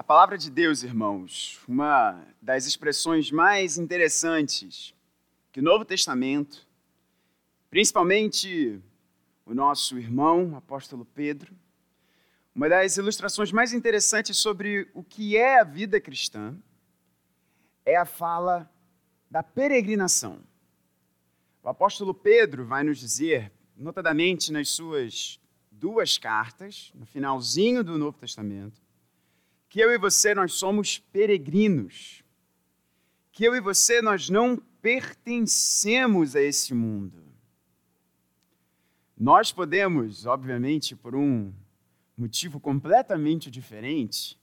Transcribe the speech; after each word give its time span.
A 0.00 0.02
palavra 0.02 0.38
de 0.38 0.50
Deus, 0.50 0.82
irmãos, 0.82 1.60
uma 1.68 2.26
das 2.40 2.64
expressões 2.64 3.30
mais 3.30 3.76
interessantes 3.76 4.94
que 5.52 5.60
o 5.60 5.62
Novo 5.62 5.84
Testamento, 5.84 6.66
principalmente 7.68 8.80
o 9.44 9.52
nosso 9.52 9.98
irmão, 9.98 10.52
o 10.52 10.56
apóstolo 10.56 11.04
Pedro, 11.04 11.54
uma 12.54 12.66
das 12.66 12.96
ilustrações 12.96 13.52
mais 13.52 13.74
interessantes 13.74 14.38
sobre 14.38 14.88
o 14.94 15.04
que 15.04 15.36
é 15.36 15.60
a 15.60 15.64
vida 15.64 16.00
cristã 16.00 16.56
é 17.84 17.94
a 17.94 18.06
fala 18.06 18.72
da 19.30 19.42
peregrinação. 19.42 20.40
O 21.62 21.68
apóstolo 21.68 22.14
Pedro 22.14 22.64
vai 22.64 22.82
nos 22.82 22.98
dizer, 22.98 23.52
notadamente 23.76 24.50
nas 24.50 24.70
suas 24.70 25.38
duas 25.70 26.16
cartas, 26.16 26.90
no 26.94 27.04
finalzinho 27.04 27.84
do 27.84 27.98
Novo 27.98 28.16
Testamento, 28.16 28.80
que 29.70 29.78
eu 29.78 29.92
e 29.92 29.96
você 29.96 30.34
nós 30.34 30.54
somos 30.54 30.98
peregrinos. 30.98 32.24
Que 33.30 33.44
eu 33.44 33.54
e 33.54 33.60
você 33.60 34.02
nós 34.02 34.28
não 34.28 34.56
pertencemos 34.82 36.34
a 36.34 36.40
esse 36.42 36.74
mundo. 36.74 37.22
Nós 39.16 39.52
podemos, 39.52 40.26
obviamente, 40.26 40.96
por 40.96 41.14
um 41.14 41.54
motivo 42.18 42.58
completamente 42.58 43.48
diferente, 43.48 44.36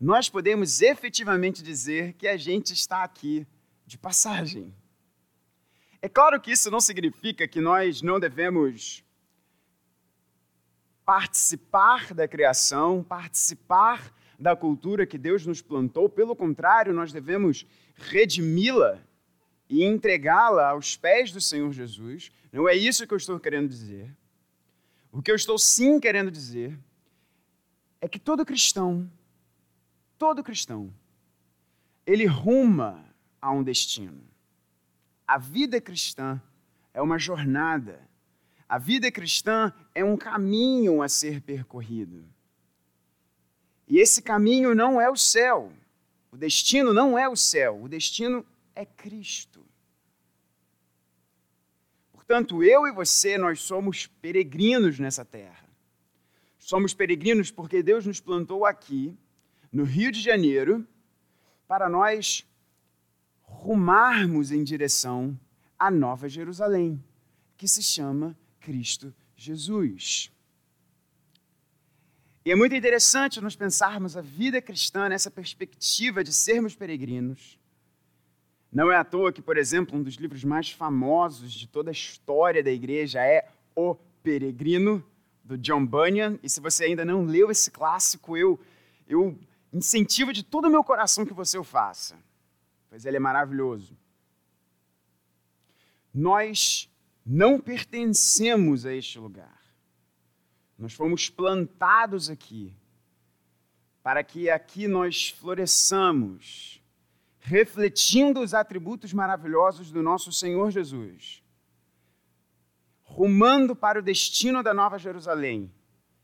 nós 0.00 0.30
podemos 0.30 0.80
efetivamente 0.80 1.64
dizer 1.64 2.12
que 2.12 2.28
a 2.28 2.36
gente 2.36 2.72
está 2.72 3.02
aqui 3.02 3.44
de 3.84 3.98
passagem. 3.98 4.72
É 6.00 6.08
claro 6.08 6.40
que 6.40 6.52
isso 6.52 6.70
não 6.70 6.80
significa 6.80 7.48
que 7.48 7.60
nós 7.60 8.02
não 8.02 8.20
devemos 8.20 9.04
participar 11.04 12.14
da 12.14 12.28
criação, 12.28 13.02
participar 13.02 14.14
da 14.40 14.56
cultura 14.56 15.06
que 15.06 15.18
Deus 15.18 15.44
nos 15.44 15.60
plantou, 15.60 16.08
pelo 16.08 16.34
contrário, 16.34 16.94
nós 16.94 17.12
devemos 17.12 17.66
redimi-la 17.94 18.98
e 19.68 19.84
entregá-la 19.84 20.70
aos 20.70 20.96
pés 20.96 21.30
do 21.30 21.42
Senhor 21.42 21.70
Jesus. 21.72 22.32
Não 22.50 22.66
é 22.66 22.74
isso 22.74 23.06
que 23.06 23.12
eu 23.12 23.18
estou 23.18 23.38
querendo 23.38 23.68
dizer. 23.68 24.10
O 25.12 25.20
que 25.20 25.30
eu 25.30 25.36
estou 25.36 25.58
sim 25.58 26.00
querendo 26.00 26.30
dizer 26.30 26.78
é 28.00 28.08
que 28.08 28.18
todo 28.18 28.46
cristão, 28.46 29.10
todo 30.16 30.42
cristão, 30.42 30.90
ele 32.06 32.24
ruma 32.24 33.04
a 33.42 33.52
um 33.52 33.62
destino. 33.62 34.22
A 35.26 35.36
vida 35.36 35.80
cristã 35.82 36.40
é 36.94 37.02
uma 37.02 37.18
jornada. 37.18 38.00
A 38.66 38.78
vida 38.78 39.12
cristã 39.12 39.72
é 39.94 40.02
um 40.02 40.16
caminho 40.16 41.02
a 41.02 41.08
ser 41.08 41.42
percorrido. 41.42 42.24
E 43.90 43.98
esse 43.98 44.22
caminho 44.22 44.72
não 44.72 45.00
é 45.00 45.10
o 45.10 45.16
céu. 45.16 45.72
O 46.30 46.36
destino 46.36 46.94
não 46.94 47.18
é 47.18 47.28
o 47.28 47.34
céu. 47.34 47.82
O 47.82 47.88
destino 47.88 48.46
é 48.72 48.86
Cristo. 48.86 49.60
Portanto, 52.12 52.62
eu 52.62 52.86
e 52.86 52.92
você, 52.92 53.36
nós 53.36 53.60
somos 53.60 54.06
peregrinos 54.06 55.00
nessa 55.00 55.24
terra. 55.24 55.68
Somos 56.56 56.94
peregrinos 56.94 57.50
porque 57.50 57.82
Deus 57.82 58.06
nos 58.06 58.20
plantou 58.20 58.64
aqui, 58.64 59.12
no 59.72 59.82
Rio 59.82 60.12
de 60.12 60.20
Janeiro, 60.20 60.86
para 61.66 61.88
nós 61.88 62.46
rumarmos 63.42 64.52
em 64.52 64.62
direção 64.62 65.36
à 65.76 65.90
Nova 65.90 66.28
Jerusalém, 66.28 67.02
que 67.56 67.66
se 67.66 67.82
chama 67.82 68.38
Cristo 68.60 69.12
Jesus. 69.34 70.30
E 72.44 72.50
é 72.50 72.56
muito 72.56 72.74
interessante 72.74 73.40
nós 73.40 73.54
pensarmos 73.54 74.16
a 74.16 74.22
vida 74.22 74.62
cristã 74.62 75.08
nessa 75.08 75.30
perspectiva 75.30 76.24
de 76.24 76.32
sermos 76.32 76.74
peregrinos. 76.74 77.58
Não 78.72 78.90
é 78.90 78.96
à 78.96 79.04
toa 79.04 79.32
que, 79.32 79.42
por 79.42 79.58
exemplo, 79.58 79.98
um 79.98 80.02
dos 80.02 80.14
livros 80.14 80.42
mais 80.42 80.70
famosos 80.70 81.52
de 81.52 81.66
toda 81.66 81.90
a 81.90 81.92
história 81.92 82.62
da 82.62 82.70
igreja 82.70 83.22
é 83.22 83.48
O 83.74 83.94
Peregrino, 84.22 85.04
do 85.44 85.58
John 85.58 85.84
Bunyan. 85.84 86.38
E 86.42 86.48
se 86.48 86.60
você 86.60 86.84
ainda 86.84 87.04
não 87.04 87.24
leu 87.24 87.50
esse 87.50 87.70
clássico, 87.70 88.36
eu, 88.36 88.58
eu 89.06 89.38
incentivo 89.72 90.32
de 90.32 90.42
todo 90.42 90.66
o 90.66 90.70
meu 90.70 90.82
coração 90.82 91.26
que 91.26 91.34
você 91.34 91.58
o 91.58 91.64
faça, 91.64 92.16
pois 92.88 93.04
ele 93.04 93.16
é 93.18 93.20
maravilhoso. 93.20 93.94
Nós 96.14 96.88
não 97.26 97.60
pertencemos 97.60 98.86
a 98.86 98.94
este 98.94 99.18
lugar. 99.18 99.59
Nós 100.80 100.94
fomos 100.94 101.28
plantados 101.28 102.30
aqui 102.30 102.74
para 104.02 104.24
que 104.24 104.48
aqui 104.48 104.88
nós 104.88 105.28
floresçamos, 105.28 106.82
refletindo 107.38 108.40
os 108.40 108.54
atributos 108.54 109.12
maravilhosos 109.12 109.92
do 109.92 110.02
nosso 110.02 110.32
Senhor 110.32 110.70
Jesus, 110.70 111.42
rumando 113.02 113.76
para 113.76 113.98
o 113.98 114.02
destino 114.02 114.62
da 114.62 114.72
Nova 114.72 114.98
Jerusalém, 114.98 115.70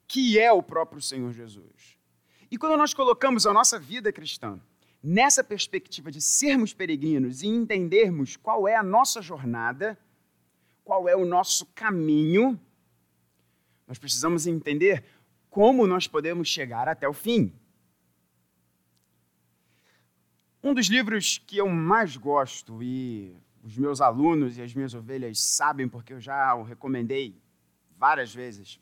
que 0.09 0.39
é 0.39 0.51
o 0.51 0.63
próprio 0.63 1.03
Senhor 1.03 1.35
Jesus. 1.35 1.99
E 2.51 2.57
quando 2.57 2.79
nós 2.79 2.95
colocamos 2.95 3.47
a 3.47 3.53
nossa 3.53 3.79
vida 3.79 4.11
cristã 4.11 4.59
nessa 5.03 5.45
perspectiva 5.45 6.11
de 6.11 6.23
sermos 6.23 6.73
peregrinos 6.73 7.43
e 7.43 7.47
entendermos 7.47 8.37
qual 8.37 8.67
é 8.67 8.75
a 8.75 8.83
nossa 8.83 9.21
jornada, 9.21 9.99
qual 10.83 11.07
é 11.07 11.15
o 11.15 11.27
nosso 11.27 11.67
caminho, 11.75 12.59
nós 13.87 13.99
precisamos 13.99 14.47
entender 14.47 15.05
como 15.49 15.87
nós 15.87 16.07
podemos 16.07 16.49
chegar 16.49 16.89
até 16.89 17.09
o 17.09 17.13
fim. 17.13 17.53
Um 20.63 20.75
dos 20.75 20.89
livros 20.89 21.39
que 21.39 21.57
eu 21.57 21.69
mais 21.69 22.17
gosto, 22.17 22.83
e 22.83 23.35
os 23.63 23.77
meus 23.79 24.01
alunos 24.01 24.59
e 24.59 24.63
as 24.63 24.75
minhas 24.75 24.93
ovelhas 24.95 25.39
sabem, 25.39 25.89
porque 25.89 26.13
eu 26.13 26.21
já 26.21 26.55
o 26.55 26.65
recomendei 26.65 27.41
várias 27.97 28.35
vezes. 28.35 28.81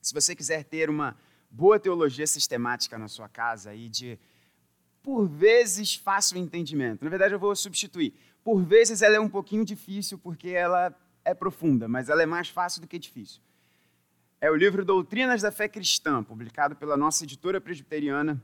Se 0.00 0.14
você 0.14 0.34
quiser 0.34 0.64
ter 0.64 0.88
uma 0.88 1.16
boa 1.50 1.78
teologia 1.78 2.26
sistemática 2.26 2.96
na 2.96 3.08
sua 3.08 3.28
casa 3.28 3.74
e 3.74 3.88
de, 3.90 4.18
por 5.02 5.28
vezes, 5.28 5.94
fácil 5.94 6.38
entendimento. 6.38 7.04
Na 7.04 7.10
verdade, 7.10 7.34
eu 7.34 7.38
vou 7.38 7.54
substituir. 7.54 8.14
Por 8.42 8.62
vezes 8.64 9.02
ela 9.02 9.16
é 9.16 9.20
um 9.20 9.28
pouquinho 9.28 9.64
difícil 9.64 10.18
porque 10.18 10.48
ela 10.48 10.92
é 11.24 11.34
profunda, 11.34 11.86
mas 11.86 12.08
ela 12.08 12.22
é 12.22 12.26
mais 12.26 12.48
fácil 12.48 12.80
do 12.80 12.88
que 12.88 12.98
difícil 12.98 13.40
é 14.42 14.50
o 14.50 14.56
livro 14.56 14.84
Doutrinas 14.84 15.40
da 15.40 15.52
Fé 15.52 15.68
Cristã, 15.68 16.20
publicado 16.20 16.74
pela 16.74 16.96
nossa 16.96 17.22
editora 17.22 17.60
presbiteriana, 17.60 18.42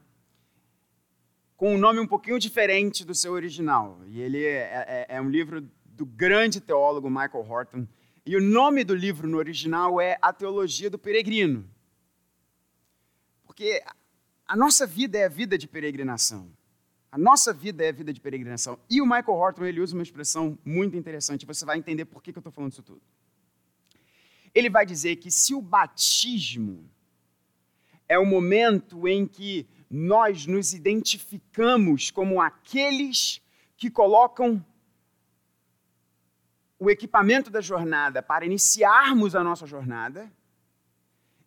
com 1.57 1.75
um 1.75 1.77
nome 1.77 1.99
um 1.99 2.07
pouquinho 2.07 2.39
diferente 2.39 3.05
do 3.05 3.13
seu 3.13 3.33
original. 3.33 4.01
E 4.07 4.21
ele 4.21 4.45
é, 4.45 5.07
é, 5.09 5.17
é 5.17 5.21
um 5.21 5.29
livro 5.29 5.69
do 5.85 6.07
grande 6.07 6.61
teólogo 6.61 7.11
Michael 7.11 7.45
Horton. 7.45 7.85
E 8.25 8.37
o 8.37 8.41
nome 8.41 8.85
do 8.85 8.95
livro 8.95 9.27
no 9.27 9.39
original 9.39 10.01
é 10.01 10.17
A 10.23 10.33
Teologia 10.33 10.89
do 10.89 11.01
Peregrino. 11.01 11.69
Porque 13.45 13.83
a 14.47 14.57
nossa 14.57 14.87
vida 14.87 15.19
é 15.19 15.25
a 15.25 15.29
vida 15.29 15.59
de 15.59 15.67
peregrinação. 15.67 16.49
A 17.11 17.19
nossa 17.19 17.53
vida 17.53 17.85
é 17.85 17.89
a 17.89 17.93
vida 17.93 18.13
de 18.13 18.21
peregrinação. 18.21 18.79
E 18.89 19.03
o 19.03 19.05
Michael 19.05 19.37
Horton 19.37 19.65
ele 19.65 19.81
usa 19.81 19.97
uma 19.97 20.05
expressão 20.05 20.57
muito 20.65 20.97
interessante. 20.97 21.45
Você 21.45 21.65
vai 21.65 21.77
entender 21.77 22.05
por 22.05 22.23
que 22.23 22.31
eu 22.31 22.39
estou 22.39 22.53
falando 22.53 22.71
isso 22.71 22.85
tudo 22.85 23.03
ele 24.59 24.69
vai 24.69 24.85
dizer 24.85 25.17
que 25.17 25.31
se 25.31 25.55
o 25.55 25.63
batismo 25.63 26.91
é 28.09 28.19
o 28.19 28.27
momento 28.27 29.07
em 29.07 29.27
que 29.27 29.69
nós 29.91 30.47
nos 30.47 30.73
identificamos 30.75 32.11
como 32.11 32.41
aqueles 32.41 33.41
que 33.77 33.91
colocam 33.91 34.65
o 36.79 36.91
equipamento 36.91 37.51
da 37.51 37.61
jornada 37.61 38.23
para 38.23 38.47
iniciarmos 38.47 39.35
a 39.35 39.43
nossa 39.43 39.67
jornada. 39.67 40.31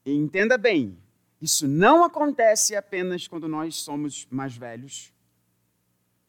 E 0.05 0.13
entenda 0.13 0.57
bem, 0.57 0.97
isso 1.41 1.67
não 1.67 2.03
acontece 2.03 2.75
apenas 2.75 3.27
quando 3.27 3.47
nós 3.47 3.75
somos 3.75 4.27
mais 4.29 4.55
velhos. 4.55 5.13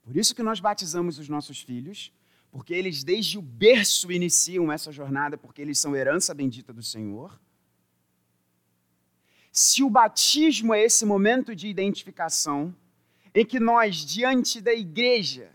Por 0.02 0.16
isso 0.16 0.34
que 0.34 0.42
nós 0.42 0.60
batizamos 0.60 1.18
os 1.18 1.28
nossos 1.28 1.60
filhos, 1.62 2.12
porque 2.52 2.74
eles 2.74 3.02
desde 3.02 3.38
o 3.38 3.42
berço 3.42 4.12
iniciam 4.12 4.70
essa 4.70 4.92
jornada, 4.92 5.38
porque 5.38 5.62
eles 5.62 5.78
são 5.78 5.96
herança 5.96 6.34
bendita 6.34 6.70
do 6.70 6.82
Senhor. 6.82 7.40
Se 9.50 9.82
o 9.82 9.88
batismo 9.88 10.74
é 10.74 10.84
esse 10.84 11.06
momento 11.06 11.56
de 11.56 11.66
identificação, 11.66 12.74
em 13.34 13.44
que 13.44 13.58
nós, 13.58 13.96
diante 13.96 14.60
da 14.60 14.72
igreja, 14.74 15.50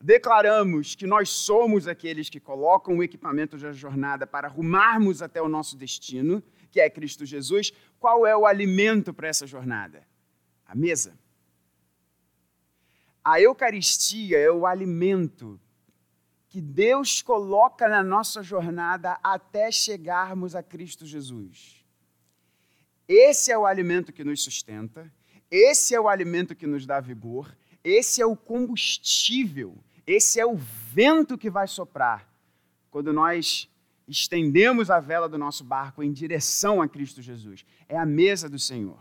declaramos 0.00 0.96
que 0.96 1.06
nós 1.06 1.30
somos 1.30 1.86
aqueles 1.86 2.28
que 2.28 2.40
colocam 2.40 2.98
o 2.98 3.04
equipamento 3.04 3.56
da 3.56 3.72
jornada 3.72 4.26
para 4.26 4.48
arrumarmos 4.48 5.22
até 5.22 5.40
o 5.40 5.48
nosso 5.48 5.76
destino, 5.76 6.42
que 6.72 6.80
é 6.80 6.90
Cristo 6.90 7.24
Jesus, 7.24 7.72
qual 8.00 8.26
é 8.26 8.36
o 8.36 8.46
alimento 8.46 9.14
para 9.14 9.28
essa 9.28 9.46
jornada? 9.46 10.04
A 10.66 10.74
mesa. 10.74 11.16
A 13.22 13.40
Eucaristia 13.40 14.38
é 14.38 14.50
o 14.50 14.66
alimento 14.66 15.60
que 16.52 16.60
Deus 16.60 17.22
coloca 17.22 17.88
na 17.88 18.02
nossa 18.02 18.42
jornada 18.42 19.18
até 19.24 19.72
chegarmos 19.72 20.54
a 20.54 20.62
Cristo 20.62 21.06
Jesus. 21.06 21.82
Esse 23.08 23.50
é 23.50 23.56
o 23.56 23.64
alimento 23.64 24.12
que 24.12 24.22
nos 24.22 24.42
sustenta, 24.42 25.10
Esse 25.50 25.94
é 25.94 26.00
o 26.00 26.08
alimento 26.08 26.54
que 26.54 26.66
nos 26.66 26.84
dá 26.84 27.00
vigor, 27.00 27.56
esse 27.82 28.20
é 28.20 28.26
o 28.26 28.36
combustível, 28.36 29.76
esse 30.06 30.38
é 30.38 30.44
o 30.44 30.56
vento 30.56 31.38
que 31.38 31.48
vai 31.48 31.66
soprar 31.66 32.30
quando 32.90 33.14
nós 33.14 33.66
estendemos 34.06 34.90
a 34.90 35.00
vela 35.00 35.30
do 35.30 35.38
nosso 35.38 35.64
barco 35.64 36.02
em 36.02 36.12
direção 36.12 36.82
a 36.82 36.88
Cristo 36.88 37.22
Jesus. 37.22 37.64
É 37.88 37.96
a 37.98 38.04
mesa 38.04 38.46
do 38.46 38.58
Senhor. 38.58 39.00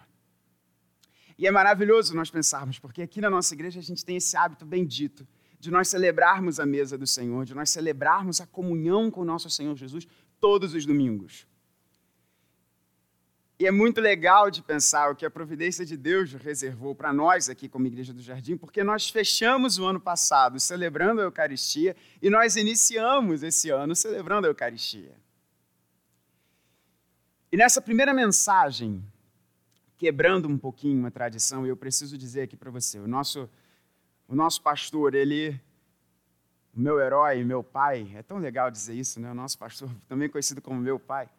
E 1.37 1.47
é 1.47 1.51
maravilhoso 1.51 2.15
nós 2.15 2.29
pensarmos, 2.29 2.79
porque 2.79 3.01
aqui 3.01 3.19
na 3.19 3.29
nossa 3.29 3.53
igreja 3.53 3.79
a 3.79 3.83
gente 3.83 4.05
tem 4.05 4.15
esse 4.15 4.37
hábito 4.37 4.65
bendito 4.65 5.27
de 5.61 5.69
nós 5.69 5.87
celebrarmos 5.89 6.59
a 6.59 6.65
mesa 6.65 6.97
do 6.97 7.05
Senhor, 7.05 7.45
de 7.45 7.53
nós 7.53 7.69
celebrarmos 7.69 8.41
a 8.41 8.47
comunhão 8.47 9.11
com 9.11 9.21
o 9.21 9.25
nosso 9.25 9.47
Senhor 9.47 9.75
Jesus 9.75 10.07
todos 10.39 10.73
os 10.73 10.87
domingos. 10.87 11.45
E 13.59 13.67
é 13.67 13.69
muito 13.69 14.01
legal 14.01 14.49
de 14.49 14.63
pensar 14.63 15.11
o 15.11 15.15
que 15.15 15.23
a 15.23 15.29
providência 15.29 15.85
de 15.85 15.95
Deus 15.95 16.33
reservou 16.33 16.95
para 16.95 17.13
nós 17.13 17.47
aqui 17.47 17.69
como 17.69 17.85
Igreja 17.85 18.11
do 18.11 18.23
Jardim, 18.23 18.57
porque 18.57 18.83
nós 18.83 19.07
fechamos 19.07 19.77
o 19.77 19.85
ano 19.85 19.99
passado 19.99 20.59
celebrando 20.59 21.21
a 21.21 21.25
Eucaristia 21.25 21.95
e 22.19 22.27
nós 22.27 22.55
iniciamos 22.55 23.43
esse 23.43 23.69
ano 23.69 23.95
celebrando 23.95 24.47
a 24.47 24.49
Eucaristia. 24.49 25.15
E 27.51 27.55
nessa 27.55 27.79
primeira 27.79 28.15
mensagem, 28.15 29.05
quebrando 29.95 30.47
um 30.47 30.57
pouquinho 30.57 30.97
uma 30.97 31.11
tradição, 31.11 31.67
eu 31.67 31.77
preciso 31.77 32.17
dizer 32.17 32.41
aqui 32.41 32.57
para 32.57 32.71
você, 32.71 32.97
o 32.97 33.07
nosso 33.07 33.47
o 34.31 34.35
nosso 34.35 34.61
pastor, 34.61 35.13
ele, 35.13 35.59
o 36.73 36.79
meu 36.79 37.01
herói, 37.01 37.43
meu 37.43 37.61
pai, 37.61 38.09
é 38.15 38.23
tão 38.23 38.37
legal 38.37 38.71
dizer 38.71 38.93
isso, 38.93 39.19
né? 39.19 39.29
O 39.29 39.35
nosso 39.35 39.57
pastor, 39.57 39.89
também 40.07 40.29
conhecido 40.29 40.61
como 40.61 40.79
meu 40.79 40.97
pai, 40.97 41.29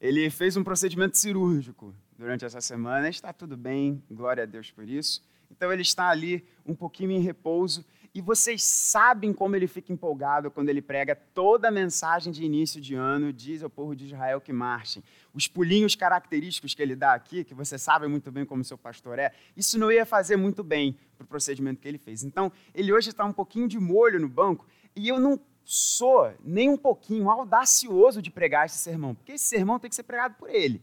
ele 0.00 0.28
fez 0.30 0.56
um 0.56 0.64
procedimento 0.64 1.16
cirúrgico 1.16 1.94
durante 2.18 2.44
essa 2.44 2.60
semana, 2.60 3.08
está 3.08 3.32
tudo 3.32 3.56
bem, 3.56 4.02
glória 4.10 4.42
a 4.42 4.46
Deus 4.46 4.68
por 4.72 4.88
isso. 4.88 5.22
Então 5.48 5.72
ele 5.72 5.82
está 5.82 6.08
ali 6.08 6.44
um 6.66 6.74
pouquinho 6.74 7.12
em 7.12 7.20
repouso 7.20 7.84
e 8.12 8.20
vocês 8.20 8.64
sabem 8.64 9.32
como 9.32 9.54
ele 9.54 9.68
fica 9.68 9.92
empolgado 9.92 10.50
quando 10.50 10.70
ele 10.70 10.82
prega 10.82 11.14
toda 11.14 11.68
a 11.68 11.70
mensagem 11.70 12.32
de 12.32 12.44
início 12.44 12.80
de 12.80 12.96
ano, 12.96 13.32
diz 13.32 13.62
ao 13.62 13.70
povo 13.70 13.94
de 13.94 14.06
Israel 14.06 14.40
que 14.40 14.52
marchem. 14.52 15.04
Os 15.32 15.46
pulinhos 15.46 15.94
característicos 15.94 16.74
que 16.74 16.82
ele 16.82 16.96
dá 16.96 17.14
aqui, 17.14 17.44
que 17.44 17.54
você 17.54 17.78
sabe 17.78 18.08
muito 18.08 18.32
bem 18.32 18.44
como 18.44 18.64
seu 18.64 18.76
pastor 18.76 19.18
é, 19.18 19.32
isso 19.56 19.78
não 19.78 19.92
ia 19.92 20.04
fazer 20.04 20.36
muito 20.36 20.64
bem 20.64 20.98
para 21.16 21.24
o 21.24 21.28
procedimento 21.28 21.80
que 21.80 21.86
ele 21.86 21.98
fez. 21.98 22.24
Então, 22.24 22.50
ele 22.74 22.92
hoje 22.92 23.10
está 23.10 23.24
um 23.24 23.32
pouquinho 23.32 23.68
de 23.68 23.78
molho 23.78 24.18
no 24.18 24.28
banco 24.28 24.66
e 24.96 25.08
eu 25.08 25.20
não 25.20 25.40
sou 25.64 26.34
nem 26.42 26.68
um 26.68 26.76
pouquinho 26.76 27.30
audacioso 27.30 28.20
de 28.20 28.30
pregar 28.30 28.66
esse 28.66 28.78
sermão, 28.78 29.14
porque 29.14 29.32
esse 29.32 29.44
sermão 29.44 29.78
tem 29.78 29.88
que 29.88 29.94
ser 29.94 30.02
pregado 30.02 30.34
por 30.34 30.50
ele. 30.50 30.82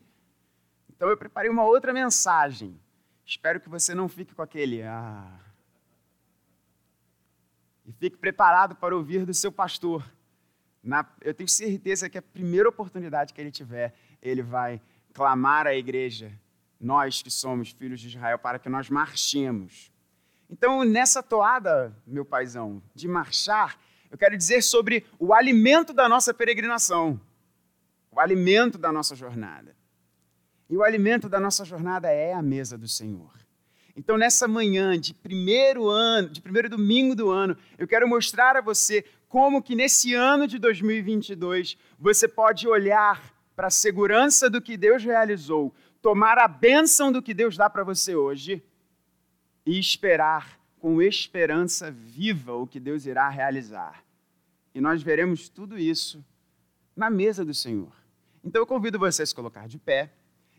Então, 0.89 1.09
eu 1.09 1.17
preparei 1.17 1.49
uma 1.49 1.65
outra 1.65 1.91
mensagem. 1.91 2.79
Espero 3.25 3.59
que 3.59 3.67
você 3.67 3.93
não 3.93 4.07
fique 4.07 4.33
com 4.33 4.41
aquele. 4.41 4.81
Ah, 4.81 5.39
e 7.87 7.91
fique 7.93 8.17
preparado 8.17 8.75
para 8.75 8.95
ouvir 8.95 9.25
do 9.25 9.33
seu 9.33 9.51
pastor. 9.51 10.03
Na, 10.83 11.05
eu 11.21 11.33
tenho 11.33 11.47
certeza 11.47 12.09
que 12.09 12.17
a 12.17 12.21
primeira 12.21 12.67
oportunidade 12.67 13.33
que 13.33 13.39
ele 13.39 13.51
tiver, 13.51 13.93
ele 14.21 14.41
vai 14.41 14.81
clamar 15.13 15.65
à 15.67 15.73
igreja, 15.73 16.31
nós 16.79 17.21
que 17.21 17.31
somos 17.31 17.71
filhos 17.71 17.99
de 17.99 18.07
Israel, 18.07 18.37
para 18.37 18.59
que 18.59 18.69
nós 18.69 18.89
marchemos. 18.89 19.91
Então, 20.49 20.83
nessa 20.83 21.23
toada, 21.23 21.95
meu 22.05 22.23
paizão, 22.23 22.81
de 22.93 23.07
marchar, 23.07 23.79
eu 24.09 24.17
quero 24.17 24.37
dizer 24.37 24.61
sobre 24.61 25.05
o 25.19 25.33
alimento 25.33 25.91
da 25.91 26.07
nossa 26.07 26.33
peregrinação, 26.33 27.19
o 28.11 28.19
alimento 28.19 28.77
da 28.77 28.91
nossa 28.91 29.15
jornada. 29.15 29.75
E 30.69 30.75
o 30.75 30.83
alimento 30.83 31.29
da 31.29 31.39
nossa 31.39 31.63
jornada 31.65 32.09
é 32.09 32.33
a 32.33 32.41
mesa 32.41 32.77
do 32.77 32.87
Senhor. 32.87 33.31
Então, 33.95 34.17
nessa 34.17 34.47
manhã 34.47 34.99
de 34.99 35.13
primeiro 35.13 35.89
ano, 35.89 36.29
de 36.29 36.41
primeiro 36.41 36.69
domingo 36.69 37.15
do 37.15 37.31
ano, 37.31 37.57
eu 37.77 37.87
quero 37.87 38.07
mostrar 38.07 38.55
a 38.55 38.61
você 38.61 39.03
como 39.27 39.61
que 39.61 39.75
nesse 39.75 40.13
ano 40.13 40.47
de 40.47 40.59
2022 40.59 41.77
você 41.97 42.27
pode 42.27 42.67
olhar 42.67 43.33
para 43.57 43.69
a 43.69 43.71
segurança 43.71 44.51
do 44.51 44.61
que 44.61 44.77
Deus 44.77 45.03
realizou, 45.03 45.73
tomar 45.99 46.37
a 46.37 46.47
bênção 46.47 47.11
do 47.11 47.23
que 47.23 47.33
Deus 47.33 47.57
dá 47.57 47.67
para 47.67 47.83
você 47.83 48.15
hoje 48.15 48.63
e 49.65 49.79
esperar 49.79 50.59
com 50.77 51.01
esperança 51.01 51.89
viva 51.89 52.53
o 52.53 52.67
que 52.67 52.79
Deus 52.79 53.07
irá 53.07 53.27
realizar. 53.29 54.05
E 54.75 54.79
nós 54.79 55.01
veremos 55.01 55.49
tudo 55.49 55.75
isso 55.75 56.23
na 56.95 57.09
mesa 57.09 57.43
do 57.43 57.51
Senhor. 57.51 57.91
Então 58.43 58.61
eu 58.61 58.67
convido 58.67 58.99
você 58.99 59.23
a 59.23 59.25
se 59.25 59.33
colocar 59.33 59.67
de 59.67 59.79
pé 59.79 60.13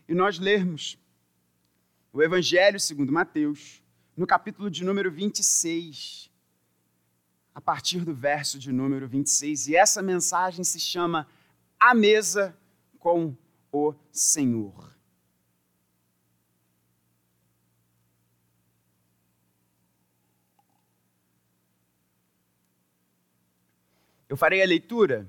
e 0.05 0.13
nós 0.13 0.37
lermos 0.37 0.99
o 2.11 2.21
Evangelho 2.21 2.81
segundo 2.81 3.13
Mateus, 3.13 3.81
no 4.13 4.27
capítulo 4.27 4.69
de 4.69 4.83
número 4.83 5.09
26, 5.09 6.29
a 7.55 7.61
partir 7.61 8.01
do 8.01 8.13
verso 8.13 8.59
de 8.59 8.73
número 8.73 9.07
26. 9.07 9.69
E 9.69 9.77
essa 9.77 10.01
mensagem 10.01 10.65
se 10.65 10.81
chama 10.81 11.25
A 11.79 11.95
Mesa 11.95 12.58
com 12.99 13.35
o 13.71 13.93
Senhor. 14.11 14.95
Eu 24.27 24.37
farei 24.37 24.61
a 24.61 24.65
leitura 24.65 25.27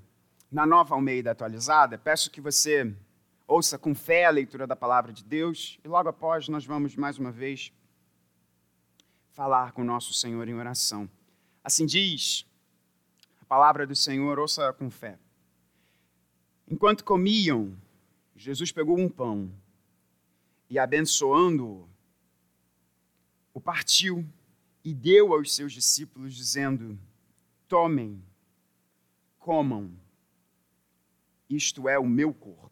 na 0.50 0.66
nova 0.66 0.94
Almeida 0.94 1.30
atualizada. 1.30 1.96
Peço 1.96 2.30
que 2.30 2.40
você 2.40 2.94
ouça 3.46 3.78
com 3.78 3.94
fé 3.94 4.26
a 4.26 4.30
leitura 4.30 4.66
da 4.66 4.76
palavra 4.76 5.10
de 5.10 5.24
Deus 5.24 5.78
e 5.82 5.88
logo 5.88 6.08
após 6.10 6.48
nós 6.48 6.66
vamos 6.66 6.94
mais 6.96 7.18
uma 7.18 7.32
vez 7.32 7.72
falar 9.32 9.72
com 9.72 9.82
nosso 9.82 10.12
Senhor 10.12 10.46
em 10.46 10.54
oração. 10.54 11.08
Assim 11.64 11.86
diz 11.86 12.46
a 13.40 13.44
palavra 13.46 13.86
do 13.86 13.96
Senhor, 13.96 14.38
ouça 14.38 14.70
com 14.74 14.90
fé. 14.90 15.18
Enquanto 16.70 17.04
comiam, 17.04 17.76
Jesus 18.36 18.70
pegou 18.70 18.96
um 18.96 19.08
pão 19.08 19.52
e, 20.68 20.78
abençoando-o, 20.78 21.88
o 23.52 23.60
partiu 23.60 24.24
e 24.84 24.94
deu 24.94 25.34
aos 25.34 25.52
seus 25.52 25.72
discípulos, 25.72 26.32
dizendo: 26.32 26.96
Tomem, 27.66 28.22
comam, 29.36 29.90
isto 31.48 31.88
é 31.88 31.98
o 31.98 32.06
meu 32.06 32.32
corpo. 32.32 32.70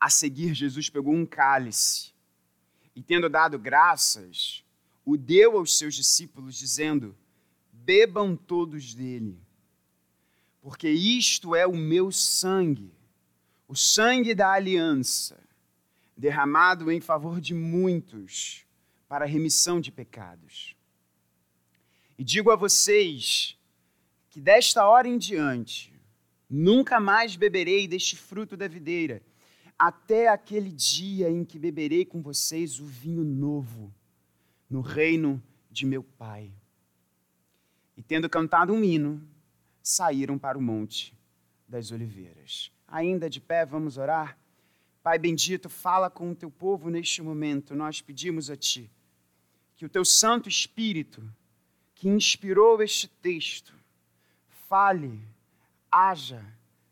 A 0.00 0.08
seguir, 0.08 0.54
Jesus 0.54 0.88
pegou 0.88 1.12
um 1.12 1.26
cálice 1.26 2.14
e, 2.96 3.02
tendo 3.02 3.28
dado 3.28 3.58
graças, 3.58 4.64
o 5.04 5.14
deu 5.14 5.58
aos 5.58 5.76
seus 5.76 5.94
discípulos, 5.94 6.56
dizendo: 6.56 7.14
Bebam 7.70 8.34
todos 8.34 8.94
dele, 8.94 9.38
porque 10.68 10.90
isto 10.90 11.54
é 11.54 11.66
o 11.66 11.74
meu 11.74 12.12
sangue, 12.12 12.92
o 13.66 13.74
sangue 13.74 14.34
da 14.34 14.52
aliança, 14.52 15.40
derramado 16.14 16.92
em 16.92 17.00
favor 17.00 17.40
de 17.40 17.54
muitos 17.54 18.66
para 19.08 19.24
a 19.24 19.26
remissão 19.26 19.80
de 19.80 19.90
pecados. 19.90 20.76
E 22.18 22.22
digo 22.22 22.50
a 22.50 22.54
vocês 22.54 23.56
que 24.28 24.42
desta 24.42 24.86
hora 24.86 25.08
em 25.08 25.16
diante 25.16 25.90
nunca 26.50 27.00
mais 27.00 27.34
beberei 27.34 27.88
deste 27.88 28.14
fruto 28.14 28.54
da 28.54 28.68
videira 28.68 29.22
até 29.78 30.28
aquele 30.28 30.70
dia 30.70 31.30
em 31.30 31.46
que 31.46 31.58
beberei 31.58 32.04
com 32.04 32.20
vocês 32.20 32.78
o 32.78 32.84
vinho 32.84 33.24
novo 33.24 33.90
no 34.68 34.82
reino 34.82 35.42
de 35.70 35.86
meu 35.86 36.02
Pai. 36.02 36.52
E 37.96 38.02
tendo 38.02 38.28
cantado 38.28 38.74
um 38.74 38.84
hino, 38.84 39.26
saíram 39.88 40.38
para 40.38 40.58
o 40.58 40.62
monte 40.62 41.16
das 41.66 41.90
oliveiras. 41.90 42.70
Ainda 42.86 43.28
de 43.28 43.40
pé, 43.40 43.64
vamos 43.64 43.96
orar? 43.96 44.38
Pai 45.02 45.18
bendito, 45.18 45.68
fala 45.68 46.10
com 46.10 46.30
o 46.30 46.34
teu 46.34 46.50
povo 46.50 46.90
neste 46.90 47.22
momento. 47.22 47.74
Nós 47.74 48.00
pedimos 48.00 48.50
a 48.50 48.56
ti 48.56 48.90
que 49.76 49.86
o 49.86 49.88
teu 49.88 50.04
Santo 50.04 50.48
Espírito, 50.48 51.22
que 51.94 52.08
inspirou 52.08 52.82
este 52.82 53.08
texto, 53.08 53.72
fale, 54.68 55.20
haja, 55.90 56.44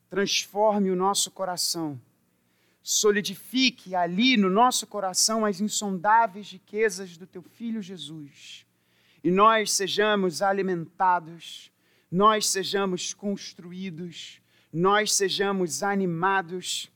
transforme 0.09 0.91
o 0.91 0.97
nosso 0.97 1.31
coração 1.31 2.01
solidifique 2.87 3.97
ali 3.97 4.37
no 4.37 4.49
nosso 4.49 4.87
coração 4.87 5.45
as 5.45 5.61
insondáveis 5.61 6.53
riquezas 6.53 7.17
do 7.17 7.27
teu 7.27 7.43
Filho 7.43 7.83
Jesus. 7.83 8.65
E 9.25 9.31
nós 9.31 9.73
sejamos 9.73 10.41
alimentados, 10.41 11.73
nós 12.11 12.49
sejamos 12.49 13.13
construídos, 13.13 14.41
nós 14.73 15.13
sejamos 15.13 15.83
animados 15.83 16.91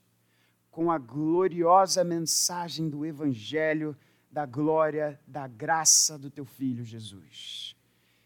com 0.71 0.91
a 0.91 0.99
gloriosa 0.99 2.05
mensagem 2.05 2.89
do 2.89 3.05
Evangelho, 3.05 3.97
da 4.31 4.47
glória, 4.47 5.21
da 5.27 5.49
graça 5.49 6.17
do 6.17 6.31
teu 6.31 6.45
Filho 6.45 6.85
Jesus. 6.85 7.75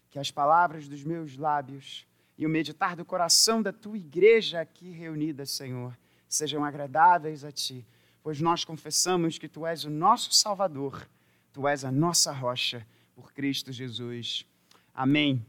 Que 0.09 0.19
as 0.19 0.29
palavras 0.29 0.87
dos 0.87 1.03
meus 1.03 1.37
lábios 1.37 2.05
e 2.37 2.45
o 2.45 2.49
meditar 2.49 2.95
do 2.95 3.03
coração 3.03 3.61
da 3.61 3.73
tua 3.73 3.97
igreja 3.97 4.61
aqui 4.61 4.91
reunida, 4.91 5.45
Senhor, 5.45 5.97
sejam 6.27 6.63
agradáveis 6.63 7.43
a 7.43 7.51
ti, 7.51 7.85
pois 8.21 8.39
nós 8.39 8.63
confessamos 8.63 9.37
que 9.37 9.47
tu 9.47 9.65
és 9.65 9.83
o 9.85 9.89
nosso 9.89 10.33
Salvador, 10.33 11.09
tu 11.51 11.67
és 11.67 11.83
a 11.83 11.91
nossa 11.91 12.31
rocha 12.31 12.85
por 13.15 13.33
Cristo 13.33 13.71
Jesus. 13.71 14.45
Amém. 14.93 15.45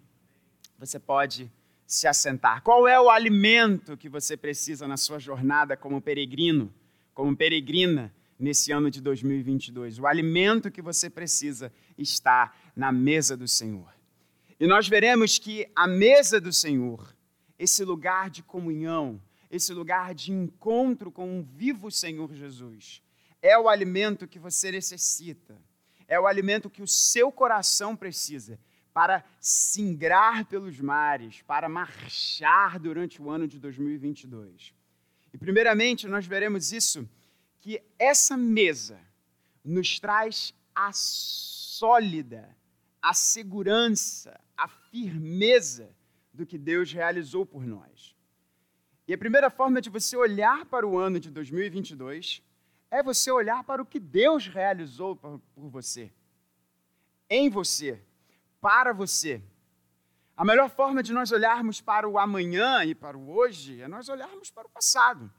Você 0.78 0.98
pode 0.98 1.50
se 1.86 2.06
assentar. 2.06 2.62
Qual 2.62 2.86
é 2.86 3.00
o 3.00 3.08
alimento 3.08 3.96
que 3.96 4.08
você 4.08 4.36
precisa 4.36 4.86
na 4.86 4.96
sua 4.96 5.18
jornada 5.18 5.76
como 5.76 6.00
peregrino, 6.00 6.72
como 7.14 7.34
peregrina 7.34 8.12
nesse 8.38 8.72
ano 8.72 8.90
de 8.90 9.00
2022? 9.00 9.98
O 9.98 10.06
alimento 10.06 10.70
que 10.70 10.82
você 10.82 11.08
precisa 11.08 11.72
está 11.96 12.54
na 12.74 12.92
mesa 12.92 13.36
do 13.36 13.48
Senhor. 13.48 13.94
E 14.58 14.66
nós 14.66 14.88
veremos 14.88 15.38
que 15.38 15.66
a 15.74 15.86
mesa 15.86 16.40
do 16.40 16.52
Senhor, 16.52 17.14
esse 17.58 17.84
lugar 17.84 18.28
de 18.28 18.42
comunhão, 18.42 19.20
esse 19.50 19.72
lugar 19.72 20.14
de 20.14 20.32
encontro 20.32 21.10
com 21.10 21.38
um 21.38 21.42
vivo 21.42 21.90
Senhor 21.90 22.34
Jesus, 22.34 23.00
é 23.40 23.56
o 23.56 23.68
alimento 23.68 24.26
que 24.26 24.38
você 24.38 24.72
necessita, 24.72 25.56
é 26.08 26.18
o 26.18 26.26
alimento 26.26 26.68
que 26.68 26.82
o 26.82 26.86
seu 26.86 27.30
coração 27.30 27.94
precisa 27.94 28.58
para 28.96 29.22
singrar 29.38 30.46
pelos 30.46 30.80
mares, 30.80 31.42
para 31.42 31.68
marchar 31.68 32.78
durante 32.78 33.20
o 33.20 33.28
ano 33.28 33.46
de 33.46 33.58
2022. 33.58 34.72
E, 35.34 35.36
primeiramente, 35.36 36.08
nós 36.08 36.24
veremos 36.24 36.72
isso, 36.72 37.06
que 37.60 37.82
essa 37.98 38.38
mesa 38.38 38.98
nos 39.62 40.00
traz 40.00 40.54
a 40.74 40.92
sólida, 40.94 42.56
a 43.02 43.12
segurança, 43.12 44.40
a 44.56 44.66
firmeza 44.66 45.94
do 46.32 46.46
que 46.46 46.56
Deus 46.56 46.90
realizou 46.90 47.44
por 47.44 47.66
nós. 47.66 48.16
E 49.06 49.12
a 49.12 49.18
primeira 49.18 49.50
forma 49.50 49.78
de 49.82 49.90
você 49.90 50.16
olhar 50.16 50.64
para 50.64 50.86
o 50.86 50.96
ano 50.96 51.20
de 51.20 51.30
2022 51.30 52.42
é 52.90 53.02
você 53.02 53.30
olhar 53.30 53.62
para 53.62 53.82
o 53.82 53.84
que 53.84 54.00
Deus 54.00 54.46
realizou 54.46 55.16
por 55.16 55.68
você, 55.68 56.10
em 57.28 57.50
você, 57.50 58.02
para 58.66 58.92
você. 58.92 59.40
A 60.36 60.44
melhor 60.44 60.68
forma 60.68 61.00
de 61.00 61.12
nós 61.12 61.30
olharmos 61.30 61.80
para 61.80 62.08
o 62.08 62.18
amanhã 62.18 62.84
e 62.84 62.96
para 62.96 63.16
o 63.16 63.30
hoje 63.30 63.80
é 63.80 63.86
nós 63.86 64.08
olharmos 64.08 64.50
para 64.50 64.66
o 64.66 64.70
passado 64.70 65.32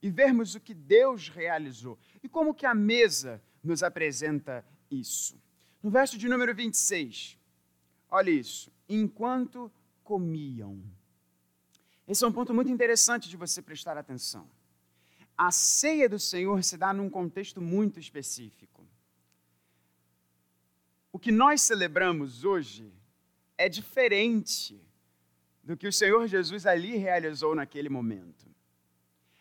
e 0.00 0.08
vermos 0.08 0.54
o 0.54 0.60
que 0.60 0.72
Deus 0.72 1.28
realizou 1.28 1.98
e 2.22 2.30
como 2.30 2.54
que 2.54 2.64
a 2.64 2.74
mesa 2.74 3.42
nos 3.62 3.82
apresenta 3.82 4.64
isso. 4.90 5.38
No 5.82 5.90
verso 5.90 6.16
de 6.16 6.30
número 6.30 6.54
26, 6.54 7.36
olha 8.08 8.30
isso. 8.30 8.72
Enquanto 8.88 9.70
comiam. 10.02 10.82
Esse 12.08 12.24
é 12.24 12.26
um 12.26 12.32
ponto 12.32 12.54
muito 12.54 12.70
interessante 12.70 13.28
de 13.28 13.36
você 13.36 13.60
prestar 13.60 13.98
atenção. 13.98 14.48
A 15.36 15.50
ceia 15.50 16.08
do 16.08 16.18
Senhor 16.18 16.64
se 16.64 16.78
dá 16.78 16.90
num 16.90 17.10
contexto 17.10 17.60
muito 17.60 18.00
específico. 18.00 18.79
O 21.12 21.18
que 21.18 21.32
nós 21.32 21.62
celebramos 21.62 22.44
hoje 22.44 22.92
é 23.58 23.68
diferente 23.68 24.80
do 25.62 25.76
que 25.76 25.86
o 25.86 25.92
Senhor 25.92 26.26
Jesus 26.26 26.66
ali 26.66 26.96
realizou 26.96 27.54
naquele 27.54 27.88
momento. 27.88 28.46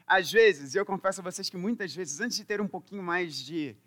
Às 0.06 0.32
vezes, 0.32 0.74
eu 0.74 0.86
confesso 0.86 1.22
a 1.22 1.24
vocês 1.24 1.50
que 1.50 1.58
muitas 1.58 1.94
vezes, 1.94 2.20
antes 2.20 2.38
de 2.38 2.44
ter 2.44 2.60
um 2.60 2.68
pouquinho 2.68 3.04
mais 3.04 3.36
de, 3.36 3.78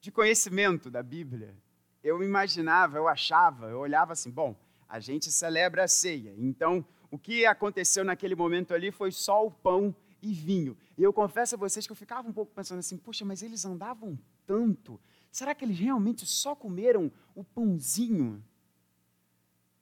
de 0.00 0.12
conhecimento 0.12 0.90
da 0.90 1.02
Bíblia, 1.02 1.56
eu 2.04 2.22
imaginava, 2.22 2.98
eu 2.98 3.08
achava, 3.08 3.70
eu 3.70 3.78
olhava 3.78 4.12
assim: 4.12 4.30
bom, 4.30 4.54
a 4.86 5.00
gente 5.00 5.32
celebra 5.32 5.84
a 5.84 5.88
ceia, 5.88 6.34
então 6.36 6.84
o 7.10 7.18
que 7.18 7.46
aconteceu 7.46 8.04
naquele 8.04 8.34
momento 8.34 8.74
ali 8.74 8.90
foi 8.90 9.10
só 9.10 9.46
o 9.46 9.50
pão 9.50 9.94
e 10.20 10.32
vinho. 10.32 10.76
E 10.98 11.02
eu 11.02 11.12
confesso 11.12 11.54
a 11.54 11.58
vocês 11.58 11.86
que 11.86 11.92
eu 11.92 11.96
ficava 11.96 12.28
um 12.28 12.32
pouco 12.32 12.52
pensando 12.54 12.78
assim: 12.80 12.98
puxa, 12.98 13.24
mas 13.24 13.42
eles 13.42 13.64
andavam 13.64 14.18
tanto 14.46 15.00
Será 15.32 15.54
que 15.54 15.64
eles 15.64 15.78
realmente 15.78 16.26
só 16.26 16.54
comeram 16.54 17.10
o 17.34 17.42
pãozinho 17.42 18.44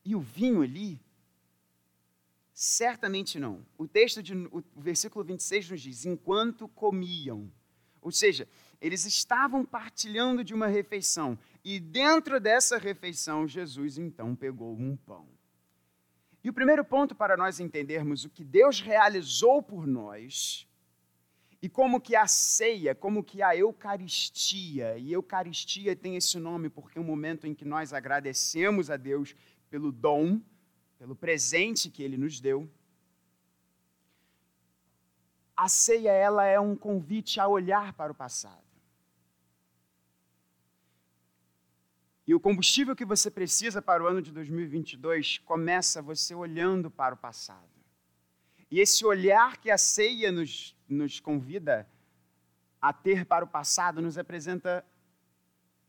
e 0.04 0.14
o 0.14 0.20
vinho 0.20 0.62
ali? 0.62 1.00
Certamente 2.54 3.36
não. 3.36 3.66
O 3.76 3.88
texto 3.88 4.22
de, 4.22 4.32
o 4.32 4.62
versículo 4.76 5.24
26 5.24 5.70
nos 5.70 5.80
diz: 5.80 6.06
enquanto 6.06 6.68
comiam. 6.68 7.50
Ou 8.00 8.12
seja, 8.12 8.48
eles 8.80 9.04
estavam 9.04 9.64
partilhando 9.64 10.44
de 10.44 10.54
uma 10.54 10.68
refeição. 10.68 11.36
E 11.64 11.80
dentro 11.80 12.40
dessa 12.40 12.78
refeição, 12.78 13.48
Jesus 13.48 13.98
então 13.98 14.36
pegou 14.36 14.72
um 14.78 14.96
pão. 14.96 15.28
E 16.44 16.48
o 16.48 16.52
primeiro 16.52 16.84
ponto 16.84 17.12
para 17.12 17.36
nós 17.36 17.58
entendermos 17.58 18.24
o 18.24 18.30
que 18.30 18.44
Deus 18.44 18.80
realizou 18.80 19.60
por 19.60 19.84
nós 19.84 20.69
e 21.62 21.68
como 21.68 22.00
que 22.00 22.16
a 22.16 22.26
ceia, 22.26 22.94
como 22.94 23.22
que 23.22 23.42
a 23.42 23.54
Eucaristia, 23.54 24.96
e 24.96 25.12
Eucaristia 25.12 25.94
tem 25.94 26.16
esse 26.16 26.38
nome 26.38 26.70
porque 26.70 26.98
é 26.98 27.00
um 27.00 27.04
momento 27.04 27.46
em 27.46 27.54
que 27.54 27.64
nós 27.64 27.92
agradecemos 27.92 28.90
a 28.90 28.96
Deus 28.96 29.34
pelo 29.68 29.92
dom, 29.92 30.40
pelo 30.98 31.14
presente 31.14 31.90
que 31.90 32.02
ele 32.02 32.16
nos 32.16 32.40
deu. 32.40 32.68
A 35.54 35.68
ceia 35.68 36.12
ela 36.12 36.46
é 36.46 36.58
um 36.58 36.74
convite 36.74 37.38
a 37.38 37.46
olhar 37.46 37.92
para 37.92 38.10
o 38.10 38.14
passado. 38.14 38.64
E 42.26 42.34
o 42.34 42.40
combustível 42.40 42.96
que 42.96 43.04
você 43.04 43.30
precisa 43.30 43.82
para 43.82 44.02
o 44.02 44.06
ano 44.06 44.22
de 44.22 44.32
2022 44.32 45.38
começa 45.38 46.00
você 46.00 46.34
olhando 46.34 46.90
para 46.90 47.14
o 47.14 47.18
passado. 47.18 47.68
E 48.70 48.78
esse 48.78 49.04
olhar 49.04 49.58
que 49.58 49.70
a 49.70 49.76
ceia 49.76 50.30
nos, 50.30 50.76
nos 50.92 51.20
convida 51.20 51.88
a 52.80 52.92
ter 52.92 53.24
para 53.24 53.44
o 53.44 53.48
passado 53.48 54.00
nos 54.00 54.16
apresenta 54.16 54.84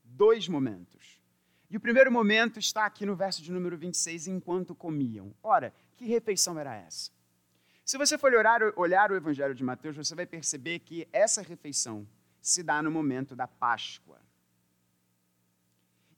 dois 0.03 0.47
momentos. 0.47 1.21
E 1.69 1.77
o 1.77 1.79
primeiro 1.79 2.11
momento 2.11 2.59
está 2.59 2.85
aqui 2.85 3.05
no 3.05 3.15
verso 3.15 3.41
de 3.41 3.51
número 3.51 3.77
26, 3.77 4.27
enquanto 4.27 4.75
comiam. 4.75 5.33
Ora, 5.41 5.73
que 5.95 6.05
refeição 6.05 6.59
era 6.59 6.75
essa? 6.75 7.11
Se 7.85 7.97
você 7.97 8.17
for 8.17 8.33
olhar, 8.33 8.61
olhar 8.75 9.11
o 9.11 9.15
Evangelho 9.15 9.55
de 9.55 9.63
Mateus, 9.63 9.95
você 9.95 10.13
vai 10.13 10.25
perceber 10.25 10.79
que 10.79 11.07
essa 11.13 11.41
refeição 11.41 12.05
se 12.41 12.61
dá 12.61 12.81
no 12.81 12.91
momento 12.91 13.35
da 13.35 13.47
Páscoa. 13.47 14.19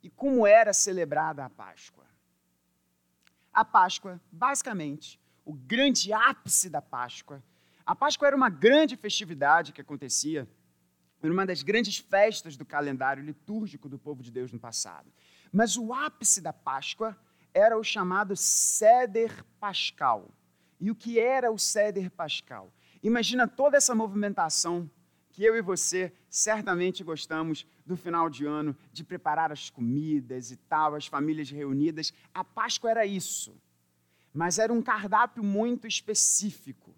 E 0.01 0.09
como 0.09 0.45
era 0.45 0.73
celebrada 0.73 1.45
a 1.45 1.49
Páscoa? 1.49 2.05
A 3.53 3.63
Páscoa, 3.63 4.19
basicamente, 4.31 5.19
o 5.45 5.53
grande 5.53 6.11
ápice 6.11 6.69
da 6.69 6.81
Páscoa. 6.81 7.43
A 7.85 7.93
Páscoa 7.93 8.27
era 8.27 8.35
uma 8.35 8.49
grande 8.49 8.95
festividade 8.95 9.73
que 9.73 9.81
acontecia, 9.81 10.47
era 11.21 11.31
uma 11.31 11.45
das 11.45 11.61
grandes 11.61 11.97
festas 11.97 12.55
do 12.55 12.65
calendário 12.65 13.23
litúrgico 13.23 13.89
do 13.89 13.99
povo 13.99 14.23
de 14.23 14.31
Deus 14.31 14.53
no 14.53 14.59
passado. 14.59 15.11
Mas 15.51 15.75
o 15.75 15.93
ápice 15.93 16.39
da 16.39 16.53
Páscoa 16.53 17.17
era 17.53 17.77
o 17.77 17.83
chamado 17.83 18.35
Seder 18.35 19.43
Pascal. 19.59 20.31
E 20.79 20.89
o 20.89 20.95
que 20.95 21.19
era 21.19 21.51
o 21.51 21.57
Seder 21.57 22.09
Pascal? 22.09 22.73
Imagina 23.01 23.47
toda 23.47 23.75
essa 23.75 23.93
movimentação 23.93 24.89
que 25.29 25.43
eu 25.43 25.55
e 25.55 25.61
você 25.61 26.13
certamente 26.29 27.03
gostamos 27.03 27.65
do 27.85 27.97
final 27.97 28.29
de 28.29 28.45
ano, 28.45 28.77
de 28.93 29.03
preparar 29.03 29.51
as 29.51 29.69
comidas 29.69 30.51
e 30.51 30.55
tal, 30.55 30.95
as 30.95 31.07
famílias 31.07 31.49
reunidas. 31.49 32.13
A 32.33 32.43
Páscoa 32.43 32.91
era 32.91 33.05
isso 33.05 33.53
mas 34.33 34.57
era 34.57 34.73
um 34.73 34.81
cardápio 34.81 35.43
muito 35.43 35.85
específico, 35.85 36.95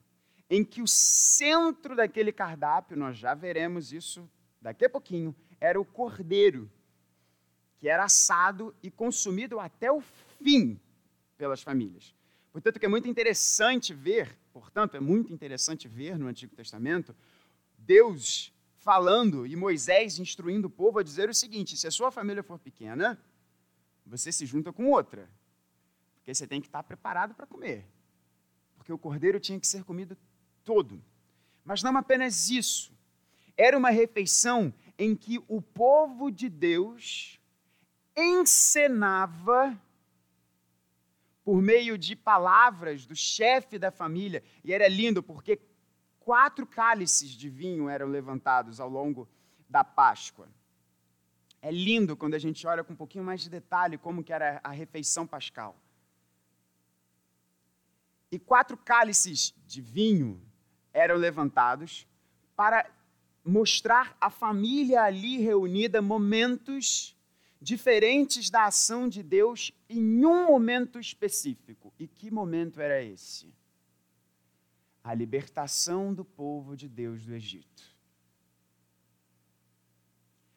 em 0.49 0.63
que 0.63 0.81
o 0.81 0.87
centro 0.87 1.95
daquele 1.95 2.31
cardápio, 2.31 2.97
nós 2.97 3.17
já 3.17 3.33
veremos 3.33 3.91
isso 3.91 4.29
daqui 4.61 4.85
a 4.85 4.89
pouquinho, 4.89 5.35
era 5.59 5.79
o 5.79 5.85
cordeiro, 5.85 6.71
que 7.77 7.87
era 7.87 8.03
assado 8.03 8.75
e 8.81 8.89
consumido 8.89 9.59
até 9.59 9.91
o 9.91 10.01
fim 10.01 10.79
pelas 11.37 11.61
famílias. 11.61 12.13
Portanto, 12.51 12.79
que 12.79 12.85
é 12.85 12.89
muito 12.89 13.07
interessante 13.07 13.93
ver, 13.93 14.37
portanto, 14.53 14.95
é 14.95 14.99
muito 14.99 15.33
interessante 15.33 15.87
ver 15.87 16.17
no 16.17 16.27
Antigo 16.27 16.55
Testamento 16.55 17.15
Deus 17.77 18.53
falando 18.77 19.45
e 19.45 19.55
Moisés 19.55 20.19
instruindo 20.19 20.67
o 20.67 20.69
povo 20.69 20.99
a 20.99 21.03
dizer 21.03 21.29
o 21.29 21.33
seguinte: 21.33 21.75
se 21.75 21.87
a 21.87 21.91
sua 21.91 22.11
família 22.11 22.43
for 22.43 22.59
pequena, 22.59 23.19
você 24.05 24.31
se 24.31 24.45
junta 24.45 24.71
com 24.71 24.89
outra. 24.89 25.29
Porque 26.15 26.33
você 26.33 26.47
tem 26.47 26.61
que 26.61 26.67
estar 26.67 26.81
preparado 26.83 27.35
para 27.35 27.45
comer. 27.45 27.85
Porque 28.75 28.93
o 28.93 28.97
cordeiro 28.97 29.39
tinha 29.39 29.59
que 29.59 29.67
ser 29.67 29.83
comido 29.83 30.17
todo. 30.65 31.01
Mas 31.63 31.81
não 31.81 31.95
apenas 31.95 32.50
isso. 32.50 32.91
Era 33.55 33.77
uma 33.77 33.91
refeição 33.91 34.74
em 34.98 35.15
que 35.15 35.41
o 35.48 35.62
povo 35.62 36.29
de 36.29 36.50
Deus 36.50 37.39
encenava 38.17 39.79
por 41.43 41.62
meio 41.62 41.98
de 41.98 42.15
palavras 42.15 43.05
do 43.05 43.15
chefe 43.15 43.77
da 43.77 43.91
família. 43.91 44.43
E 44.63 44.74
era 44.74 44.88
lindo 44.88 45.22
porque 45.22 45.62
quatro 46.19 46.65
cálices 46.65 47.29
de 47.29 47.50
vinho 47.50 47.88
eram 47.88 48.07
levantados 48.07 48.79
ao 48.79 48.89
longo 48.89 49.29
da 49.69 49.84
Páscoa. 49.84 50.50
É 51.62 51.72
lindo 51.72 52.17
quando 52.17 52.34
a 52.34 52.39
gente 52.39 52.65
olha 52.67 52.84
com 52.84 52.93
um 52.93 52.98
pouquinho 52.98 53.24
mais 53.24 53.41
de 53.41 53.50
detalhe 53.50 53.98
como 53.98 54.24
que 54.24 54.34
era 54.34 54.60
a 54.63 54.72
refeição 54.72 55.25
pascal 55.25 55.79
e 58.36 58.39
quatro 58.39 58.75
cálices 58.75 59.53
de 59.65 59.81
vinho 59.81 60.41
eram 60.95 61.17
levantados 61.17 62.07
para 62.55 62.89
mostrar 63.43 64.15
a 64.19 64.29
família 64.29 65.03
ali 65.03 65.37
reunida 65.37 66.01
momentos 66.01 67.15
diferentes 67.61 68.49
da 68.49 68.65
ação 68.65 69.09
de 69.09 69.21
Deus 69.21 69.73
em 69.89 70.25
um 70.25 70.47
momento 70.47 70.97
específico. 70.97 71.93
E 71.99 72.07
que 72.07 72.31
momento 72.31 72.79
era 72.79 73.03
esse? 73.03 73.53
A 75.03 75.13
libertação 75.13 76.13
do 76.13 76.23
povo 76.23 76.77
de 76.77 76.87
Deus 76.87 77.25
do 77.25 77.35
Egito. 77.35 77.83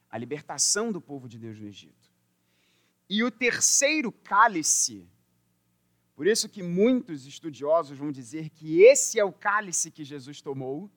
A 0.09 0.17
libertação 0.17 0.93
do 0.93 1.01
povo 1.01 1.29
de 1.29 1.37
Deus 1.37 1.59
do 1.59 1.67
Egito. 1.67 2.09
E 3.11 3.25
o 3.25 3.31
terceiro 3.31 4.13
cálice, 4.13 5.09
por 6.19 6.27
isso 6.27 6.49
que 6.49 6.65
muitos 6.65 7.27
estudiosos 7.27 7.97
vão 7.97 8.11
dizer 8.11 8.51
que 8.51 8.83
esse 8.83 9.21
é 9.21 9.25
o 9.25 9.31
cálice 9.31 9.89
que 9.89 10.03
Jesus 10.03 10.43
tomou, 10.43 10.91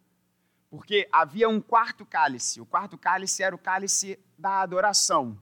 porque 0.68 1.08
havia 1.12 1.48
um 1.48 1.62
quarto 1.62 2.04
cálice. 2.04 2.60
O 2.60 2.66
quarto 2.66 2.98
cálice 2.98 3.44
era 3.44 3.54
o 3.54 3.60
cálice 3.60 4.18
da 4.36 4.62
adoração. 4.62 5.40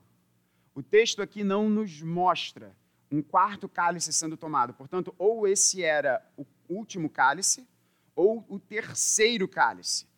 O 0.75 0.83
texto 0.83 1.21
aqui 1.21 1.45
não 1.45 1.69
nos 1.69 2.01
mostra 2.01 2.75
um 3.09 3.21
quarto 3.21 3.69
cálice 3.69 4.12
sendo 4.12 4.36
tomado. 4.36 4.74
Portanto, 4.74 5.15
ou 5.17 5.48
esse 5.48 5.81
era 5.81 6.29
o 6.36 6.45
último 6.67 7.09
cálice, 7.09 7.65
ou 8.13 8.45
o 8.50 8.59
terceiro 8.59 9.48
cálice. 9.48 10.09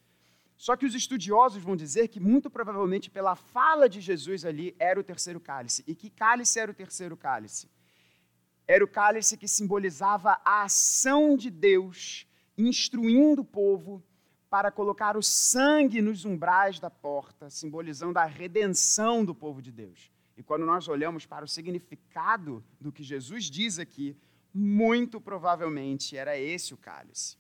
Só 0.58 0.76
que 0.76 0.88
os 0.88 0.96
estudiosos 0.96 1.62
vão 1.62 1.76
dizer 1.76 2.08
que, 2.08 2.20
muito 2.20 2.50
provavelmente, 2.50 3.12
pela 3.12 3.36
fala 3.36 3.88
de 3.88 4.02
Jesus 4.02 4.44
ali, 4.44 4.76
era 4.80 5.00
o 5.00 5.04
terceiro 5.04 5.40
cálice. 5.40 5.84
E 5.86 5.94
que 5.94 6.10
cálice 6.10 6.60
era 6.60 6.72
o 6.72 6.74
terceiro 6.74 7.16
cálice? 7.16 7.70
Era 8.72 8.86
o 8.86 8.88
cálice 8.88 9.36
que 9.36 9.50
simbolizava 9.50 10.40
a 10.46 10.64
ação 10.64 11.36
de 11.36 11.50
Deus 11.50 12.26
instruindo 12.58 13.42
o 13.42 13.46
povo 13.46 14.02
para 14.50 14.72
colocar 14.72 15.18
o 15.18 15.22
sangue 15.22 16.02
nos 16.02 16.24
umbrais 16.24 16.80
da 16.80 16.90
porta, 16.90 17.50
simbolizando 17.50 18.18
a 18.18 18.24
redenção 18.24 19.26
do 19.26 19.36
povo 19.36 19.62
de 19.62 19.74
Deus. 19.74 20.10
E 20.38 20.42
quando 20.42 20.66
nós 20.66 20.88
olhamos 20.88 21.26
para 21.26 21.44
o 21.44 21.50
significado 21.50 22.64
do 22.80 22.94
que 22.94 23.04
Jesus 23.04 23.50
diz 23.50 23.78
aqui, 23.78 24.16
muito 24.54 25.20
provavelmente 25.20 26.16
era 26.16 26.40
esse 26.40 26.74
o 26.74 26.78
cálice. 26.78 27.36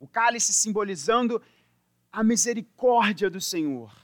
O 0.00 0.08
cálice 0.08 0.52
simbolizando 0.52 1.40
a 2.10 2.24
misericórdia 2.24 3.30
do 3.30 3.40
Senhor, 3.40 3.94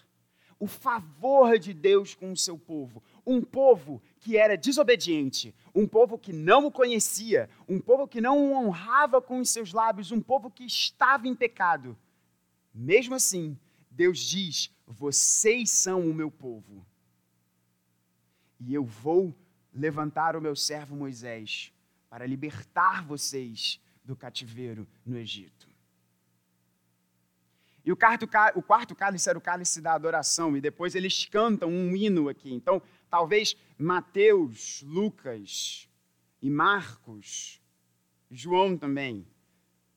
o 0.57 0.69
favor 0.69 1.59
de 1.59 1.75
Deus 1.75 2.15
com 2.15 2.31
o 2.31 2.37
seu 2.37 2.57
povo, 2.57 3.03
um 3.27 3.43
povo 3.43 4.01
que 4.25 4.39
era 4.39 4.57
desobediente, 4.57 5.55
um 5.75 5.87
povo 5.87 6.19
que 6.19 6.33
não 6.33 6.65
o 6.65 6.73
conhecia, 6.73 7.51
um 7.69 7.79
povo 7.79 8.09
que 8.09 8.23
não 8.23 8.39
o 8.39 8.53
honrava 8.55 9.21
com 9.21 9.39
os 9.39 9.51
seus 9.51 9.75
lábios, 9.75 10.11
um 10.11 10.21
povo 10.21 10.51
que 10.51 10.65
estava 10.65 11.29
em 11.29 11.35
pecado. 11.35 11.95
Mesmo 12.75 13.15
assim, 13.15 13.55
Deus 13.91 14.19
diz: 14.19 14.71
Vocês 14.87 15.69
são 15.69 16.09
o 16.09 16.15
meu 16.15 16.31
povo. 16.31 16.87
E 18.59 18.73
eu 18.73 18.83
vou 18.83 19.37
levantar 19.71 20.37
o 20.37 20.41
meu 20.41 20.57
servo 20.57 20.97
Moisés 20.97 21.71
para 22.09 22.25
libertar 22.25 23.05
vocês 23.05 23.79
do 24.03 24.17
cativeiro 24.17 24.89
no 25.05 25.19
Egito. 25.19 25.69
E 27.85 27.93
o 27.93 27.97
quarto, 27.97 28.95
cálice 28.97 29.29
era 29.29 29.37
o 29.37 29.43
cálice 29.43 29.83
da 29.83 29.93
adoração, 29.93 30.57
e 30.57 30.61
depois 30.61 30.95
eles 30.95 31.27
cantam 31.27 31.69
um 31.69 31.95
hino 31.95 32.31
aqui. 32.31 32.51
Então, 32.51 32.81
talvez 33.15 33.57
Mateus, 33.79 34.83
Lucas 34.83 35.89
e 36.43 36.51
Marcos, 36.51 37.61
João 38.29 38.77
também, 38.77 39.25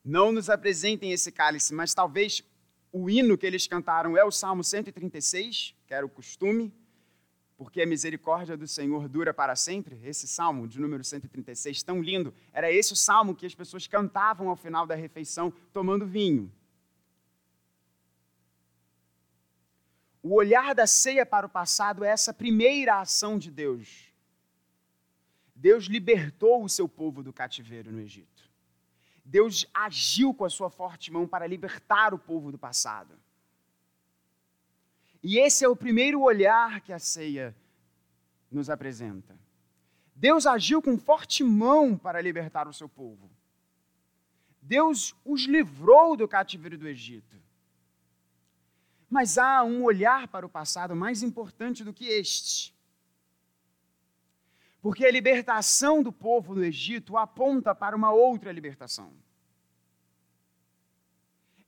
não 0.04 0.30
nos 0.30 0.48
apresentem 0.48 1.10
esse 1.10 1.32
cálice, 1.32 1.74
mas 1.74 1.92
talvez 1.92 2.44
o 2.92 3.10
hino 3.10 3.36
que 3.36 3.44
eles 3.44 3.66
cantaram 3.66 4.16
é 4.16 4.22
o 4.24 4.30
Salmo 4.30 4.62
136, 4.62 5.74
que 5.84 5.92
era 5.92 6.06
o 6.06 6.08
costume, 6.08 6.72
porque 7.56 7.82
a 7.82 7.86
misericórdia 7.86 8.56
do 8.56 8.68
Senhor 8.68 9.08
dura 9.08 9.34
para 9.34 9.56
sempre. 9.56 9.98
Esse 10.04 10.28
salmo 10.28 10.68
de 10.68 10.80
número 10.80 11.02
136, 11.02 11.82
tão 11.82 12.00
lindo, 12.00 12.32
era 12.52 12.70
esse 12.70 12.92
o 12.92 12.96
salmo 12.96 13.34
que 13.34 13.46
as 13.46 13.54
pessoas 13.56 13.88
cantavam 13.88 14.48
ao 14.48 14.54
final 14.54 14.86
da 14.86 14.94
refeição, 14.94 15.52
tomando 15.72 16.06
vinho. 16.06 16.52
O 20.22 20.34
olhar 20.34 20.74
da 20.74 20.86
ceia 20.86 21.24
para 21.24 21.46
o 21.46 21.50
passado 21.50 22.04
é 22.04 22.08
essa 22.08 22.34
primeira 22.34 23.00
ação 23.00 23.38
de 23.38 23.50
Deus. 23.50 24.12
Deus 25.54 25.84
libertou 25.84 26.62
o 26.62 26.68
seu 26.68 26.88
povo 26.88 27.22
do 27.22 27.32
cativeiro 27.32 27.90
no 27.90 28.00
Egito. 28.00 28.48
Deus 29.24 29.66
agiu 29.74 30.32
com 30.32 30.44
a 30.44 30.50
sua 30.50 30.70
forte 30.70 31.12
mão 31.12 31.26
para 31.26 31.46
libertar 31.46 32.14
o 32.14 32.18
povo 32.18 32.50
do 32.50 32.58
passado. 32.58 33.14
E 35.22 35.38
esse 35.38 35.64
é 35.64 35.68
o 35.68 35.76
primeiro 35.76 36.20
olhar 36.22 36.80
que 36.80 36.92
a 36.92 36.98
ceia 36.98 37.54
nos 38.50 38.70
apresenta. 38.70 39.38
Deus 40.14 40.46
agiu 40.46 40.80
com 40.80 40.96
forte 40.96 41.44
mão 41.44 41.96
para 41.96 42.20
libertar 42.20 42.66
o 42.66 42.72
seu 42.72 42.88
povo. 42.88 43.30
Deus 44.62 45.14
os 45.24 45.42
livrou 45.42 46.16
do 46.16 46.26
cativeiro 46.26 46.78
do 46.78 46.88
Egito. 46.88 47.36
Mas 49.08 49.38
há 49.38 49.64
um 49.64 49.82
olhar 49.82 50.28
para 50.28 50.44
o 50.44 50.50
passado 50.50 50.94
mais 50.94 51.22
importante 51.22 51.82
do 51.82 51.92
que 51.92 52.06
este. 52.06 52.74
Porque 54.80 55.04
a 55.04 55.10
libertação 55.10 56.02
do 56.02 56.12
povo 56.12 56.54
do 56.54 56.64
Egito 56.64 57.16
aponta 57.16 57.74
para 57.74 57.96
uma 57.96 58.12
outra 58.12 58.52
libertação. 58.52 59.12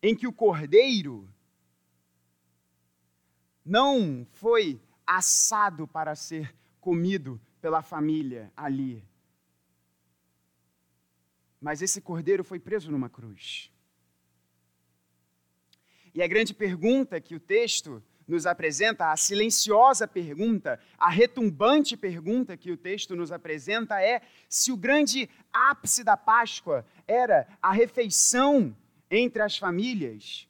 Em 0.03 0.14
que 0.14 0.26
o 0.26 0.33
cordeiro 0.33 1.29
não 3.64 4.26
foi 4.33 4.81
assado 5.07 5.87
para 5.87 6.14
ser 6.14 6.55
comido 6.81 7.40
pela 7.61 7.83
família 7.83 8.53
ali. 8.57 9.05
Mas 11.61 11.83
esse 11.83 12.00
cordeiro 12.00 12.42
foi 12.42 12.59
preso 12.59 12.90
numa 12.90 13.11
cruz. 13.11 13.70
E 16.14 16.23
a 16.23 16.27
grande 16.27 16.53
pergunta 16.53 17.20
que 17.20 17.35
o 17.35 17.40
texto 17.40 18.03
nos 18.27 18.46
apresenta, 18.46 19.11
a 19.11 19.16
silenciosa 19.16 20.07
pergunta, 20.07 20.79
a 20.96 21.11
retumbante 21.11 21.96
pergunta 21.96 22.57
que 22.57 22.70
o 22.70 22.77
texto 22.77 23.16
nos 23.16 23.33
apresenta 23.33 24.01
é 24.01 24.23
se 24.49 24.70
o 24.70 24.77
grande 24.77 25.29
ápice 25.53 26.05
da 26.05 26.16
Páscoa 26.16 26.87
era 27.07 27.46
a 27.61 27.73
refeição 27.73 28.75
entre 29.11 29.42
as 29.42 29.59
famílias, 29.59 30.46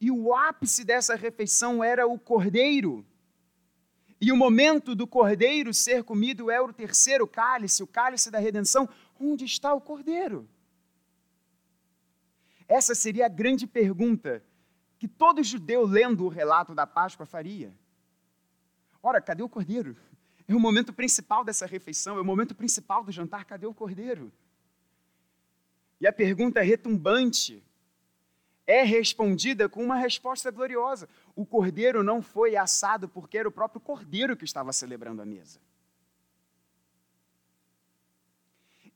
e 0.00 0.10
o 0.10 0.34
ápice 0.34 0.84
dessa 0.84 1.16
refeição 1.16 1.82
era 1.82 2.06
o 2.06 2.18
cordeiro. 2.18 3.04
E 4.20 4.30
o 4.30 4.36
momento 4.36 4.94
do 4.94 5.06
cordeiro 5.06 5.74
ser 5.74 6.04
comido 6.04 6.50
é 6.50 6.60
o 6.60 6.72
terceiro 6.72 7.26
cálice, 7.26 7.82
o 7.82 7.86
cálice 7.86 8.30
da 8.30 8.38
redenção. 8.38 8.88
Onde 9.18 9.44
está 9.44 9.74
o 9.74 9.80
cordeiro? 9.80 10.48
Essa 12.68 12.94
seria 12.94 13.26
a 13.26 13.28
grande 13.28 13.66
pergunta 13.66 14.42
que 15.04 15.08
todo 15.08 15.42
judeu 15.42 15.84
lendo 15.84 16.24
o 16.24 16.30
relato 16.30 16.74
da 16.74 16.86
Páscoa 16.86 17.26
faria. 17.26 17.70
Ora, 19.02 19.20
cadê 19.20 19.42
o 19.42 19.48
cordeiro? 19.50 19.94
É 20.48 20.54
o 20.54 20.58
momento 20.58 20.94
principal 20.94 21.44
dessa 21.44 21.66
refeição, 21.66 22.16
é 22.16 22.22
o 22.22 22.24
momento 22.24 22.54
principal 22.54 23.04
do 23.04 23.12
jantar, 23.12 23.44
cadê 23.44 23.66
o 23.66 23.74
cordeiro? 23.74 24.32
E 26.00 26.06
a 26.06 26.12
pergunta 26.12 26.62
retumbante 26.62 27.62
é 28.66 28.82
respondida 28.82 29.68
com 29.68 29.84
uma 29.84 29.96
resposta 29.96 30.50
gloriosa. 30.50 31.06
O 31.36 31.44
cordeiro 31.44 32.02
não 32.02 32.22
foi 32.22 32.56
assado 32.56 33.06
porque 33.06 33.36
era 33.36 33.48
o 33.48 33.52
próprio 33.52 33.82
cordeiro 33.82 34.34
que 34.34 34.46
estava 34.46 34.72
celebrando 34.72 35.20
a 35.20 35.26
mesa. 35.26 35.60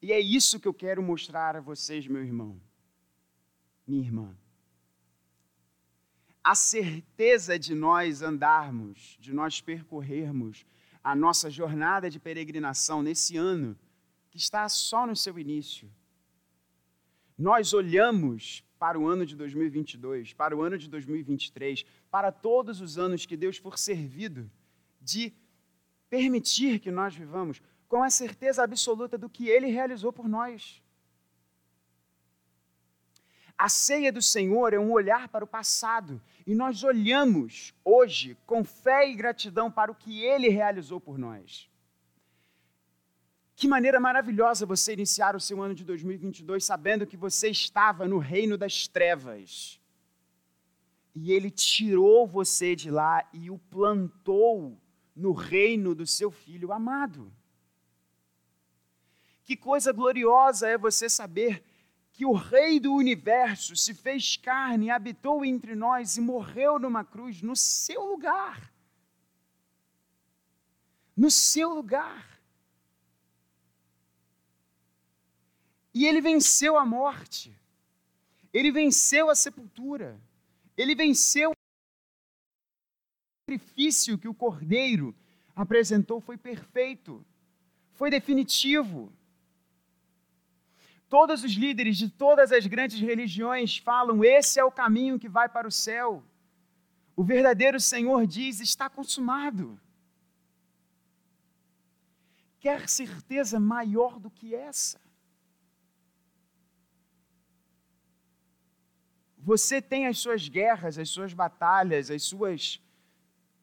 E 0.01 0.11
é 0.11 0.19
isso 0.19 0.59
que 0.59 0.69
eu 0.69 0.73
quero 0.73 1.03
mostrar 1.03 1.55
a 1.55 1.61
vocês, 1.61 2.07
meu 2.07 2.25
irmão, 2.25 2.59
minha 3.87 4.03
irmã 4.03 4.35
a 6.49 6.55
certeza 6.55 7.59
de 7.59 7.75
nós 7.75 8.23
andarmos, 8.23 9.19
de 9.21 9.35
nós 9.35 9.61
percorrermos 9.61 10.65
a 11.05 11.15
nossa 11.15 11.51
jornada 11.51 12.09
de 12.09 12.19
peregrinação 12.19 13.03
nesse 13.03 13.37
ano, 13.37 13.79
que 14.31 14.39
está 14.39 14.67
só 14.67 15.07
no 15.07 15.15
seu 15.15 15.39
início. 15.39 15.93
Nós 17.37 17.75
olhamos 17.75 18.65
para 18.79 18.99
o 18.99 19.07
ano 19.07 19.27
de 19.27 19.37
2022, 19.37 20.33
para 20.33 20.57
o 20.57 20.63
ano 20.63 20.79
de 20.79 20.89
2023, 20.89 21.85
para 22.11 22.33
todos 22.33 22.81
os 22.81 22.97
anos 22.97 23.27
que 23.27 23.37
Deus 23.37 23.59
for 23.59 23.79
servido 23.79 24.51
de 25.03 25.35
permitir 26.09 26.79
que 26.79 26.91
nós 26.91 27.15
vivamos 27.15 27.61
com 27.87 28.03
a 28.03 28.09
certeza 28.09 28.65
absoluta 28.65 29.19
do 29.19 29.29
que 29.29 29.51
Ele 29.51 29.67
realizou 29.67 30.15
por 30.15 30.27
nós. 30.27 30.83
A 33.59 33.69
ceia 33.69 34.13
do 34.13 34.23
Senhor 34.23 34.73
é 34.73 34.79
um 34.79 34.93
olhar 34.93 35.27
para 35.29 35.45
o 35.45 35.49
passado 35.49 36.23
e 36.47 36.55
nós 36.55 36.85
olhamos 36.85 37.75
hoje 37.85 38.37
com 38.47 38.63
fé 38.63 39.11
e 39.11 39.17
gratidão 39.17 39.69
para 39.69 39.91
o 39.91 39.95
que 39.97 40.23
Ele 40.23 40.49
realizou 40.49 41.01
por 41.01 41.19
nós. 41.19 41.69
Que 43.57 43.67
maneira 43.67 43.99
maravilhosa 43.99 44.65
você 44.65 44.93
iniciar 44.93 45.35
o 45.35 45.41
seu 45.41 45.61
ano 45.61 45.75
de 45.75 45.85
2022 45.85 46.65
sabendo 46.65 47.05
que 47.05 47.17
você 47.17 47.49
estava 47.49 48.07
no 48.07 48.19
reino 48.19 48.57
das 48.57 48.87
trevas. 48.87 49.81
e 51.21 51.33
ele 51.33 51.51
tirou 51.51 52.29
você 52.29 52.77
de 52.77 52.93
lá 52.93 53.29
e 53.33 53.51
o 53.51 53.59
plantou 53.59 54.81
no 55.17 55.33
reino 55.33 55.93
do 55.93 56.07
seu 56.07 56.31
filho 56.31 56.73
amado. 56.73 57.33
Que 59.43 59.57
coisa 59.57 59.93
gloriosa 59.93 60.69
é 60.69 60.79
você 60.79 61.09
saber 61.09 61.65
que 62.19 62.27
o 62.27 62.33
Rei 62.33 62.81
do 62.81 62.93
universo 62.93 63.77
se 63.77 63.95
fez 63.95 64.37
carne, 64.37 64.91
habitou 64.91 65.45
entre 65.45 65.77
nós 65.77 66.17
e 66.17 66.21
morreu 66.21 66.77
numa 66.77 67.05
cruz 67.05 67.41
no 67.43 67.55
seu 67.55 68.07
lugar. 68.07 68.75
No 71.17 71.31
seu 71.31 71.73
lugar. 71.73 72.43
E 75.95 76.07
ele 76.07 76.21
venceu 76.21 76.77
a 76.77 76.85
morte, 76.85 77.57
ele 78.53 78.73
venceu 78.73 79.31
a 79.31 79.37
sepultura, 79.37 80.21
ele 80.77 80.97
venceu 80.97 81.53
o 81.53 81.55
sacrifício 83.49 84.19
que 84.19 84.27
o 84.27 84.35
cordeiro 84.35 85.15
apresentou 85.55 86.21
foi 86.21 86.37
perfeito, 86.37 87.25
foi 87.93 88.11
definitivo. 88.11 89.13
Todos 91.09 91.43
os 91.43 91.53
líderes 91.53 91.97
de 91.97 92.11
todas 92.11 92.53
as 92.53 92.67
grandes 92.67 93.01
religiões 93.01 93.79
falam: 93.79 94.23
esse 94.23 94.61
é 94.61 94.65
o 94.65 94.71
caminho 94.71 95.19
que 95.19 95.29
vai 95.29 95.49
para 95.49 95.67
o 95.67 95.73
céu. 95.73 96.23
O 97.17 97.25
verdadeiro 97.25 97.81
Senhor 97.81 98.27
diz: 98.27 98.61
está 98.61 98.91
consumado. 98.91 99.81
Quer 102.61 102.89
certeza 102.89 103.59
maior 103.59 104.19
do 104.19 104.31
que 104.31 104.55
essa? 104.55 105.01
Você 109.39 109.81
tem 109.81 110.07
as 110.07 110.19
suas 110.19 110.47
guerras, 110.47 110.99
as 110.99 111.09
suas 111.09 111.33
batalhas, 111.33 112.11
as 112.11 112.23
suas, 112.23 112.83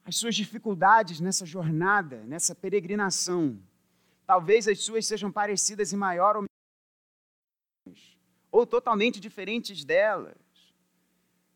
as 0.04 0.16
suas 0.16 0.34
dificuldades 0.34 1.20
nessa 1.20 1.46
jornada, 1.46 2.24
nessa 2.24 2.56
peregrinação. 2.56 3.60
Talvez 4.26 4.68
as 4.68 4.80
suas 4.80 5.06
sejam 5.06 5.32
parecidas 5.32 5.94
em 5.94 5.98
maior 5.98 6.38
ou 6.38 6.46
ou 8.56 8.66
totalmente 8.66 9.20
diferentes 9.20 9.84
delas. 9.84 10.38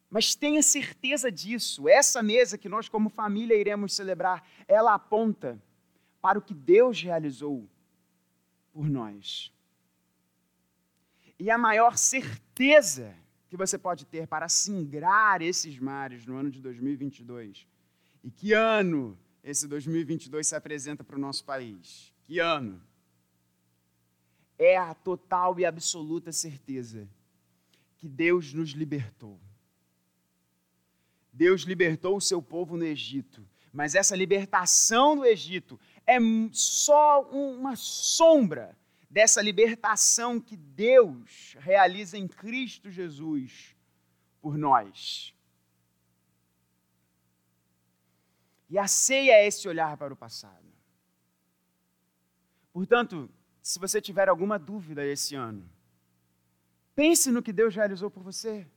Mas 0.10 0.36
tenha 0.36 0.62
certeza 0.62 1.32
disso. 1.32 1.88
Essa 1.88 2.22
mesa 2.22 2.58
que 2.58 2.68
nós, 2.68 2.90
como 2.90 3.10
família, 3.10 3.56
iremos 3.56 3.94
celebrar, 3.94 4.46
ela 4.68 4.96
aponta 4.96 5.62
para 6.22 6.38
o 6.38 6.42
que 6.42 6.54
Deus 6.54 7.02
realizou 7.02 7.70
por 8.74 8.90
nós. 8.90 9.50
E 11.40 11.50
a 11.50 11.58
maior 11.58 11.96
certeza 11.96 13.16
que 13.48 13.56
você 13.56 13.78
pode 13.78 14.06
ter 14.06 14.28
para 14.28 14.50
singrar 14.50 15.42
esses 15.42 15.80
mares 15.80 16.26
no 16.26 16.36
ano 16.36 16.52
de 16.52 16.60
2022. 16.62 17.66
E 18.22 18.30
que 18.30 18.52
ano 18.52 19.18
esse 19.42 19.70
2022 19.70 20.46
se 20.46 20.56
apresenta 20.56 21.02
para 21.02 21.16
o 21.16 21.20
nosso 21.20 21.46
país? 21.46 22.14
Que 22.26 22.40
ano? 22.40 22.82
É 24.60 24.78
a 24.78 24.93
total 24.93 25.58
e 25.58 25.65
absoluta 25.65 26.34
certeza 26.34 27.08
que 27.98 28.10
Deus 28.10 28.54
nos 28.54 28.72
libertou. 28.72 29.39
Deus 31.32 31.62
libertou 31.62 32.17
o 32.17 32.22
seu 32.22 32.41
povo 32.41 32.76
no 32.76 32.84
Egito, 32.84 33.48
mas 33.72 33.95
essa 33.95 34.15
libertação 34.15 35.15
do 35.15 35.26
Egito 35.26 35.80
é 36.06 36.17
só 36.52 37.22
uma 37.32 37.78
sombra 37.78 38.78
dessa 39.10 39.41
libertação 39.41 40.39
que 40.39 40.58
Deus 40.58 41.56
realiza 41.60 42.17
em 42.17 42.28
Cristo 42.28 42.91
Jesus 42.91 43.76
por 44.41 44.58
nós. 44.58 45.34
E 48.69 48.78
a 48.78 48.88
ceia 48.88 49.32
é 49.32 49.48
esse 49.48 49.67
olhar 49.67 49.98
para 49.98 50.13
o 50.13 50.17
passado. 50.17 50.67
Portanto, 52.72 53.30
se 53.62 53.80
você 53.80 54.02
tiver 54.02 54.30
alguma 54.30 54.58
dúvida 54.58 55.06
esse 55.06 55.36
ano, 55.36 55.69
pense 56.95 57.32
no 57.32 57.43
que 57.43 57.54
Deus 57.54 57.76
realizou 57.76 58.10
por 58.10 58.24
você. 58.24 58.67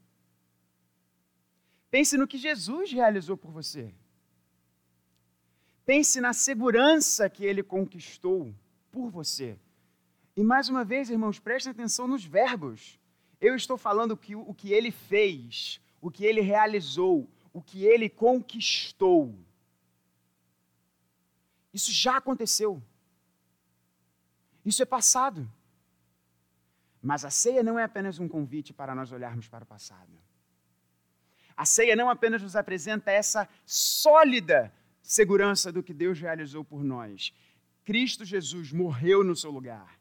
Pense 1.91 2.17
no 2.17 2.27
que 2.27 2.39
Jesus 2.39 2.91
realizou 2.91 3.37
por 3.37 3.51
você. 3.51 3.95
Pense 5.85 6.21
na 6.21 6.33
segurança 6.33 7.29
que 7.29 7.45
ele 7.45 7.63
conquistou 7.63 8.55
por 8.91 9.11
você. 9.11 9.59
E 10.37 10.43
mais 10.43 10.69
uma 10.69 10.85
vez, 10.85 11.11
irmãos, 11.11 11.39
prestem 11.39 11.71
atenção 11.71 12.09
nos 12.09 12.25
verbos. 12.25 12.99
Eu 13.41 13.55
estou 13.55 13.77
falando 13.77 14.17
que 14.17 14.35
o 14.35 14.55
que 14.55 14.73
ele 14.73 14.91
fez, 14.91 15.81
o 16.01 16.11
que 16.11 16.25
ele 16.25 16.41
realizou, 16.41 17.29
o 17.53 17.61
que 17.61 17.85
ele 17.85 18.09
conquistou. 18.09 19.35
Isso 21.75 21.93
já 21.93 22.17
aconteceu. 22.17 22.83
Isso 24.65 24.83
é 24.83 24.87
passado. 24.87 25.51
Mas 27.03 27.25
a 27.25 27.31
ceia 27.31 27.63
não 27.63 27.79
é 27.79 27.83
apenas 27.83 28.19
um 28.19 28.29
convite 28.29 28.73
para 28.73 28.95
nós 28.95 29.11
olharmos 29.11 29.49
para 29.49 29.65
o 29.65 29.67
passado. 29.67 30.13
A 31.57 31.65
ceia 31.65 31.97
não 31.97 32.09
apenas 32.09 32.41
nos 32.43 32.57
apresenta 32.57 33.11
essa 33.11 33.49
sólida 33.67 34.73
segurança 35.03 35.73
do 35.73 35.83
que 35.83 35.93
Deus 35.93 36.19
realizou 36.19 36.65
por 36.65 36.83
nós. 36.85 37.33
Cristo 37.85 38.25
Jesus 38.25 38.73
morreu 38.73 39.25
no 39.25 39.35
seu 39.35 39.51
lugar. 39.51 39.99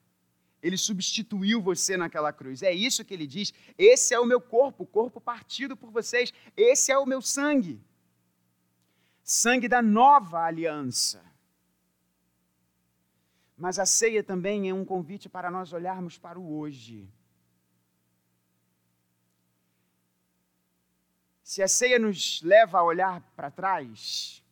Ele 0.61 0.77
substituiu 0.77 1.59
você 1.59 1.97
naquela 1.97 2.31
cruz. 2.31 2.61
É 2.61 2.71
isso 2.71 3.03
que 3.03 3.13
ele 3.13 3.25
diz. 3.25 3.51
Esse 3.77 4.13
é 4.13 4.19
o 4.19 4.25
meu 4.25 4.39
corpo, 4.39 4.83
o 4.83 4.87
corpo 4.87 5.19
partido 5.19 5.75
por 5.75 5.89
vocês. 5.89 6.31
Esse 6.55 6.91
é 6.91 6.97
o 6.97 7.05
meu 7.05 7.19
sangue. 7.19 7.81
Sangue 9.23 9.67
da 9.67 9.81
nova 9.81 10.43
aliança. 10.43 11.30
Mas 13.61 13.77
a 13.77 13.85
ceia 13.85 14.23
também 14.23 14.67
é 14.67 14.73
um 14.73 14.83
convite 14.83 15.29
para 15.29 15.51
nós 15.51 15.71
olharmos 15.71 16.17
para 16.17 16.39
o 16.39 16.57
hoje. 16.57 17.07
Se 21.43 21.61
a 21.61 21.67
ceia 21.67 21.99
nos 21.99 22.41
leva 22.41 22.79
a 22.79 22.83
olhar 22.83 23.21
para 23.35 23.51
trás, 23.51 24.43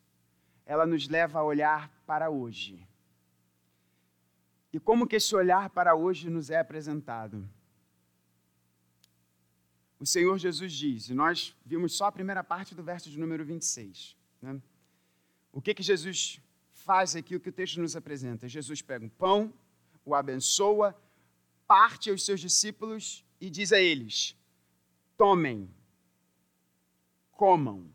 ela 0.64 0.86
nos 0.86 1.08
leva 1.08 1.40
a 1.40 1.44
olhar 1.44 1.90
para 2.06 2.30
hoje. 2.30 2.88
E 4.72 4.80
como 4.80 5.08
que 5.08 5.16
esse 5.16 5.36
olhar 5.36 5.72
para 5.72 5.96
hoje 5.96 6.30
nos 6.30 6.52
é 6.52 6.60
apresentado? 6.60 7.50
O 10.00 10.06
Senhor 10.06 10.38
Jesus 10.38 10.72
diz, 10.72 11.10
e 11.10 11.16
nós 11.16 11.58
vimos 11.66 11.94
só 11.98 12.06
a 12.06 12.12
primeira 12.12 12.44
parte 12.44 12.76
do 12.76 12.84
verso 12.84 13.10
de 13.10 13.18
número 13.18 13.44
26. 13.44 14.16
Né? 14.40 14.62
O 15.52 15.60
que, 15.60 15.74
que 15.74 15.82
Jesus 15.82 16.40
faz 16.86 17.16
aqui 17.16 17.36
o 17.36 17.40
que 17.40 17.50
o 17.50 17.54
texto 17.54 17.80
nos 17.80 17.96
apresenta. 17.96 18.48
Jesus 18.48 18.82
pega 18.82 19.06
um 19.06 19.10
pão, 19.10 19.54
o 20.06 20.16
abençoa, 20.16 21.00
parte 21.68 22.10
aos 22.10 22.24
seus 22.26 22.40
discípulos 22.40 23.24
e 23.40 23.50
diz 23.50 23.72
a 23.72 23.80
eles: 23.80 24.36
tomem, 25.18 25.70
comam, 27.32 27.92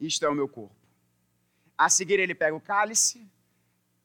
isto 0.00 0.24
é 0.24 0.28
o 0.28 0.34
meu 0.34 0.48
corpo. 0.48 0.74
A 1.76 1.88
seguir, 1.88 2.18
ele 2.20 2.34
pega 2.34 2.56
o 2.56 2.60
cálice, 2.60 3.28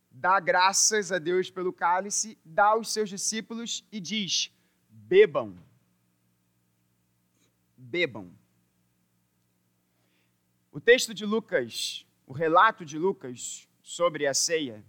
dá 0.10 0.40
graças 0.40 1.12
a 1.12 1.20
Deus 1.20 1.50
pelo 1.50 1.72
cálice, 1.72 2.38
dá 2.44 2.68
aos 2.68 2.92
seus 2.92 3.10
discípulos 3.10 3.86
e 3.92 4.00
diz: 4.00 4.52
bebam. 4.90 5.58
Bebam. 7.78 8.32
O 10.72 10.80
texto 10.80 11.14
de 11.14 11.26
Lucas 11.26 12.06
o 12.32 12.34
relato 12.34 12.86
de 12.86 12.98
Lucas 12.98 13.68
sobre 13.84 14.26
a 14.26 14.34
ceia 14.34 14.86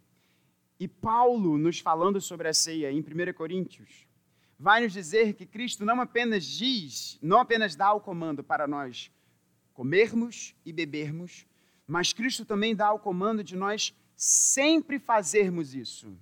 e 0.78 0.86
Paulo 0.86 1.58
nos 1.58 1.80
falando 1.80 2.20
sobre 2.20 2.46
a 2.46 2.54
ceia 2.54 2.92
em 2.92 3.00
1 3.00 3.32
Coríntios, 3.32 4.06
vai 4.56 4.80
nos 4.80 4.92
dizer 4.92 5.34
que 5.34 5.44
Cristo 5.44 5.84
não 5.84 6.00
apenas 6.00 6.44
diz, 6.44 7.18
não 7.20 7.40
apenas 7.40 7.74
dá 7.74 7.92
o 7.92 8.00
comando 8.00 8.44
para 8.44 8.68
nós 8.68 9.10
comermos 9.74 10.54
e 10.64 10.72
bebermos, 10.72 11.44
mas 11.84 12.12
Cristo 12.12 12.44
também 12.44 12.76
dá 12.76 12.92
o 12.92 13.00
comando 13.00 13.42
de 13.42 13.56
nós 13.56 13.92
sempre 14.14 15.00
fazermos 15.00 15.74
isso. 15.74 16.16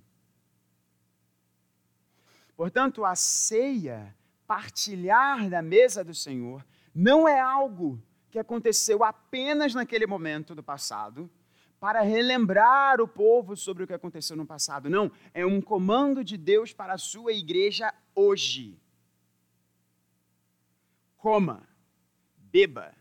Portanto, 2.57 3.05
a 3.05 3.13
ceia, 3.13 4.17
partilhar 4.47 5.47
da 5.51 5.61
mesa 5.61 6.03
do 6.03 6.15
Senhor, 6.15 6.65
não 6.95 7.27
é 7.27 7.39
algo 7.39 8.01
que 8.31 8.39
aconteceu 8.39 9.03
apenas 9.03 9.75
naquele 9.75 10.07
momento 10.07 10.55
do 10.55 10.63
passado, 10.63 11.29
para 11.79 12.01
relembrar 12.01 13.01
o 13.01 13.07
povo 13.07 13.57
sobre 13.57 13.83
o 13.83 13.87
que 13.87 13.93
aconteceu 13.93 14.37
no 14.37 14.45
passado. 14.45 14.89
Não, 14.89 15.11
é 15.33 15.45
um 15.45 15.61
comando 15.61 16.23
de 16.23 16.37
Deus 16.37 16.71
para 16.71 16.93
a 16.93 16.97
sua 16.97 17.33
igreja 17.33 17.93
hoje. 18.15 18.79
Coma, 21.17 21.67
beba, 22.37 22.95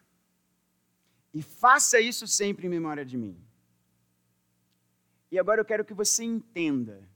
e 1.32 1.42
faça 1.42 2.00
isso 2.00 2.26
sempre 2.26 2.66
em 2.66 2.70
memória 2.70 3.04
de 3.04 3.16
mim. 3.16 3.38
E 5.30 5.38
agora 5.38 5.60
eu 5.60 5.64
quero 5.64 5.84
que 5.84 5.94
você 5.94 6.24
entenda, 6.24 7.08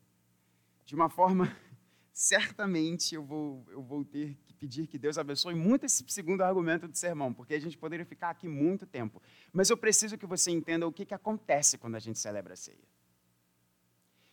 de 0.85 0.95
uma 0.95 1.11
forma, 1.11 1.55
certamente 2.13 3.15
eu 3.15 3.25
vou, 3.25 3.67
eu 3.71 3.83
vou 3.83 4.05
ter 4.05 4.39
pedir 4.65 4.87
que 4.87 4.97
Deus 4.97 5.19
abençoe 5.19 5.55
muito 5.55 5.85
esse 5.85 6.03
segundo 6.09 6.41
argumento 6.41 6.89
do 6.89 6.97
sermão, 6.97 7.35
porque 7.35 7.53
a 7.53 7.61
gente 7.61 7.77
poderia 7.77 8.07
ficar 8.07 8.31
aqui 8.31 8.49
muito 8.49 8.87
tempo. 8.87 9.21
Mas 9.53 9.69
eu 9.69 9.77
preciso 9.77 10.17
que 10.17 10.25
você 10.25 10.51
entenda 10.51 10.87
o 10.87 10.93
que, 10.93 11.05
que 11.05 11.13
acontece 11.13 11.77
quando 11.77 11.97
a 11.97 11.99
gente 11.99 12.19
celebra 12.19 12.55
a 12.55 12.57
ceia. 12.57 12.89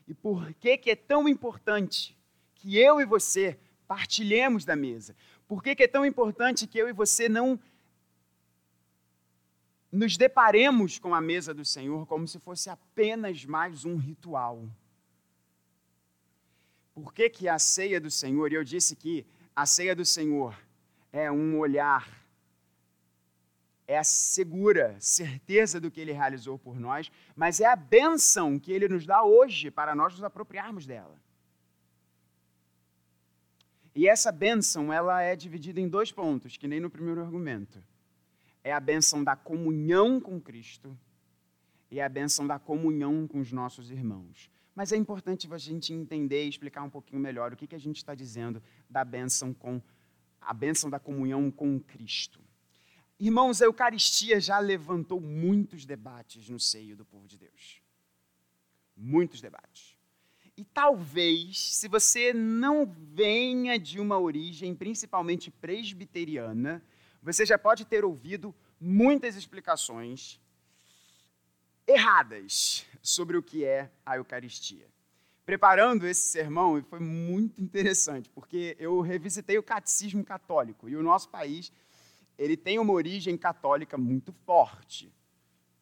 E 0.07 0.13
por 0.13 0.53
que, 0.53 0.77
que 0.77 0.89
é 0.89 0.95
tão 0.95 1.27
importante 1.27 2.17
que 2.55 2.77
eu 2.77 3.01
e 3.01 3.05
você 3.05 3.59
partilhemos 3.85 4.63
da 4.63 4.73
mesa? 4.73 5.13
Por 5.49 5.61
que, 5.61 5.75
que 5.75 5.83
é 5.83 5.87
tão 5.87 6.05
importante 6.05 6.65
que 6.65 6.77
eu 6.77 6.87
e 6.87 6.93
você 6.93 7.27
não 7.27 7.59
nos 9.91 10.15
deparemos 10.15 10.97
com 10.97 11.13
a 11.13 11.19
mesa 11.19 11.53
do 11.53 11.65
Senhor 11.65 12.07
como 12.07 12.25
se 12.25 12.39
fosse 12.39 12.69
apenas 12.69 13.43
mais 13.43 13.83
um 13.83 13.97
ritual? 13.97 14.65
Por 16.93 17.13
que, 17.13 17.29
que 17.29 17.49
a 17.49 17.59
ceia 17.59 17.99
do 17.99 18.09
Senhor, 18.09 18.49
e 18.49 18.55
eu 18.55 18.63
disse 18.63 18.95
que 18.95 19.25
a 19.55 19.65
ceia 19.65 19.95
do 19.95 20.05
Senhor 20.05 20.57
é 21.11 21.31
um 21.31 21.57
olhar, 21.59 22.09
é 23.87 23.97
a 23.97 24.03
segura 24.03 24.95
certeza 24.99 25.79
do 25.79 25.91
que 25.91 25.99
Ele 25.99 26.13
realizou 26.13 26.57
por 26.57 26.79
nós, 26.79 27.11
mas 27.35 27.59
é 27.59 27.65
a 27.65 27.75
bênção 27.75 28.57
que 28.57 28.71
Ele 28.71 28.87
nos 28.87 29.05
dá 29.05 29.23
hoje 29.23 29.69
para 29.69 29.93
nós 29.93 30.13
nos 30.13 30.23
apropriarmos 30.23 30.85
dela. 30.85 31.19
E 33.93 34.07
essa 34.07 34.31
bênção, 34.31 34.91
ela 34.91 35.21
é 35.21 35.35
dividida 35.35 35.79
em 35.81 35.89
dois 35.89 36.11
pontos, 36.11 36.55
que 36.55 36.67
nem 36.67 36.79
no 36.79 36.89
primeiro 36.89 37.21
argumento. 37.21 37.83
É 38.63 38.71
a 38.71 38.79
bênção 38.79 39.23
da 39.23 39.35
comunhão 39.35 40.19
com 40.19 40.39
Cristo 40.39 40.97
e 41.89 41.99
a 41.99 42.07
bênção 42.07 42.47
da 42.47 42.57
comunhão 42.57 43.27
com 43.27 43.39
os 43.39 43.51
nossos 43.51 43.91
irmãos. 43.91 44.49
Mas 44.73 44.91
é 44.91 44.97
importante 44.97 45.47
a 45.51 45.57
gente 45.57 45.93
entender 45.93 46.45
e 46.45 46.49
explicar 46.49 46.84
um 46.84 46.89
pouquinho 46.89 47.21
melhor 47.21 47.51
o 47.51 47.57
que, 47.57 47.67
que 47.67 47.75
a 47.75 47.79
gente 47.79 47.97
está 47.97 48.15
dizendo 48.15 48.62
da 48.89 49.03
bênção 49.03 49.53
com 49.53 49.81
a 50.39 50.53
bênção 50.53 50.89
da 50.89 50.99
comunhão 50.99 51.51
com 51.51 51.79
Cristo. 51.79 52.39
Irmãos, 53.19 53.62
a 53.62 53.65
Eucaristia 53.65 54.39
já 54.39 54.57
levantou 54.57 55.21
muitos 55.21 55.86
debates 55.86 56.49
no 56.49 56.60
seio 56.60 56.95
do 56.95 57.05
povo 57.05 57.27
de 57.27 57.38
Deus. 57.38 57.81
Muitos 58.97 59.39
debates. 59.41 59.95
E 60.57 60.65
talvez, 60.65 61.60
se 61.75 61.88
você 61.88 62.34
não 62.34 62.86
venha 62.86 63.77
de 63.77 63.99
uma 63.99 64.17
origem 64.17 64.75
principalmente 64.75 65.51
presbiteriana, 65.51 66.84
você 67.21 67.45
já 67.45 67.57
pode 67.57 67.86
ter 67.86 68.03
ouvido 68.03 68.53
muitas 68.79 69.36
explicações 69.36 70.39
erradas 71.88 72.86
sobre 73.01 73.37
o 73.37 73.43
que 73.43 73.65
é 73.65 73.91
a 74.05 74.17
Eucaristia. 74.17 74.87
Preparando 75.45 76.07
esse 76.07 76.27
sermão, 76.27 76.81
foi 76.83 76.99
muito 76.99 77.61
interessante, 77.61 78.29
porque 78.29 78.75
eu 78.79 79.01
revisitei 79.01 79.57
o 79.57 79.63
catecismo 79.63 80.23
católico, 80.23 80.87
e 80.87 80.95
o 80.95 81.03
nosso 81.03 81.29
país 81.29 81.71
ele 82.37 82.55
tem 82.55 82.79
uma 82.79 82.93
origem 82.93 83.37
católica 83.37 83.97
muito 83.97 84.31
forte. 84.31 85.11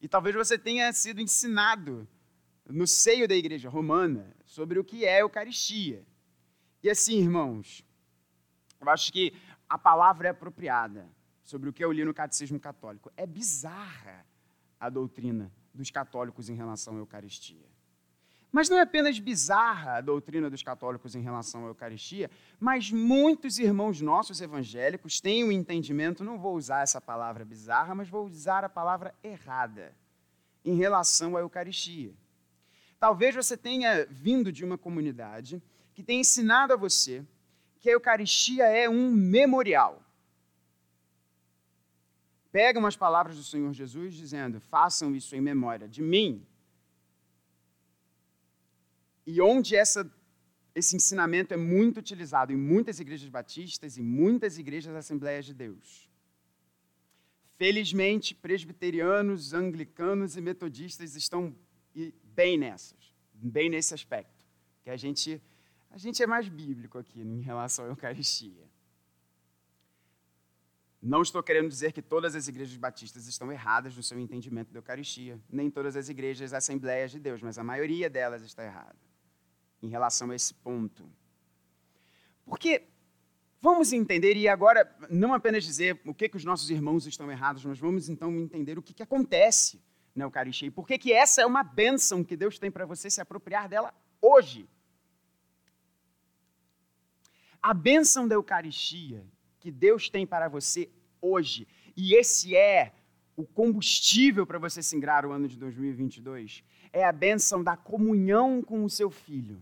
E 0.01 0.07
talvez 0.07 0.35
você 0.35 0.57
tenha 0.57 0.91
sido 0.93 1.21
ensinado 1.21 2.07
no 2.65 2.87
seio 2.87 3.27
da 3.27 3.35
igreja 3.35 3.69
romana 3.69 4.35
sobre 4.45 4.79
o 4.79 4.83
que 4.83 5.05
é 5.05 5.17
a 5.17 5.19
Eucaristia. 5.19 6.05
E 6.81 6.89
assim, 6.89 7.19
irmãos, 7.19 7.83
eu 8.79 8.89
acho 8.89 9.11
que 9.11 9.33
a 9.67 9.77
palavra 9.77 10.29
é 10.29 10.31
apropriada 10.31 11.09
sobre 11.43 11.69
o 11.69 11.73
que 11.73 11.83
eu 11.83 11.91
li 11.91 12.05
no 12.05 12.13
catecismo 12.13 12.59
católico. 12.59 13.11
É 13.17 13.25
bizarra 13.27 14.25
a 14.79 14.89
doutrina 14.89 15.51
dos 15.79 15.89
católicos 15.89 16.49
em 16.49 16.55
relação 16.55 16.95
à 16.95 16.97
Eucaristia. 16.97 17.65
Mas 18.51 18.67
não 18.67 18.77
é 18.77 18.81
apenas 18.81 19.17
bizarra 19.17 19.97
a 19.97 20.01
doutrina 20.01 20.49
dos 20.49 20.61
católicos 20.61 21.15
em 21.15 21.21
relação 21.21 21.63
à 21.63 21.67
Eucaristia, 21.69 22.29
mas 22.59 22.91
muitos 22.91 23.57
irmãos 23.59 24.01
nossos 24.01 24.41
evangélicos 24.41 25.21
têm 25.21 25.43
o 25.43 25.47
um 25.47 25.51
entendimento, 25.51 26.23
não 26.23 26.37
vou 26.37 26.55
usar 26.55 26.81
essa 26.81 26.99
palavra 26.99 27.45
bizarra, 27.45 27.95
mas 27.95 28.09
vou 28.09 28.25
usar 28.25 28.65
a 28.65 28.69
palavra 28.69 29.15
errada 29.23 29.95
em 30.65 30.75
relação 30.75 31.37
à 31.37 31.39
Eucaristia. 31.39 32.13
Talvez 32.99 33.33
você 33.33 33.55
tenha 33.55 34.05
vindo 34.09 34.51
de 34.51 34.65
uma 34.65 34.77
comunidade 34.77 35.63
que 35.93 36.03
tenha 36.03 36.19
ensinado 36.19 36.73
a 36.73 36.75
você 36.75 37.23
que 37.79 37.89
a 37.89 37.93
Eucaristia 37.93 38.65
é 38.65 38.89
um 38.89 39.11
memorial 39.11 40.03
pega 42.51 42.79
umas 42.79 42.95
palavras 42.95 43.35
do 43.35 43.43
Senhor 43.43 43.71
Jesus 43.73 44.13
dizendo: 44.13 44.59
façam 44.59 45.15
isso 45.15 45.35
em 45.35 45.41
memória 45.41 45.87
de 45.87 46.01
mim. 46.01 46.45
E 49.25 49.39
onde 49.41 49.75
essa, 49.75 50.09
esse 50.73 50.95
ensinamento 50.95 51.53
é 51.53 51.57
muito 51.57 51.99
utilizado 51.99 52.51
em 52.51 52.57
muitas 52.57 52.99
igrejas 52.99 53.29
batistas 53.29 53.97
e 53.97 54.01
muitas 54.01 54.57
igrejas 54.57 54.95
Assembleias 54.95 55.45
de 55.45 55.53
Deus. 55.53 56.09
Felizmente, 57.57 58.33
presbiterianos, 58.33 59.53
anglicanos 59.53 60.37
e 60.37 60.41
metodistas 60.41 61.15
estão 61.15 61.53
bem 62.23 62.57
nessas, 62.57 63.13
bem 63.33 63.69
nesse 63.69 63.93
aspecto, 63.93 64.45
que 64.81 64.89
a 64.89 64.95
gente 64.95 65.41
a 65.91 65.97
gente 65.97 66.21
é 66.21 66.27
mais 66.27 66.47
bíblico 66.47 66.99
aqui 66.99 67.19
em 67.19 67.41
relação 67.41 67.85
à 67.85 67.87
Eucaristia. 67.87 68.68
Não 71.01 71.21
estou 71.21 71.41
querendo 71.41 71.69
dizer 71.69 71.93
que 71.93 72.01
todas 72.01 72.35
as 72.35 72.47
igrejas 72.49 72.75
batistas 72.75 73.25
estão 73.25 73.51
erradas 73.51 73.95
no 73.95 74.03
seu 74.03 74.19
entendimento 74.19 74.73
da 74.73 74.79
Eucaristia, 74.79 75.39
nem 75.49 75.69
todas 75.69 75.95
as 75.95 76.09
igrejas 76.09 76.53
Assembleias 76.53 77.11
de 77.11 77.19
Deus, 77.19 77.41
mas 77.41 77.57
a 77.57 77.63
maioria 77.63 78.09
delas 78.09 78.43
está 78.43 78.65
errada 78.65 78.97
em 79.81 79.87
relação 79.87 80.29
a 80.31 80.35
esse 80.35 80.53
ponto. 80.53 81.09
Porque 82.45 82.83
vamos 83.61 83.93
entender, 83.93 84.35
e 84.35 84.49
agora 84.49 84.93
não 85.09 85.33
apenas 85.33 85.63
dizer 85.63 86.01
o 86.05 86.13
que, 86.13 86.27
que 86.27 86.35
os 86.35 86.43
nossos 86.43 86.69
irmãos 86.69 87.07
estão 87.07 87.31
errados, 87.31 87.63
mas 87.63 87.79
vamos 87.79 88.09
então 88.09 88.35
entender 88.35 88.77
o 88.77 88.81
que, 88.81 88.93
que 88.93 89.03
acontece 89.03 89.81
na 90.13 90.25
Eucaristia 90.25 90.67
e 90.67 90.71
por 90.71 90.85
que, 90.85 90.97
que 90.97 91.13
essa 91.13 91.41
é 91.41 91.45
uma 91.45 91.63
bênção 91.63 92.25
que 92.25 92.35
Deus 92.35 92.59
tem 92.59 92.69
para 92.69 92.85
você 92.85 93.09
se 93.09 93.21
apropriar 93.21 93.69
dela 93.69 93.93
hoje. 94.21 94.67
A 97.61 97.73
bênção 97.73 98.27
da 98.27 98.35
Eucaristia 98.35 99.25
que 99.59 99.71
Deus 99.71 100.09
tem 100.09 100.25
para 100.25 100.47
você 100.47 100.89
hoje. 101.21 101.67
E 101.95 102.15
esse 102.15 102.55
é 102.55 102.93
o 103.35 103.45
combustível 103.45 104.45
para 104.45 104.59
você 104.59 104.83
singrar 104.83 105.25
o 105.25 105.31
ano 105.31 105.47
de 105.47 105.57
2022. 105.57 106.63
É 106.91 107.05
a 107.05 107.11
bênção 107.11 107.63
da 107.63 107.77
comunhão 107.77 108.61
com 108.61 108.83
o 108.83 108.89
seu 108.89 109.09
filho. 109.09 109.61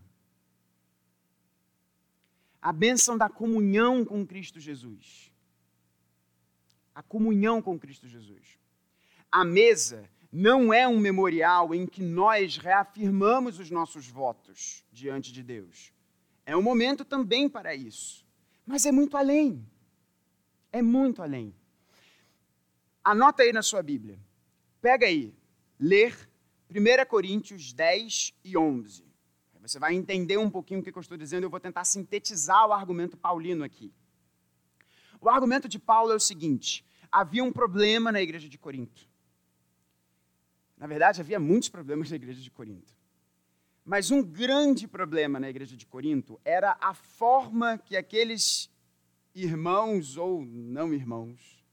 A 2.60 2.72
bênção 2.72 3.16
da 3.16 3.28
comunhão 3.28 4.04
com 4.04 4.26
Cristo 4.26 4.58
Jesus. 4.58 5.32
A 6.94 7.02
comunhão 7.02 7.62
com 7.62 7.78
Cristo 7.78 8.08
Jesus. 8.08 8.58
A 9.30 9.44
mesa 9.44 10.08
não 10.30 10.72
é 10.72 10.86
um 10.86 10.98
memorial 10.98 11.74
em 11.74 11.86
que 11.86 12.02
nós 12.02 12.56
reafirmamos 12.56 13.58
os 13.58 13.70
nossos 13.70 14.08
votos 14.08 14.84
diante 14.92 15.32
de 15.32 15.42
Deus. 15.42 15.92
É 16.44 16.56
um 16.56 16.62
momento 16.62 17.04
também 17.04 17.48
para 17.48 17.74
isso. 17.74 18.26
Mas 18.66 18.84
é 18.84 18.92
muito 18.92 19.16
além. 19.16 19.64
É 20.72 20.82
muito 20.82 21.22
além. 21.22 21.54
Anota 23.02 23.42
aí 23.42 23.52
na 23.52 23.62
sua 23.62 23.82
Bíblia. 23.82 24.18
Pega 24.80 25.06
aí, 25.06 25.34
ler 25.78 26.28
1 26.70 27.06
Coríntios 27.08 27.72
10 27.72 28.34
e 28.44 28.56
11. 28.56 29.08
Você 29.68 29.78
vai 29.78 29.94
entender 29.94 30.38
um 30.38 30.48
pouquinho 30.48 30.80
o 30.80 30.82
que 30.82 30.90
eu 30.90 31.00
estou 31.00 31.18
dizendo. 31.18 31.44
Eu 31.44 31.50
vou 31.50 31.60
tentar 31.60 31.84
sintetizar 31.84 32.66
o 32.66 32.72
argumento 32.72 33.18
paulino 33.18 33.62
aqui. 33.62 33.92
O 35.20 35.28
argumento 35.28 35.68
de 35.68 35.78
Paulo 35.78 36.10
é 36.10 36.14
o 36.14 36.20
seguinte: 36.20 36.82
havia 37.12 37.44
um 37.44 37.52
problema 37.52 38.10
na 38.10 38.22
igreja 38.22 38.48
de 38.48 38.56
Corinto. 38.56 39.06
Na 40.74 40.86
verdade, 40.86 41.20
havia 41.20 41.38
muitos 41.38 41.68
problemas 41.68 42.08
na 42.08 42.16
igreja 42.16 42.40
de 42.40 42.50
Corinto. 42.50 42.94
Mas 43.84 44.10
um 44.10 44.22
grande 44.22 44.88
problema 44.88 45.38
na 45.38 45.50
igreja 45.50 45.76
de 45.76 45.84
Corinto 45.84 46.40
era 46.44 46.76
a 46.80 46.94
forma 46.94 47.76
que 47.76 47.94
aqueles 47.96 48.70
irmãos 49.42 50.16
ou 50.16 50.44
não 50.44 50.92
irmãos, 50.92 51.64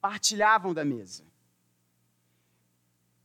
partilhavam 0.00 0.74
da 0.74 0.84
mesa. 0.84 1.24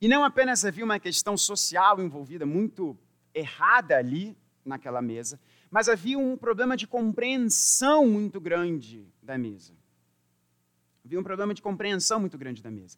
E 0.01 0.07
não 0.07 0.23
apenas 0.23 0.63
havia 0.63 0.85
uma 0.85 0.99
questão 0.99 1.37
social 1.37 2.01
envolvida 2.01 2.45
muito 2.45 2.97
errada 3.33 3.97
ali 3.97 4.37
naquela 4.63 5.01
mesa, 5.01 5.39
mas 5.69 5.89
havia 5.89 6.17
um 6.17 6.37
problema 6.37 6.77
de 6.77 6.87
compreensão 6.87 8.07
muito 8.07 8.39
grande 8.39 9.05
da 9.21 9.37
mesa. 9.37 9.73
Havia 11.03 11.19
um 11.19 11.23
problema 11.23 11.53
de 11.53 11.61
compreensão 11.61 12.19
muito 12.19 12.37
grande 12.37 12.61
da 12.61 12.71
mesa. 12.71 12.97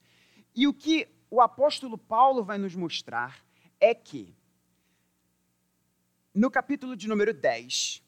E 0.55 0.67
o 0.67 0.73
que 0.73 1.07
o 1.29 1.41
apóstolo 1.41 1.97
Paulo 1.97 2.43
vai 2.43 2.57
nos 2.57 2.75
mostrar 2.75 3.43
é 3.79 3.95
que, 3.95 4.35
no 6.33 6.51
capítulo 6.51 6.95
de 6.95 7.07
número 7.07 7.33
10, 7.33 8.03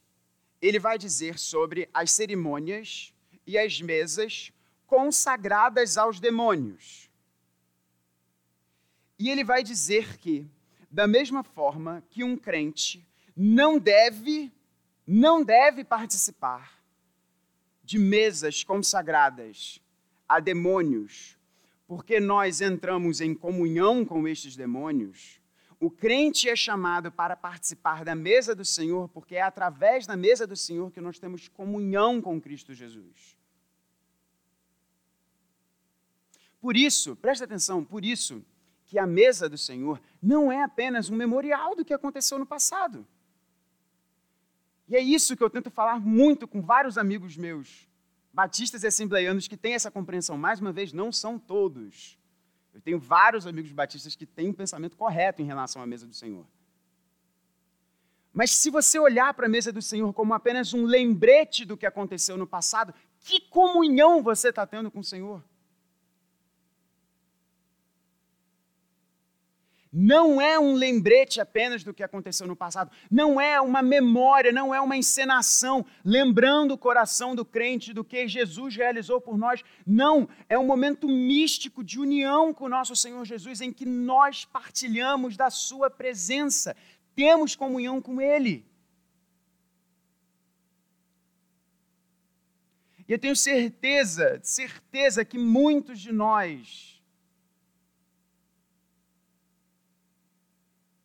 ele 0.63 0.80
vai 0.80 0.97
dizer 0.97 1.38
sobre 1.38 1.89
as 1.93 2.10
cerimônias 2.10 3.13
e 3.45 3.58
as 3.58 3.82
mesas 3.82 4.49
consagradas 4.88 5.97
aos 5.97 6.21
demônios. 6.21 7.10
E 9.19 9.30
ele 9.30 9.43
vai 9.43 9.62
dizer 9.62 10.17
que, 10.17 10.47
da 10.89 11.06
mesma 11.06 11.43
forma 11.43 12.02
que 12.10 12.23
um 12.23 12.38
crente 12.38 13.06
não 13.36 13.78
deve, 13.78 14.54
não 15.06 15.43
deve 15.43 15.84
participar 15.84 16.82
de 17.84 17.99
mesas 17.99 18.63
consagradas 18.63 19.82
a 20.30 20.39
demônios, 20.39 21.38
porque 21.86 22.21
nós 22.21 22.62
entramos 22.62 23.19
em 23.19 23.36
comunhão 23.36 24.06
com 24.06 24.26
estes 24.26 24.56
demônios, 24.56 25.41
o 25.86 25.91
crente 25.91 26.48
é 26.48 26.56
chamado 26.56 27.12
para 27.12 27.36
participar 27.36 28.06
da 28.06 28.15
mesa 28.15 28.56
do 28.56 28.63
Senhor, 28.63 29.10
porque 29.10 29.36
é 29.36 29.41
através 29.41 30.08
da 30.08 30.15
mesa 30.15 30.48
do 30.48 30.56
Senhor 30.56 30.89
que 30.89 31.02
nós 31.02 31.19
temos 31.19 31.50
comunhão 31.50 32.22
com 32.22 32.39
Cristo 32.39 32.74
Jesus. 32.74 33.38
Por 36.62 36.78
isso, 36.78 37.17
presta 37.17 37.43
atenção, 37.43 37.84
por 37.84 38.06
isso 38.06 38.41
que 38.86 38.98
a 38.98 39.06
mesa 39.06 39.50
do 39.50 39.58
Senhor 39.58 40.00
não 40.22 40.50
é 40.50 40.63
apenas 40.63 41.10
um 41.10 41.17
memorial 41.17 41.76
do 41.76 41.84
que 41.84 41.93
aconteceu 41.93 42.39
no 42.39 42.46
passado. 42.46 43.06
E 44.88 44.96
é 44.96 45.02
isso 45.02 45.36
que 45.36 45.43
eu 45.43 45.50
tento 45.50 45.69
falar 45.69 46.00
muito 46.00 46.48
com 46.48 46.62
vários 46.62 46.98
amigos 46.98 47.36
meus, 47.36 47.89
batistas 48.32 48.84
e 48.84 48.88
assembleianos, 48.88 49.50
que 49.50 49.58
têm 49.58 49.74
essa 49.74 49.91
compreensão. 49.91 50.38
Mais 50.38 50.62
uma 50.62 50.72
vez, 50.72 50.93
não 50.93 51.12
são 51.12 51.38
todos. 51.38 52.17
Eu 52.73 52.81
tenho 52.81 52.99
vários 52.99 53.45
amigos 53.45 53.71
batistas 53.71 54.15
que 54.15 54.25
têm 54.25 54.49
um 54.49 54.53
pensamento 54.53 54.97
correto 54.97 55.41
em 55.41 55.45
relação 55.45 55.81
à 55.81 55.86
mesa 55.86 56.07
do 56.07 56.13
Senhor. 56.13 56.45
Mas 58.33 58.49
se 58.51 58.71
você 58.71 58.97
olhar 58.97 59.33
para 59.36 59.45
a 59.45 59.49
mesa 59.49 59.71
do 59.71 59.81
Senhor 59.81 60.12
como 60.12 60.33
apenas 60.33 60.73
um 60.73 60.86
lembrete 60.86 61.65
do 61.65 61.77
que 61.77 61.86
aconteceu 61.86 62.36
no 62.36 62.47
passado, 62.47 62.93
que 63.19 63.39
comunhão 63.39 64.23
você 64.23 64.49
está 64.49 64.65
tendo 64.65 64.89
com 64.89 64.99
o 64.99 65.03
Senhor? 65.03 65.43
Não 69.93 70.41
é 70.41 70.60
um 70.60 70.73
lembrete 70.73 71.39
apenas 71.39 71.84
do 71.84 71.93
que 71.93 72.01
aconteceu 72.01 72.47
no 72.47 72.56
passado, 72.56 72.89
não 73.12 73.39
é 73.39 73.62
uma 73.62 73.84
memória, 73.84 74.51
não 74.51 74.73
é 74.73 74.82
uma 74.82 74.97
encenação, 74.97 75.86
lembrando 76.03 76.73
o 76.73 76.77
coração 76.77 77.36
do 77.36 77.45
crente 77.45 77.93
do 77.93 78.03
que 78.03 78.27
Jesus 78.27 78.75
realizou 78.75 79.21
por 79.21 79.38
nós. 79.38 79.63
Não, 79.86 80.27
é 80.49 80.58
um 80.58 80.65
momento 80.65 81.08
místico 81.08 81.84
de 81.84 81.99
união 81.99 82.51
com 82.51 82.65
o 82.65 82.69
nosso 82.69 82.95
Senhor 82.95 83.23
Jesus, 83.23 83.62
em 83.62 83.71
que 83.71 83.86
nós 83.86 84.45
partilhamos 84.45 85.38
da 85.38 85.51
Sua 85.51 85.91
presença, 85.91 86.75
temos 87.15 87.56
comunhão 87.56 88.01
com 88.01 88.19
Ele. 88.19 88.65
E 93.08 93.12
eu 93.12 93.19
tenho 93.19 93.36
certeza, 93.36 94.39
certeza 94.41 95.23
que 95.23 95.38
muitos 95.38 95.99
de 95.99 96.12
nós, 96.12 96.92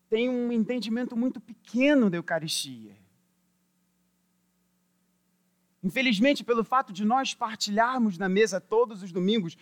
tem 0.09 0.29
um 0.29 0.51
entendimento 0.51 1.17
muito 1.17 1.41
pequeno 1.41 2.09
da 2.09 2.17
Eucaristia. 2.17 2.97
Infelizmente, 5.83 6.43
pelo 6.43 6.65
fato 6.65 6.93
de 6.93 7.05
nós 7.05 7.35
partilharmos 7.35 8.19
na 8.19 8.29
mesa 8.29 8.61
todos 8.61 9.03
os 9.03 9.13
domingos, 9.13 9.57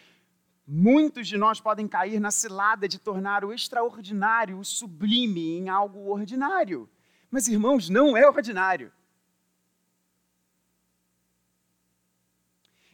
muitos 0.66 1.28
de 1.28 1.36
nós 1.36 1.60
podem 1.60 1.86
cair 1.86 2.18
na 2.20 2.30
cilada 2.30 2.88
de 2.88 2.98
tornar 2.98 3.44
o 3.44 3.52
extraordinário, 3.52 4.58
o 4.58 4.64
sublime, 4.64 5.58
em 5.58 5.68
algo 5.68 6.10
ordinário. 6.10 6.88
Mas, 7.30 7.48
irmãos, 7.48 7.90
não 7.90 8.16
é 8.16 8.26
ordinário. 8.26 8.90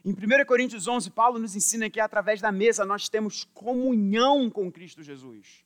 Em 0.03 0.11
1 0.11 0.45
Coríntios 0.45 0.85
11, 0.85 1.11
Paulo 1.11 1.39
nos 1.39 1.55
ensina 1.55 1.89
que 1.89 1.99
através 1.99 2.41
da 2.41 2.51
mesa 2.51 2.83
nós 2.83 3.07
temos 3.07 3.45
comunhão 3.53 4.49
com 4.49 4.69
Cristo 4.69 5.01
Jesus 5.01 5.63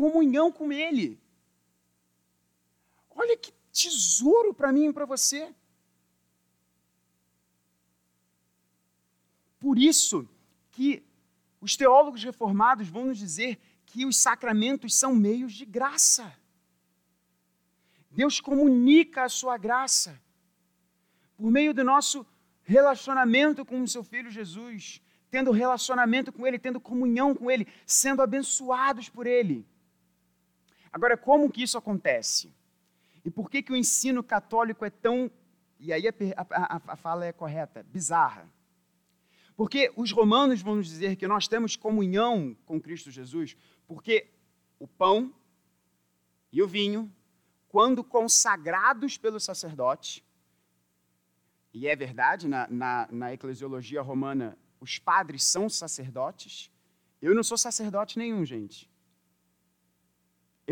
comunhão 0.00 0.50
com 0.50 0.72
Ele. 0.72 1.20
Olha 3.10 3.36
que 3.36 3.52
tesouro 3.70 4.54
para 4.54 4.72
mim 4.72 4.88
e 4.88 4.92
para 4.92 5.04
você. 5.04 5.54
Por 9.58 9.78
isso 9.78 10.26
que 10.70 11.02
os 11.60 11.76
teólogos 11.76 12.24
reformados 12.24 12.88
vão 12.88 13.04
nos 13.06 13.18
dizer 13.18 13.60
que 13.84 14.06
os 14.06 14.16
sacramentos 14.16 14.94
são 14.94 15.14
meios 15.14 15.52
de 15.52 15.66
graça. 15.66 16.34
Deus 18.10 18.40
comunica 18.40 19.24
a 19.24 19.28
sua 19.28 19.58
graça 19.58 20.18
por 21.36 21.50
meio 21.50 21.74
do 21.74 21.84
nosso 21.84 22.26
relacionamento 22.62 23.66
com 23.66 23.82
o 23.82 23.88
seu 23.88 24.02
filho 24.02 24.30
Jesus, 24.30 25.02
tendo 25.30 25.50
relacionamento 25.50 26.32
com 26.32 26.46
ele, 26.46 26.58
tendo 26.58 26.80
comunhão 26.80 27.34
com 27.34 27.50
ele, 27.50 27.66
sendo 27.84 28.22
abençoados 28.22 29.10
por 29.10 29.26
ele. 29.26 29.66
Agora, 30.92 31.16
como 31.16 31.50
que 31.50 31.62
isso 31.62 31.78
acontece? 31.78 32.52
E 33.24 33.30
por 33.30 33.50
que, 33.50 33.62
que 33.62 33.72
o 33.72 33.76
ensino 33.76 34.22
católico 34.22 34.84
é 34.84 34.90
tão. 34.90 35.30
E 35.78 35.92
aí 35.92 36.08
a, 36.08 36.14
a, 36.50 36.82
a 36.88 36.96
fala 36.96 37.24
é 37.24 37.32
correta, 37.32 37.82
bizarra. 37.82 38.48
Porque 39.56 39.92
os 39.94 40.10
romanos 40.10 40.62
vão 40.62 40.76
nos 40.76 40.86
dizer 40.86 41.16
que 41.16 41.28
nós 41.28 41.46
temos 41.46 41.76
comunhão 41.76 42.56
com 42.64 42.80
Cristo 42.80 43.10
Jesus, 43.10 43.56
porque 43.86 44.30
o 44.78 44.88
pão 44.88 45.34
e 46.50 46.62
o 46.62 46.66
vinho, 46.66 47.12
quando 47.68 48.02
consagrados 48.02 49.18
pelo 49.18 49.38
sacerdote, 49.38 50.24
e 51.72 51.86
é 51.86 51.94
verdade, 51.94 52.48
na, 52.48 52.66
na, 52.68 53.08
na 53.10 53.32
eclesiologia 53.32 54.02
romana, 54.02 54.58
os 54.80 54.98
padres 54.98 55.44
são 55.44 55.68
sacerdotes. 55.68 56.70
Eu 57.22 57.34
não 57.34 57.44
sou 57.44 57.56
sacerdote 57.56 58.18
nenhum, 58.18 58.44
gente. 58.44 58.89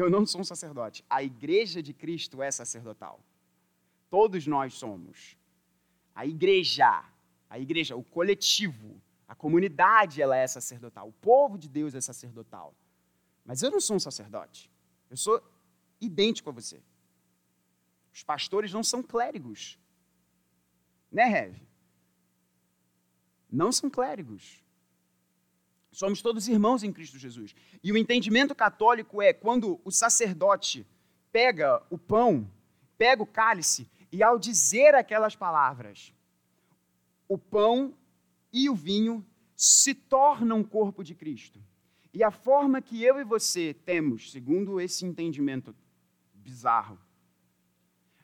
Eu 0.01 0.09
não 0.09 0.25
sou 0.25 0.43
um 0.43 0.45
sacerdote. 0.45 1.05
A 1.11 1.25
igreja 1.25 1.83
de 1.83 1.93
Cristo 1.93 2.41
é 2.41 2.53
sacerdotal. 2.53 3.19
Todos 4.09 4.47
nós 4.47 4.75
somos. 4.75 5.37
A 6.15 6.25
igreja, 6.25 7.05
a 7.51 7.59
igreja, 7.59 7.97
o 7.97 8.05
coletivo, 8.05 9.03
a 9.27 9.35
comunidade, 9.35 10.23
ela 10.23 10.37
é 10.37 10.47
sacerdotal. 10.47 11.09
O 11.09 11.13
povo 11.15 11.59
de 11.59 11.69
Deus 11.69 11.97
é 11.97 12.01
sacerdotal. 12.01 12.73
Mas 13.45 13.61
eu 13.61 13.73
não 13.73 13.81
sou 13.81 13.97
um 13.97 13.99
sacerdote. 13.99 14.71
Eu 15.11 15.17
sou 15.17 15.43
idêntico 16.01 16.49
a 16.49 16.53
você. 16.53 16.81
Os 18.15 18.23
pastores 18.23 18.73
não 18.73 18.85
são 18.85 19.03
clérigos. 19.03 19.81
Né, 21.11 21.25
Rev? 21.25 21.57
Não 23.51 23.73
são 23.73 23.91
clérigos. 23.91 24.63
Somos 25.99 26.23
todos 26.23 26.47
irmãos 26.47 26.85
em 26.85 26.93
Cristo 26.93 27.19
Jesus. 27.19 27.57
E 27.83 27.91
o 27.91 27.97
entendimento 27.97 28.55
católico 28.55 29.21
é 29.21 29.33
quando 29.33 29.81
o 29.85 29.91
sacerdote 29.91 30.87
pega 31.33 31.83
o 31.91 31.99
pão, 31.99 32.49
pega 32.97 33.21
o 33.21 33.27
cálice, 33.27 33.91
e 34.13 34.23
ao 34.23 34.39
dizer 34.39 34.95
aquelas 34.95 35.35
palavras, 35.35 36.15
o 37.29 37.37
pão 37.37 37.93
e 38.53 38.71
o 38.71 38.77
vinho 38.77 39.27
se 39.57 39.93
tornam 39.93 40.63
corpo 40.63 41.03
de 41.03 41.17
Cristo. 41.17 41.61
E 42.15 42.23
a 42.23 42.31
forma 42.31 42.81
que 42.81 43.03
eu 43.03 43.19
e 43.19 43.25
você 43.25 43.75
temos, 43.75 44.31
segundo 44.31 44.81
esse 44.81 45.05
entendimento 45.05 45.75
bizarro, 46.33 46.97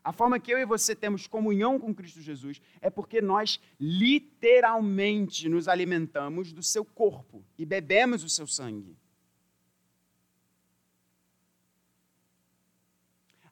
a 0.05 0.13
forma 0.13 0.39
que 0.39 0.53
eu 0.53 0.59
e 0.59 0.67
você 0.67 0.95
temos 0.95 1.27
comunhão 1.27 1.81
com 1.81 1.95
Cristo 1.95 2.21
Jesus 2.21 2.61
é 2.83 2.91
porque 2.91 3.23
nós 3.23 3.59
literalmente 3.81 5.49
nos 5.49 5.67
alimentamos 5.67 6.53
do 6.53 6.63
seu 6.63 6.85
corpo 6.85 7.43
e 7.57 7.65
bebemos 7.65 8.23
o 8.23 8.29
seu 8.29 8.47
sangue. 8.47 8.99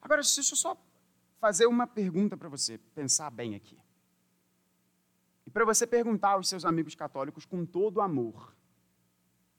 Agora, 0.02 0.20
deixa 0.20 0.52
eu 0.52 0.56
só 0.56 0.76
fazer 1.40 1.64
uma 1.64 1.86
pergunta 1.86 2.36
para 2.36 2.50
você, 2.50 2.76
pensar 2.76 3.30
bem 3.30 3.54
aqui. 3.54 3.78
E 5.46 5.50
para 5.50 5.64
você 5.64 5.86
perguntar 5.86 6.32
aos 6.32 6.50
seus 6.50 6.66
amigos 6.66 6.94
católicos 6.94 7.46
com 7.46 7.64
todo 7.64 8.02
amor 8.02 8.54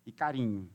e 0.06 0.12
carinho. 0.12 0.70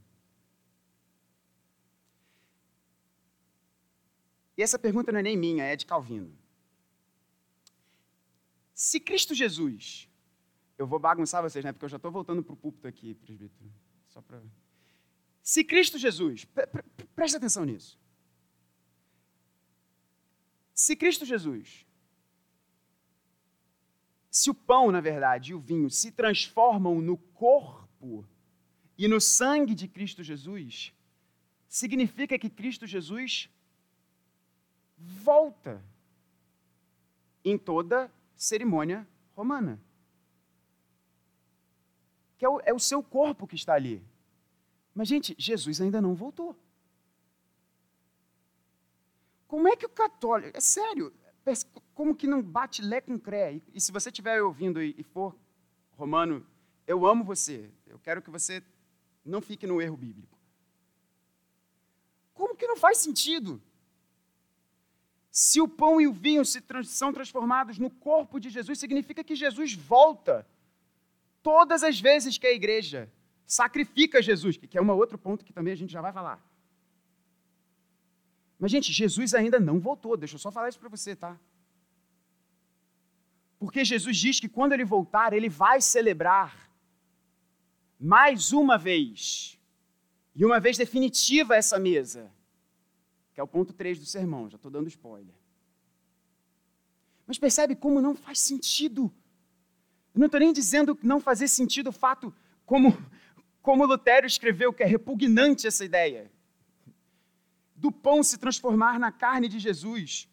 E 4.59 4.63
essa 4.63 4.77
pergunta 4.77 5.13
não 5.13 5.21
é 5.21 5.23
nem 5.23 5.37
minha, 5.37 5.63
é 5.63 5.77
de 5.77 5.87
Calvino. 5.87 6.37
Se 8.75 8.99
Cristo 8.99 9.33
Jesus, 9.33 10.09
eu 10.77 10.85
vou 10.85 10.99
bagunçar 10.99 11.41
vocês, 11.41 11.65
né? 11.65 11.73
Porque 11.73 11.85
eu 11.85 11.89
já 11.89 11.97
estou 11.97 12.11
voltando 12.11 12.43
para 12.43 12.55
o 12.55 12.57
púlpito 12.57 12.89
aqui, 12.89 13.15
presbítero. 13.15 13.73
Só 14.09 14.21
para. 14.21 14.43
Se 15.41 15.63
Cristo 15.63 15.97
Jesus, 15.97 16.45
pre 16.45 16.67
pre 16.67 16.83
preste 17.15 17.37
atenção 17.37 17.65
nisso. 17.65 17.97
Se 20.75 20.97
Cristo 20.97 21.25
Jesus, 21.25 21.87
se 24.29 24.51
o 24.51 24.55
pão, 24.55 24.91
na 24.91 25.01
verdade, 25.01 25.53
e 25.53 25.55
o 25.55 25.61
vinho 25.61 25.89
se 25.89 26.11
transformam 26.11 27.01
no 27.01 27.17
corpo 27.17 28.27
e 28.97 29.07
no 29.07 29.21
sangue 29.21 29.75
de 29.75 29.87
Cristo 29.87 30.25
Jesus, 30.25 30.93
significa 31.69 32.37
que 32.37 32.51
Cristo 32.51 32.89
Jesus 32.89 33.49
volta 34.99 35.83
em 37.45 37.57
toda 37.57 38.13
cerimônia 38.37 39.07
romana. 39.35 39.81
Que 42.37 42.45
é 42.45 42.49
o, 42.49 42.61
é 42.65 42.73
o 42.73 42.79
seu 42.79 43.03
corpo 43.03 43.47
que 43.47 43.57
está 43.57 43.75
ali. 43.75 44.05
Mas, 44.95 45.09
gente, 45.09 45.35
Jesus 45.39 45.81
ainda 45.81 46.01
não 46.01 46.15
voltou. 46.15 46.57
Como 49.47 49.67
é 49.67 49.77
que 49.77 49.87
o 49.87 49.89
católico. 49.89 50.57
É 50.57 50.61
sério. 50.61 51.13
como 51.95 52.15
que 52.15 52.27
não 52.27 52.43
bate 52.43 52.83
lé 52.83 53.01
com 53.01 53.19
cré? 53.19 53.55
E, 53.55 53.63
e 53.75 53.81
se 53.81 53.91
você 53.91 54.11
estiver 54.11 54.43
ouvindo 54.43 54.83
e, 54.83 54.95
e 54.99 55.03
for 55.03 55.35
romano, 55.97 56.47
eu 56.87 57.07
amo 57.07 57.25
você. 57.25 57.71
Eu 57.87 57.99
quero 57.99 58.23
que 58.23 58.31
você 58.31 58.63
não 59.25 59.41
fique 59.41 59.67
no 59.67 59.81
erro 59.81 59.97
bíblico. 59.97 60.39
Como 62.35 62.57
que 62.57 62.67
não 62.67 62.77
faz 62.77 62.99
sentido? 62.99 63.61
Se 65.39 65.61
o 65.61 65.69
pão 65.69 66.01
e 66.01 66.07
o 66.09 66.13
vinho 66.13 66.45
se 66.45 66.61
trans, 66.61 66.89
são 66.91 67.13
transformados 67.13 67.79
no 67.79 67.89
corpo 67.89 68.41
de 68.41 68.51
Jesus, 68.51 68.77
significa 68.77 69.23
que 69.23 69.37
Jesus 69.37 69.73
volta 69.73 70.45
todas 71.45 71.85
as 71.85 72.01
vezes 72.01 72.37
que 72.37 72.47
a 72.49 72.53
igreja 72.53 73.09
sacrifica 73.47 74.21
Jesus, 74.21 74.57
que 74.57 74.77
é 74.77 74.83
um 74.83 74.91
outro 74.91 75.17
ponto 75.17 75.45
que 75.45 75.53
também 75.53 75.73
a 75.73 75.77
gente 75.77 75.93
já 75.93 76.01
vai 76.01 76.13
falar. 76.13 76.45
Mas, 78.59 78.73
gente, 78.73 78.93
Jesus 78.93 79.33
ainda 79.33 79.61
não 79.61 79.79
voltou. 79.79 80.17
Deixa 80.17 80.35
eu 80.35 80.41
só 80.41 80.51
falar 80.51 80.71
isso 80.71 80.81
para 80.81 80.89
você, 80.89 81.15
tá? 81.15 81.39
Porque 83.61 83.85
Jesus 83.85 84.17
diz 84.17 84.41
que 84.41 84.49
quando 84.49 84.73
ele 84.73 84.85
voltar, 84.85 85.33
ele 85.33 85.49
vai 85.49 85.81
celebrar 85.81 86.69
mais 87.97 88.53
uma 88.53 88.77
vez, 88.77 89.57
e 90.35 90.45
uma 90.45 90.59
vez 90.59 90.77
definitiva 90.77 91.55
essa 91.55 91.79
mesa, 91.79 92.29
que 93.39 93.41
é 93.41 93.45
o 93.45 93.47
ponto 93.47 93.73
3 93.73 94.01
do 94.01 94.05
sermão, 94.05 94.51
já 94.51 94.57
estou 94.57 94.69
dando 94.69 94.89
spoiler. 94.89 95.33
Mas 97.25 97.39
percebe 97.39 97.77
como 97.77 98.01
não 98.01 98.17
faz 98.17 98.41
sentido. 98.41 99.15
Eu 100.13 100.19
não 100.19 100.27
estou 100.27 100.41
nem 100.41 100.53
dizendo 100.53 100.99
não 101.05 101.21
fazer 101.21 101.47
sentido 101.47 101.91
o 101.91 101.93
fato, 101.93 102.35
como, 102.67 102.99
como 103.63 103.87
Lutero 103.87 104.27
escreveu, 104.27 104.73
que 104.73 104.83
é 104.83 104.87
repugnante 104.87 105.69
essa 105.69 105.85
ideia 105.85 106.33
do 107.77 107.93
pão 107.93 108.25
se 108.25 108.39
transformar 108.39 108.99
na 108.99 109.13
carne 109.13 109.47
de 109.47 109.61
Jesus 109.61 110.29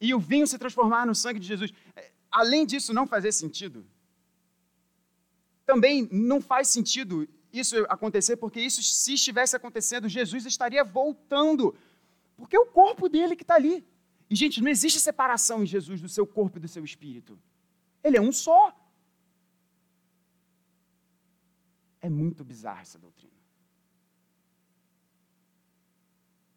e 0.00 0.14
o 0.14 0.20
vinho 0.20 0.46
se 0.46 0.58
transformar 0.58 1.04
no 1.04 1.16
sangue 1.16 1.40
de 1.40 1.48
Jesus. 1.48 1.72
É, 1.96 2.12
além 2.30 2.64
disso 2.64 2.94
não 2.94 3.08
fazer 3.08 3.32
sentido, 3.32 3.84
também 5.64 6.08
não 6.12 6.40
faz 6.40 6.68
sentido 6.68 7.28
isso 7.60 7.76
acontecer, 7.88 8.36
porque 8.36 8.60
isso, 8.60 8.82
se 8.82 9.14
estivesse 9.14 9.56
acontecendo, 9.56 10.08
Jesus 10.08 10.44
estaria 10.46 10.84
voltando, 10.84 11.74
porque 12.36 12.56
é 12.56 12.60
o 12.60 12.66
corpo 12.66 13.08
dele 13.08 13.36
que 13.36 13.42
está 13.42 13.54
ali. 13.54 13.86
E, 14.28 14.34
gente, 14.34 14.60
não 14.60 14.70
existe 14.70 14.98
separação 15.00 15.62
em 15.62 15.66
Jesus 15.66 16.00
do 16.00 16.08
seu 16.08 16.26
corpo 16.26 16.58
e 16.58 16.60
do 16.60 16.68
seu 16.68 16.84
espírito. 16.84 17.38
Ele 18.02 18.16
é 18.16 18.20
um 18.20 18.32
só. 18.32 18.74
É 22.00 22.08
muito 22.08 22.44
bizarra 22.44 22.82
essa 22.82 22.98
doutrina. 22.98 23.32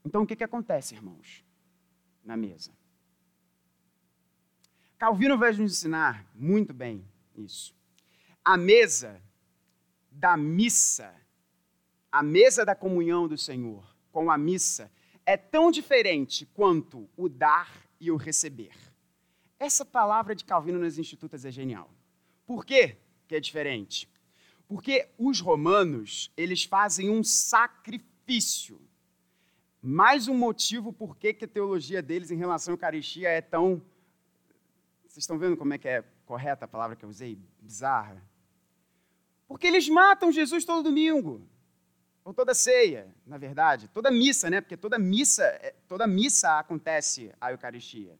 Então, 0.03 0.23
o 0.23 0.27
que, 0.27 0.35
que 0.35 0.43
acontece, 0.43 0.95
irmãos, 0.95 1.43
na 2.23 2.35
mesa? 2.35 2.71
Calvino 4.97 5.37
vai 5.37 5.51
nos 5.51 5.71
ensinar 5.71 6.25
muito 6.35 6.73
bem 6.73 7.07
isso. 7.35 7.73
A 8.43 8.57
mesa 8.57 9.21
da 10.19 10.35
missa, 10.35 11.15
a 12.11 12.21
mesa 12.21 12.65
da 12.65 12.75
comunhão 12.75 13.25
do 13.25 13.37
Senhor 13.37 13.95
com 14.11 14.29
a 14.29 14.37
missa, 14.37 14.91
é 15.25 15.37
tão 15.37 15.71
diferente 15.71 16.45
quanto 16.45 17.09
o 17.15 17.29
dar 17.29 17.71
e 18.01 18.11
o 18.11 18.17
receber. 18.17 18.75
Essa 19.57 19.85
palavra 19.85 20.35
de 20.35 20.43
Calvino 20.43 20.77
nas 20.77 20.97
Institutas 20.97 21.45
é 21.45 21.51
genial. 21.51 21.89
Por 22.45 22.65
quê 22.65 22.97
que 23.29 23.35
é 23.35 23.39
diferente? 23.39 24.09
Porque 24.67 25.07
os 25.17 25.39
romanos, 25.39 26.31
eles 26.35 26.65
fazem 26.65 27.09
um 27.09 27.23
sacrifício 27.23 28.81
mais 29.81 30.27
um 30.27 30.33
motivo 30.33 30.91
por 30.91 31.15
que 31.15 31.37
a 31.45 31.47
teologia 31.47 32.01
deles 32.01 32.29
em 32.29 32.35
relação 32.35 32.73
à 32.73 32.75
Eucaristia 32.75 33.29
é 33.29 33.39
tão. 33.39 33.81
Vocês 35.07 35.23
estão 35.23 35.39
vendo 35.39 35.55
como 35.55 35.73
é 35.73 35.77
que 35.77 35.87
é 35.87 36.03
correta 36.25 36.65
a 36.65 36.67
palavra 36.67 36.97
que 36.97 37.05
eu 37.05 37.09
usei? 37.09 37.39
Bizarra. 37.61 38.21
Porque 39.49 39.65
eles 39.65 39.89
matam 39.89 40.31
Jesus 40.31 40.63
todo 40.63 40.83
domingo. 40.83 41.41
Ou 42.23 42.31
toda 42.35 42.53
ceia, 42.53 43.13
na 43.25 43.35
verdade. 43.39 43.87
Toda 43.87 44.11
missa, 44.11 44.47
né? 44.47 44.61
Porque 44.61 44.77
toda 44.77 44.99
missa, 44.99 45.43
é, 45.43 45.73
toda 45.87 46.05
missa 46.05 46.59
acontece 46.59 47.33
a 47.41 47.51
Eucaristia. 47.51 48.15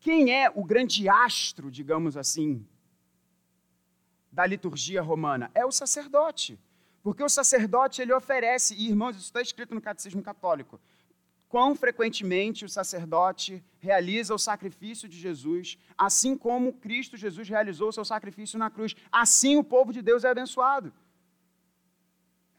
Quem 0.00 0.34
é 0.34 0.50
o 0.50 0.64
grande 0.64 1.08
astro, 1.08 1.70
digamos 1.70 2.16
assim, 2.16 2.66
da 4.32 4.44
liturgia 4.44 5.00
romana? 5.00 5.48
É 5.54 5.64
o 5.64 5.70
sacerdote. 5.70 6.58
Porque 7.04 7.22
o 7.22 7.28
sacerdote 7.28 8.02
ele 8.02 8.12
oferece, 8.12 8.74
e 8.74 8.88
irmãos, 8.88 9.14
isso 9.14 9.26
está 9.26 9.40
escrito 9.40 9.76
no 9.76 9.80
Catecismo 9.80 10.22
Católico, 10.22 10.80
quão 11.48 11.74
frequentemente 11.74 12.64
o 12.64 12.68
sacerdote 12.68 13.64
realiza 13.78 14.34
o 14.34 14.38
sacrifício 14.38 15.08
de 15.08 15.18
Jesus, 15.18 15.78
assim 15.96 16.36
como 16.36 16.74
Cristo 16.74 17.16
Jesus 17.16 17.48
realizou 17.48 17.88
o 17.88 17.92
seu 17.92 18.04
sacrifício 18.04 18.58
na 18.58 18.70
cruz. 18.70 18.94
Assim 19.10 19.56
o 19.56 19.64
povo 19.64 19.92
de 19.92 20.02
Deus 20.02 20.24
é 20.24 20.28
abençoado. 20.28 20.92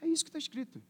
É 0.02 0.08
isso 0.08 0.24
que 0.24 0.30
está 0.30 0.40
escrito. 0.40 0.82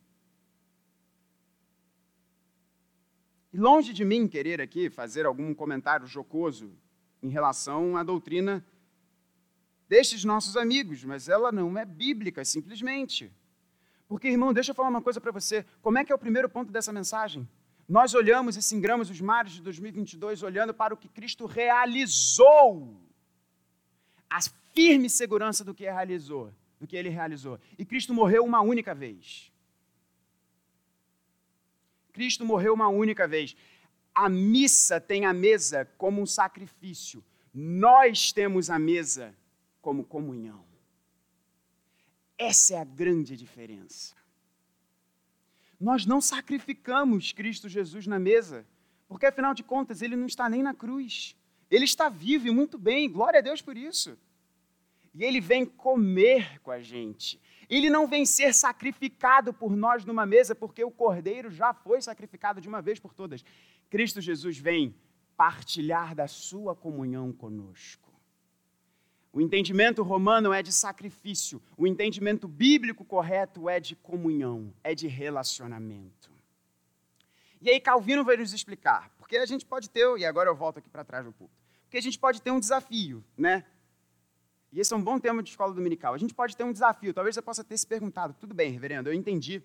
E 3.51 3.57
longe 3.57 3.91
de 3.91 4.05
mim 4.05 4.27
querer 4.27 4.61
aqui 4.61 4.89
fazer 4.89 5.25
algum 5.25 5.53
comentário 5.53 6.07
jocoso 6.07 6.71
em 7.21 7.29
relação 7.29 7.97
à 7.97 8.03
doutrina 8.03 8.65
destes 9.89 10.23
nossos 10.23 10.55
amigos, 10.55 11.03
mas 11.03 11.27
ela 11.27 11.51
não 11.51 11.75
é 11.77 11.83
bíblica, 11.83 12.45
simplesmente. 12.45 13.33
Porque, 14.07 14.27
irmão, 14.27 14.53
deixa 14.53 14.71
eu 14.71 14.75
falar 14.75 14.89
uma 14.89 15.01
coisa 15.01 15.19
para 15.19 15.31
você. 15.31 15.65
Como 15.81 15.97
é 15.97 16.05
que 16.05 16.11
é 16.11 16.15
o 16.15 16.19
primeiro 16.19 16.47
ponto 16.47 16.71
dessa 16.71 16.93
mensagem? 16.93 17.47
Nós 17.89 18.13
olhamos 18.13 18.55
e 18.55 18.61
singramos 18.61 19.09
os 19.09 19.19
mares 19.19 19.53
de 19.53 19.63
2022 19.63 20.43
olhando 20.43 20.71
para 20.75 20.93
o 20.93 20.97
que 20.97 21.09
Cristo 21.09 21.47
realizou. 21.47 23.01
A 24.29 24.39
firme 24.75 25.09
segurança 25.09 25.63
do 25.63 25.73
que 25.73 25.85
realizou, 25.85 26.53
do 26.79 26.85
que 26.85 26.95
ele 26.95 27.09
realizou. 27.09 27.59
E 27.79 27.83
Cristo 27.83 28.13
morreu 28.13 28.45
uma 28.45 28.61
única 28.61 28.93
vez. 28.93 29.51
Cristo 32.13 32.45
morreu 32.45 32.75
uma 32.75 32.89
única 32.89 33.27
vez. 33.27 33.55
A 34.13 34.29
missa 34.29 35.01
tem 35.01 35.25
a 35.25 35.33
mesa 35.33 35.85
como 35.97 36.21
um 36.21 36.27
sacrifício. 36.27 37.25
Nós 37.51 38.31
temos 38.31 38.69
a 38.69 38.77
mesa 38.77 39.35
como 39.81 40.03
comunhão. 40.03 40.63
Essa 42.37 42.75
é 42.75 42.77
a 42.77 42.83
grande 42.83 43.35
diferença. 43.35 44.18
Nós 45.79 46.05
não 46.05 46.19
sacrificamos 46.19 47.31
Cristo 47.31 47.69
Jesus 47.69 48.05
na 48.05 48.19
mesa, 48.19 48.65
porque 49.07 49.25
afinal 49.25 49.53
de 49.53 49.63
contas 49.63 50.01
ele 50.01 50.15
não 50.15 50.25
está 50.25 50.49
nem 50.49 50.61
na 50.61 50.73
cruz. 50.73 51.35
Ele 51.71 51.85
está 51.85 52.09
vivo 52.09 52.47
e 52.47 52.51
muito 52.51 52.77
bem, 52.77 53.09
glória 53.09 53.39
a 53.39 53.41
Deus 53.41 53.61
por 53.61 53.77
isso. 53.77 54.17
E 55.13 55.23
ele 55.23 55.39
vem 55.39 55.65
comer 55.65 56.59
com 56.61 56.71
a 56.71 56.81
gente. 56.81 57.39
Ele 57.69 57.89
não 57.89 58.07
vem 58.07 58.25
ser 58.25 58.53
sacrificado 58.53 59.53
por 59.53 59.75
nós 59.75 60.03
numa 60.03 60.25
mesa, 60.25 60.55
porque 60.55 60.83
o 60.83 60.91
cordeiro 60.91 61.51
já 61.51 61.73
foi 61.73 62.01
sacrificado 62.01 62.59
de 62.59 62.67
uma 62.67 62.81
vez 62.81 62.99
por 62.99 63.13
todas. 63.13 63.43
Cristo 63.89 64.19
Jesus 64.19 64.57
vem 64.57 64.95
partilhar 65.37 66.15
da 66.15 66.27
sua 66.27 66.75
comunhão 66.75 67.31
conosco. 67.31 68.08
O 69.31 69.39
entendimento 69.39 70.01
romano 70.01 70.51
é 70.51 70.63
de 70.63 70.73
sacrifício, 70.73 71.61
o 71.77 71.85
entendimento 71.85 72.47
bíblico 72.47 73.05
correto 73.05 73.69
é 73.69 73.79
de 73.79 73.95
comunhão, 73.95 74.73
é 74.83 74.95
de 74.95 75.07
relacionamento. 75.07 76.31
E 77.61 77.69
aí 77.69 77.79
Calvino 77.79 78.23
vai 78.23 78.37
nos 78.37 78.53
explicar, 78.53 79.11
porque 79.17 79.37
a 79.37 79.45
gente 79.45 79.65
pode 79.65 79.89
ter, 79.89 80.17
e 80.17 80.25
agora 80.25 80.49
eu 80.49 80.55
volto 80.55 80.79
aqui 80.79 80.89
para 80.89 81.03
trás 81.03 81.25
do 81.25 81.31
púlpito, 81.31 81.61
porque 81.83 81.97
a 81.97 82.01
gente 82.01 82.17
pode 82.17 82.41
ter 82.41 82.49
um 82.49 82.59
desafio, 82.59 83.23
né? 83.37 83.65
E 84.71 84.79
esse 84.79 84.93
é 84.93 84.97
um 84.97 85.03
bom 85.03 85.19
tema 85.19 85.43
de 85.43 85.49
escola 85.49 85.73
dominical. 85.73 86.13
A 86.13 86.17
gente 86.17 86.33
pode 86.33 86.55
ter 86.55 86.63
um 86.63 86.71
desafio, 86.71 87.13
talvez 87.13 87.35
você 87.35 87.41
possa 87.41 87.63
ter 87.63 87.77
se 87.77 87.85
perguntado, 87.85 88.33
tudo 88.39 88.55
bem, 88.55 88.71
reverendo, 88.71 89.09
eu 89.09 89.13
entendi 89.13 89.61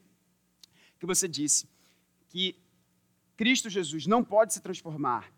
que 0.99 1.07
você 1.07 1.27
disse 1.27 1.69
que 2.29 2.59
Cristo 3.37 3.71
Jesus 3.71 4.07
não 4.07 4.23
pode 4.23 4.53
se 4.53 4.61
transformar 4.61 5.33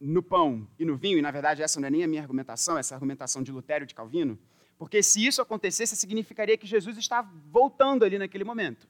no 0.00 0.22
pão 0.22 0.68
e 0.78 0.84
no 0.84 0.96
vinho, 0.96 1.18
e 1.18 1.22
na 1.22 1.30
verdade 1.30 1.62
essa 1.62 1.80
não 1.80 1.88
é 1.88 1.90
nem 1.90 2.04
a 2.04 2.08
minha 2.08 2.22
argumentação, 2.22 2.78
essa 2.78 2.92
é 2.92 2.94
a 2.94 2.96
argumentação 2.96 3.42
de 3.42 3.50
Lutero 3.50 3.84
e 3.84 3.86
de 3.86 3.94
Calvino, 3.94 4.38
porque 4.78 5.02
se 5.02 5.26
isso 5.26 5.42
acontecesse, 5.42 5.96
significaria 5.96 6.56
que 6.56 6.66
Jesus 6.66 6.96
está 6.96 7.22
voltando 7.22 8.04
ali 8.04 8.16
naquele 8.16 8.44
momento. 8.44 8.88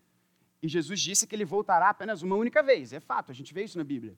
E 0.62 0.68
Jesus 0.68 1.00
disse 1.00 1.26
que 1.26 1.34
ele 1.34 1.44
voltará 1.44 1.88
apenas 1.88 2.20
uma 2.20 2.36
única 2.36 2.62
vez, 2.62 2.92
é 2.92 3.00
fato, 3.00 3.32
a 3.32 3.34
gente 3.34 3.54
vê 3.54 3.64
isso 3.64 3.78
na 3.78 3.84
Bíblia. 3.84 4.16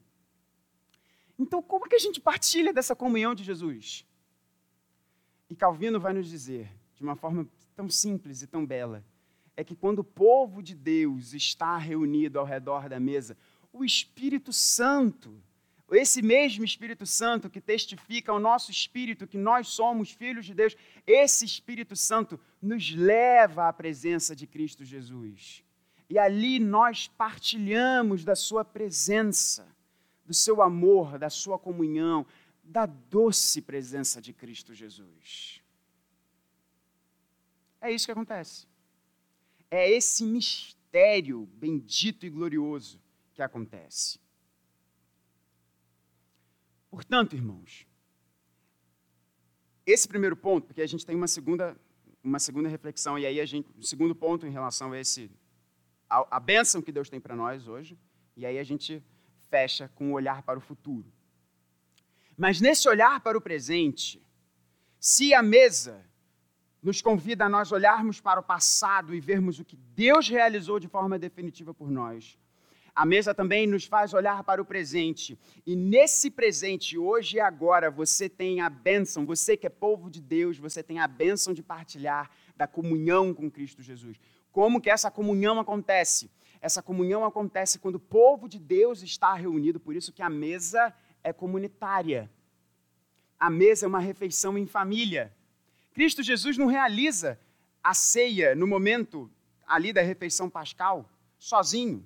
Então, 1.38 1.62
como 1.62 1.88
que 1.88 1.94
a 1.94 1.98
gente 1.98 2.20
partilha 2.20 2.72
dessa 2.72 2.94
comunhão 2.96 3.34
de 3.34 3.44
Jesus? 3.44 4.04
E 5.48 5.54
Calvino 5.54 6.00
vai 6.00 6.12
nos 6.12 6.28
dizer, 6.28 6.70
de 6.96 7.02
uma 7.02 7.16
forma 7.16 7.48
tão 7.74 7.88
simples 7.88 8.42
e 8.42 8.46
tão 8.46 8.66
bela, 8.66 9.04
é 9.56 9.64
que 9.64 9.74
quando 9.74 10.00
o 10.00 10.04
povo 10.04 10.62
de 10.62 10.74
Deus 10.74 11.32
está 11.34 11.76
reunido 11.76 12.38
ao 12.38 12.44
redor 12.44 12.88
da 12.88 12.98
mesa, 12.98 13.36
o 13.72 13.84
Espírito 13.84 14.52
Santo 14.52 15.42
esse 15.96 16.22
mesmo 16.22 16.64
Espírito 16.64 17.04
Santo 17.04 17.50
que 17.50 17.60
testifica 17.60 18.30
ao 18.30 18.38
nosso 18.38 18.70
espírito 18.70 19.26
que 19.26 19.36
nós 19.36 19.68
somos 19.68 20.12
filhos 20.12 20.46
de 20.46 20.54
Deus, 20.54 20.76
esse 21.06 21.44
Espírito 21.44 21.96
Santo 21.96 22.38
nos 22.62 22.92
leva 22.92 23.68
à 23.68 23.72
presença 23.72 24.36
de 24.36 24.46
Cristo 24.46 24.84
Jesus. 24.84 25.64
E 26.08 26.18
ali 26.18 26.60
nós 26.60 27.08
partilhamos 27.08 28.24
da 28.24 28.36
Sua 28.36 28.64
presença, 28.64 29.66
do 30.24 30.32
seu 30.34 30.62
amor, 30.62 31.18
da 31.18 31.28
Sua 31.30 31.58
comunhão, 31.58 32.24
da 32.62 32.86
doce 32.86 33.60
presença 33.60 34.22
de 34.22 34.32
Cristo 34.32 34.72
Jesus. 34.72 35.60
É 37.80 37.90
isso 37.90 38.06
que 38.06 38.12
acontece. 38.12 38.66
É 39.70 39.90
esse 39.90 40.24
mistério 40.24 41.46
bendito 41.54 42.26
e 42.26 42.30
glorioso 42.30 43.00
que 43.32 43.42
acontece. 43.42 44.20
Portanto, 46.90 47.36
irmãos, 47.36 47.86
esse 49.86 50.08
primeiro 50.08 50.36
ponto, 50.36 50.66
porque 50.66 50.82
a 50.82 50.86
gente 50.86 51.06
tem 51.06 51.16
uma 51.16 51.28
segunda, 51.28 51.76
uma 52.22 52.38
segunda 52.38 52.68
reflexão, 52.68 53.18
e 53.18 53.24
aí 53.24 53.40
a 53.40 53.46
gente, 53.46 53.68
o 53.78 53.82
segundo 53.82 54.14
ponto 54.14 54.46
em 54.46 54.50
relação 54.50 54.92
a 54.92 54.98
esse 54.98 55.30
a, 56.08 56.36
a 56.36 56.40
bênção 56.40 56.82
que 56.82 56.90
Deus 56.90 57.08
tem 57.08 57.20
para 57.20 57.36
nós 57.36 57.68
hoje, 57.68 57.96
e 58.36 58.44
aí 58.44 58.58
a 58.58 58.64
gente 58.64 59.02
fecha 59.48 59.88
com 59.94 60.10
o 60.10 60.14
olhar 60.14 60.42
para 60.42 60.58
o 60.58 60.62
futuro. 60.62 61.10
Mas 62.36 62.60
nesse 62.60 62.88
olhar 62.88 63.20
para 63.20 63.38
o 63.38 63.40
presente, 63.40 64.20
se 64.98 65.32
a 65.32 65.42
mesa 65.42 66.04
nos 66.82 67.00
convida 67.00 67.44
a 67.44 67.48
nós 67.48 67.70
olharmos 67.70 68.20
para 68.20 68.40
o 68.40 68.42
passado 68.42 69.14
e 69.14 69.20
vermos 69.20 69.58
o 69.58 69.64
que 69.64 69.76
Deus 69.76 70.28
realizou 70.28 70.80
de 70.80 70.88
forma 70.88 71.18
definitiva 71.18 71.74
por 71.74 71.90
nós, 71.90 72.38
a 72.94 73.06
mesa 73.06 73.34
também 73.34 73.66
nos 73.66 73.84
faz 73.84 74.12
olhar 74.12 74.42
para 74.44 74.60
o 74.60 74.64
presente. 74.64 75.38
E 75.66 75.76
nesse 75.76 76.30
presente, 76.30 76.98
hoje 76.98 77.36
e 77.36 77.40
agora, 77.40 77.90
você 77.90 78.28
tem 78.28 78.60
a 78.60 78.68
bênção, 78.68 79.24
você 79.24 79.56
que 79.56 79.66
é 79.66 79.70
povo 79.70 80.10
de 80.10 80.20
Deus, 80.20 80.58
você 80.58 80.82
tem 80.82 80.98
a 80.98 81.06
bênção 81.06 81.54
de 81.54 81.62
partilhar 81.62 82.30
da 82.56 82.66
comunhão 82.66 83.32
com 83.32 83.50
Cristo 83.50 83.82
Jesus. 83.82 84.18
Como 84.52 84.80
que 84.80 84.90
essa 84.90 85.10
comunhão 85.10 85.58
acontece? 85.58 86.30
Essa 86.60 86.82
comunhão 86.82 87.24
acontece 87.24 87.78
quando 87.78 87.94
o 87.94 88.00
povo 88.00 88.48
de 88.48 88.58
Deus 88.58 89.02
está 89.02 89.32
reunido, 89.34 89.80
por 89.80 89.94
isso 89.94 90.12
que 90.12 90.22
a 90.22 90.28
mesa 90.28 90.92
é 91.22 91.32
comunitária. 91.32 92.30
A 93.38 93.48
mesa 93.48 93.86
é 93.86 93.88
uma 93.88 94.00
refeição 94.00 94.58
em 94.58 94.66
família. 94.66 95.34
Cristo 95.94 96.22
Jesus 96.22 96.58
não 96.58 96.66
realiza 96.66 97.40
a 97.82 97.94
ceia 97.94 98.54
no 98.54 98.66
momento 98.66 99.30
ali 99.66 99.92
da 99.92 100.02
refeição 100.02 100.50
pascal 100.50 101.08
sozinho. 101.38 102.04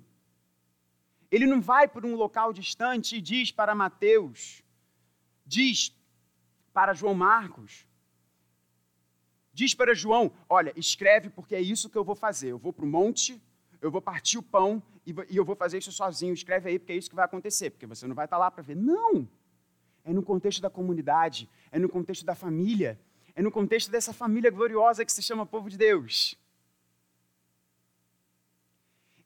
Ele 1.31 1.45
não 1.45 1.61
vai 1.61 1.87
para 1.87 2.05
um 2.05 2.15
local 2.15 2.53
distante 2.53 3.17
e 3.17 3.21
diz 3.21 3.51
para 3.51 3.75
Mateus, 3.75 4.63
diz 5.45 5.95
para 6.73 6.93
João 6.93 7.13
Marcos, 7.13 7.87
diz 9.53 9.73
para 9.73 9.95
João: 9.95 10.31
Olha, 10.47 10.73
escreve 10.75 11.29
porque 11.29 11.55
é 11.55 11.61
isso 11.61 11.89
que 11.89 11.97
eu 11.97 12.03
vou 12.03 12.15
fazer. 12.15 12.49
Eu 12.49 12.57
vou 12.57 12.73
para 12.73 12.85
o 12.85 12.87
monte, 12.87 13.41
eu 13.81 13.89
vou 13.89 14.01
partir 14.01 14.37
o 14.37 14.43
pão 14.43 14.81
e 15.05 15.35
eu 15.35 15.45
vou 15.45 15.55
fazer 15.55 15.77
isso 15.77 15.91
sozinho. 15.91 16.33
Escreve 16.33 16.69
aí 16.69 16.79
porque 16.79 16.93
é 16.93 16.97
isso 16.97 17.09
que 17.09 17.15
vai 17.15 17.25
acontecer, 17.25 17.69
porque 17.69 17.85
você 17.85 18.07
não 18.07 18.15
vai 18.15 18.25
estar 18.25 18.37
lá 18.37 18.51
para 18.51 18.63
ver. 18.63 18.75
Não! 18.75 19.27
É 20.03 20.13
no 20.13 20.21
contexto 20.21 20.61
da 20.61 20.69
comunidade, 20.69 21.49
é 21.71 21.79
no 21.79 21.89
contexto 21.89 22.23
da 22.23 22.35
família, 22.35 22.99
é 23.33 23.41
no 23.41 23.51
contexto 23.51 23.89
dessa 23.89 24.13
família 24.13 24.51
gloriosa 24.51 25.03
que 25.03 25.11
se 25.11 25.23
chama 25.23 25.45
povo 25.45 25.69
de 25.69 25.77
Deus. 25.77 26.37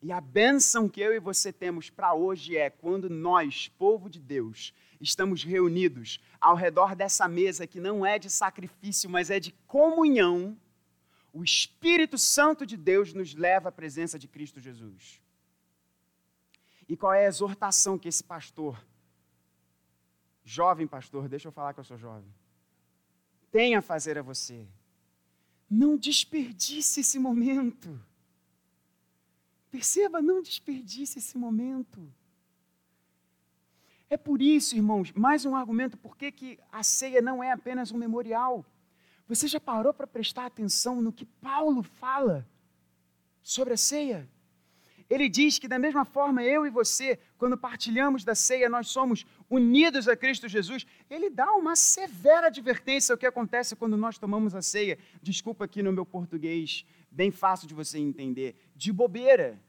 E 0.02 0.12
a 0.12 0.22
bênção 0.22 0.88
que 0.88 1.02
eu 1.02 1.14
e 1.14 1.20
você 1.20 1.52
temos 1.52 1.90
para 1.90 2.14
hoje 2.14 2.56
é 2.56 2.70
quando 2.70 3.10
nós, 3.10 3.68
povo 3.68 4.10
de 4.10 4.20
Deus, 4.20 4.74
estamos 5.02 5.44
reunidos 5.44 6.22
ao 6.40 6.56
redor 6.56 6.96
dessa 6.96 7.28
mesa 7.28 7.68
que 7.68 7.82
não 7.82 8.06
é 8.06 8.18
de 8.18 8.30
sacrifício, 8.30 9.10
mas 9.10 9.30
é 9.30 9.40
de 9.40 9.52
comunhão, 9.68 10.58
o 11.34 11.44
Espírito 11.44 12.18
Santo 12.18 12.66
de 12.66 12.78
Deus 12.78 13.14
nos 13.14 13.34
leva 13.34 13.70
à 13.70 13.72
presença 13.72 14.18
de 14.18 14.28
Cristo 14.28 14.60
Jesus. 14.60 15.22
E 16.88 16.96
qual 16.96 17.14
é 17.14 17.26
a 17.26 17.28
exortação 17.28 18.00
que 18.00 18.08
esse 18.08 18.24
pastor, 18.24 18.84
jovem 20.44 20.88
pastor, 20.88 21.28
deixa 21.28 21.48
eu 21.48 21.52
falar 21.52 21.74
que 21.74 21.80
eu 21.80 21.84
sou 21.84 21.98
jovem, 21.98 22.34
tem 23.52 23.76
a 23.76 23.82
fazer 23.82 24.18
a 24.18 24.22
você? 24.22 24.66
Não 25.70 25.98
desperdice 25.98 27.02
esse 27.02 27.20
momento. 27.20 28.09
Perceba, 29.72 30.22
não 30.22 30.42
desperdice 30.42 31.20
esse 31.20 31.38
momento. 31.38 32.12
É 34.10 34.18
por 34.18 34.42
isso, 34.42 34.76
irmãos, 34.76 35.12
mais 35.12 35.46
um 35.46 35.56
argumento 35.56 35.96
por 35.96 36.18
que 36.18 36.60
a 36.72 36.82
ceia 36.82 37.22
não 37.22 37.44
é 37.44 37.52
apenas 37.52 37.92
um 37.92 37.98
memorial. 37.98 38.66
Você 39.28 39.48
já 39.48 39.60
parou 39.60 39.94
para 39.94 40.08
prestar 40.08 40.48
atenção 40.48 41.00
no 41.02 41.14
que 41.14 41.26
Paulo 41.26 41.84
fala 41.84 42.48
sobre 43.44 43.76
a 43.76 43.78
ceia? 43.78 44.28
Ele 45.08 45.28
diz 45.28 45.58
que, 45.58 45.68
da 45.68 45.80
mesma 45.80 46.06
forma, 46.06 46.44
eu 46.44 46.68
e 46.68 46.70
você, 46.70 47.20
quando 47.38 47.58
partilhamos 47.58 48.24
da 48.24 48.36
ceia, 48.36 48.70
nós 48.70 48.90
somos 48.90 49.26
unidos 49.50 50.08
a 50.08 50.16
Cristo 50.16 50.48
Jesus. 50.48 50.86
Ele 51.10 51.32
dá 51.32 51.52
uma 51.54 51.76
severa 51.76 52.48
advertência 52.48 53.14
ao 53.14 53.18
que 53.18 53.26
acontece 53.26 53.76
quando 53.76 53.98
nós 53.98 54.20
tomamos 54.20 54.54
a 54.54 54.62
ceia. 54.62 55.00
Desculpa 55.22 55.66
aqui 55.66 55.82
no 55.82 55.92
meu 55.92 56.06
português 56.06 56.86
bem 57.12 57.32
fácil 57.32 57.68
de 57.68 57.74
você 57.74 57.98
entender, 57.98 58.56
de 58.76 58.92
bobeira. 58.92 59.62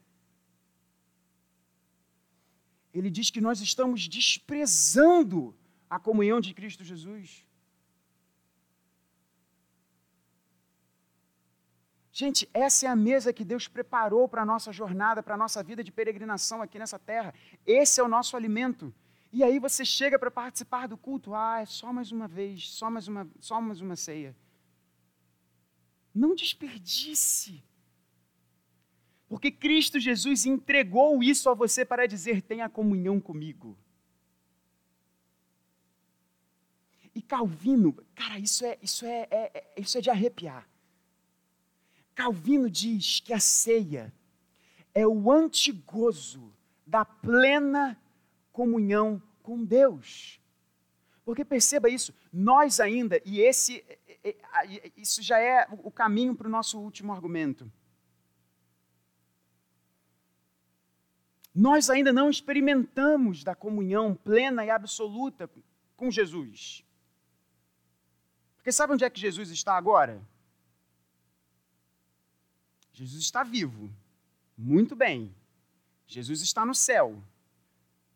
Ele 2.93 3.09
diz 3.09 3.29
que 3.29 3.41
nós 3.41 3.61
estamos 3.61 4.07
desprezando 4.07 5.55
a 5.89 5.99
comunhão 5.99 6.39
de 6.39 6.53
Cristo 6.53 6.83
Jesus. 6.83 7.45
Gente, 12.13 12.49
essa 12.53 12.85
é 12.85 12.89
a 12.89 12.95
mesa 12.95 13.31
que 13.31 13.45
Deus 13.45 13.67
preparou 13.67 14.27
para 14.27 14.41
a 14.41 14.45
nossa 14.45 14.71
jornada, 14.71 15.23
para 15.23 15.35
a 15.35 15.37
nossa 15.37 15.63
vida 15.63 15.81
de 15.83 15.91
peregrinação 15.91 16.61
aqui 16.61 16.77
nessa 16.77 16.99
terra. 16.99 17.33
Esse 17.65 18.01
é 18.01 18.03
o 18.03 18.07
nosso 18.07 18.35
alimento. 18.35 18.93
E 19.31 19.43
aí 19.45 19.59
você 19.59 19.85
chega 19.85 20.19
para 20.19 20.29
participar 20.29 20.87
do 20.87 20.97
culto, 20.97 21.33
ah, 21.33 21.61
é 21.61 21.65
só 21.65 21.93
mais 21.93 22.11
uma 22.11 22.27
vez, 22.27 22.69
só 22.69 22.89
mais 22.89 23.07
uma, 23.07 23.25
só 23.39 23.61
mais 23.61 23.79
uma 23.79 23.95
ceia. 23.95 24.35
Não 26.13 26.35
desperdice. 26.35 27.63
Porque 29.27 29.49
Cristo 29.49 29.99
Jesus 29.99 30.45
entregou 30.45 31.23
isso 31.23 31.49
a 31.49 31.53
você 31.53 31.85
para 31.85 32.07
dizer: 32.07 32.41
tenha 32.41 32.67
comunhão 32.67 33.19
comigo. 33.19 33.77
E 37.13 37.21
Calvino, 37.21 37.93
cara, 38.15 38.39
isso 38.39 38.65
é, 38.65 38.77
isso 38.81 39.05
é, 39.05 39.27
é, 39.29 39.51
é, 39.53 39.73
isso 39.77 39.97
é 39.97 40.01
de 40.01 40.09
arrepiar. 40.09 40.67
Calvino 42.15 42.69
diz 42.69 43.19
que 43.19 43.33
a 43.33 43.39
ceia 43.39 44.13
é 44.93 45.07
o 45.07 45.31
antigozo 45.31 46.53
da 46.85 47.03
plena 47.05 47.97
comunhão 48.51 49.21
com 49.41 49.63
Deus. 49.63 50.39
Porque 51.23 51.45
perceba 51.45 51.89
isso, 51.89 52.13
nós 52.33 52.79
ainda, 52.79 53.21
e 53.23 53.39
esse 53.39 53.83
isso 54.95 55.21
já 55.21 55.39
é 55.39 55.67
o 55.69 55.91
caminho 55.91 56.35
para 56.35 56.47
o 56.47 56.51
nosso 56.51 56.79
último 56.79 57.11
argumento. 57.11 57.71
Nós 61.53 61.89
ainda 61.89 62.13
não 62.13 62.29
experimentamos 62.29 63.43
da 63.43 63.53
comunhão 63.53 64.15
plena 64.15 64.63
e 64.65 64.69
absoluta 64.69 65.49
com 65.97 66.09
Jesus. 66.09 66.83
Porque 68.55 68.71
sabe 68.71 68.93
onde 68.93 69.03
é 69.03 69.09
que 69.09 69.19
Jesus 69.19 69.49
está 69.49 69.75
agora? 69.75 70.21
Jesus 72.93 73.23
está 73.23 73.43
vivo. 73.43 73.89
Muito 74.57 74.95
bem. 74.95 75.33
Jesus 76.07 76.41
está 76.41 76.65
no 76.65 76.75
céu. 76.75 77.21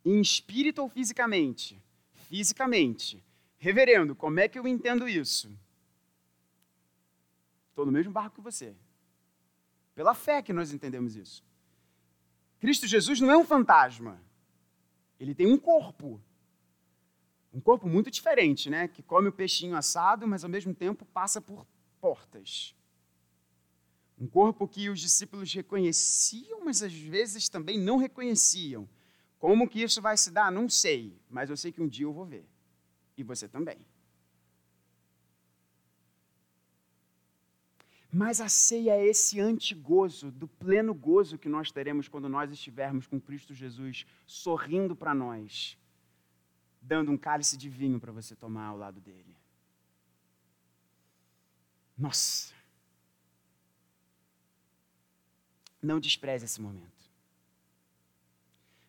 Em 0.06 0.22
espírito 0.22 0.82
ou 0.82 0.90
fisicamente? 0.90 1.82
Fisicamente. 2.30 3.24
Reverendo, 3.58 4.16
como 4.16 4.40
é 4.40 4.48
que 4.48 4.60
eu 4.60 4.68
entendo 4.68 5.10
isso? 5.10 5.50
Estou 7.76 7.86
no 7.86 7.92
mesmo 7.92 8.14
barco 8.14 8.36
que 8.36 8.42
você. 8.42 8.74
Pela 9.94 10.16
fé 10.16 10.42
que 10.42 10.54
nós 10.54 10.72
entendemos 10.72 11.18
isso. 11.18 11.44
Cristo 12.58 12.88
Jesus 12.88 13.20
não 13.20 13.30
é 13.30 13.38
um 13.38 13.44
fantasma. 13.44 14.18
Ele 15.20 15.36
tem 15.36 15.46
um 15.46 15.58
corpo. 15.58 16.24
Um 17.54 17.60
corpo 17.60 17.86
muito 17.86 18.10
diferente, 18.10 18.70
né? 18.70 18.88
Que 18.88 19.04
come 19.04 19.28
o 19.28 19.34
peixinho 19.34 19.76
assado, 19.76 20.26
mas 20.26 20.46
ao 20.46 20.50
mesmo 20.50 20.74
tempo 20.74 21.04
passa 21.04 21.42
por 21.42 21.68
portas. 22.00 22.74
Um 24.18 24.26
corpo 24.26 24.70
que 24.70 24.90
os 24.90 25.02
discípulos 25.02 25.54
reconheciam, 25.54 26.64
mas 26.64 26.82
às 26.82 26.94
vezes 26.94 27.50
também 27.50 27.78
não 27.78 27.98
reconheciam. 27.98 28.88
Como 29.38 29.68
que 29.68 29.84
isso 29.84 30.02
vai 30.02 30.16
se 30.16 30.32
dar? 30.32 30.50
Não 30.50 30.70
sei, 30.70 31.20
mas 31.30 31.50
eu 31.50 31.58
sei 31.58 31.74
que 31.74 31.82
um 31.82 31.90
dia 31.90 32.06
eu 32.06 32.14
vou 32.14 32.26
ver. 32.26 32.48
E 33.18 33.24
você 33.24 33.50
também. 33.50 33.86
Mas 38.18 38.40
a 38.40 38.48
ceia 38.48 38.92
é 38.92 39.06
esse 39.06 39.42
antigozo, 39.42 40.32
do 40.32 40.48
pleno 40.48 40.94
gozo 40.94 41.38
que 41.38 41.50
nós 41.50 41.70
teremos 41.70 42.08
quando 42.08 42.30
nós 42.30 42.50
estivermos 42.50 43.06
com 43.06 43.20
Cristo 43.20 43.54
Jesus 43.54 44.06
sorrindo 44.26 44.96
para 44.96 45.14
nós, 45.14 45.78
dando 46.82 47.12
um 47.12 47.18
cálice 47.18 47.58
de 47.58 47.68
vinho 47.68 48.00
para 48.00 48.14
você 48.14 48.34
tomar 48.34 48.68
ao 48.68 48.78
lado 48.78 49.02
dele. 49.02 49.36
Nossa! 51.98 52.54
Não 55.82 56.00
despreze 56.00 56.46
esse 56.46 56.62
momento. 56.62 57.12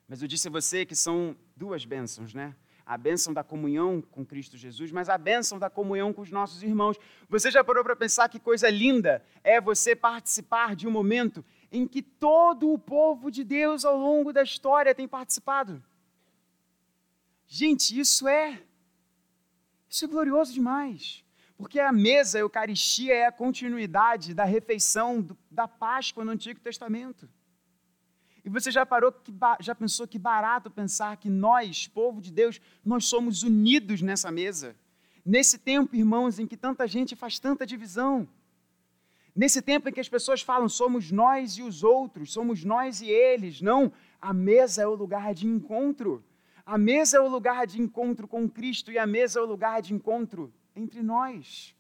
Mas 0.07 0.23
eu 0.23 0.29
disse 0.29 0.47
a 0.47 0.53
você 0.53 0.87
que 0.87 0.95
são 0.95 1.37
duas 1.57 1.85
bênçãos, 1.85 2.33
né? 2.33 2.55
A 2.87 2.97
bênção 2.97 3.35
da 3.35 3.43
comunhão 3.43 4.01
com 4.01 4.25
Cristo 4.25 4.57
Jesus, 4.57 4.93
mas 4.93 5.09
a 5.09 5.19
bênção 5.19 5.59
da 5.59 5.69
comunhão 5.69 6.13
com 6.13 6.23
os 6.23 6.31
nossos 6.31 6.63
irmãos. 6.63 6.97
Você 7.29 7.51
já 7.51 7.65
parou 7.65 7.83
para 7.83 7.97
pensar 7.97 8.29
que 8.29 8.39
coisa 8.39 8.71
linda 8.71 9.25
é 9.43 9.61
você 9.61 9.97
participar 9.97 10.77
de 10.77 10.87
um 10.87 10.91
momento 10.91 11.45
em 11.73 11.87
que 11.87 12.01
todo 12.01 12.73
o 12.73 12.79
povo 12.79 13.29
de 13.29 13.43
Deus 13.43 13.85
ao 13.85 13.99
longo 13.99 14.33
da 14.33 14.43
história 14.43 14.95
tem 14.95 15.09
participado? 15.09 15.83
Gente, 17.49 17.99
isso 17.99 18.29
é 18.29 18.63
isso 19.89 20.05
é 20.05 20.09
glorioso 20.09 20.53
demais. 20.53 21.25
Porque 21.57 21.81
a 21.81 21.91
mesa, 21.91 22.39
a 22.39 22.41
Eucaristia, 22.43 23.15
é 23.15 23.27
a 23.27 23.33
continuidade 23.33 24.35
da 24.35 24.45
refeição 24.45 25.27
da 25.51 25.67
Páscoa 25.67 26.25
no 26.25 26.33
Antigo 26.33 26.61
Testamento. 26.61 27.29
E 28.47 28.49
você 28.49 28.71
já 28.71 28.87
parou, 28.87 29.11
que, 29.11 29.35
já 29.59 29.75
pensou 29.75 30.07
que 30.07 30.21
barato 30.21 30.71
pensar 30.71 31.17
que 31.17 31.29
nós, 31.29 31.89
povo 31.89 32.21
de 32.21 32.31
Deus, 32.31 32.61
nós 32.85 33.05
somos 33.07 33.43
unidos 33.43 34.01
nessa 34.01 34.31
mesa? 34.31 34.77
Nesse 35.25 35.59
tempo, 35.59 35.97
irmãos, 35.97 36.39
em 36.39 36.47
que 36.47 36.57
tanta 36.57 36.87
gente 36.87 37.17
faz 37.17 37.41
tanta 37.41 37.67
divisão. 37.67 38.29
Nesse 39.35 39.61
tempo 39.61 39.89
em 39.89 39.93
que 39.93 39.99
as 39.99 40.09
pessoas 40.09 40.43
falam 40.43 40.69
somos 40.69 41.11
nós 41.11 41.59
e 41.59 41.63
os 41.65 41.83
outros, 41.83 42.33
somos 42.33 42.63
nós 42.63 43.01
e 43.01 43.11
eles. 43.11 43.61
Não, 43.61 43.93
a 44.23 44.33
mesa 44.33 44.81
é 44.81 44.87
o 44.87 44.95
lugar 44.95 45.35
de 45.35 45.49
encontro. 45.49 46.25
A 46.65 46.79
mesa 46.79 47.17
é 47.17 47.21
o 47.21 47.29
lugar 47.29 47.67
de 47.67 47.83
encontro 47.83 48.29
com 48.29 48.49
Cristo 48.49 48.93
e 48.93 48.99
a 48.99 49.09
mesa 49.09 49.41
é 49.41 49.43
o 49.43 49.47
lugar 49.47 49.83
de 49.83 49.93
encontro 49.93 50.55
entre 50.77 51.03
nós. 51.03 51.75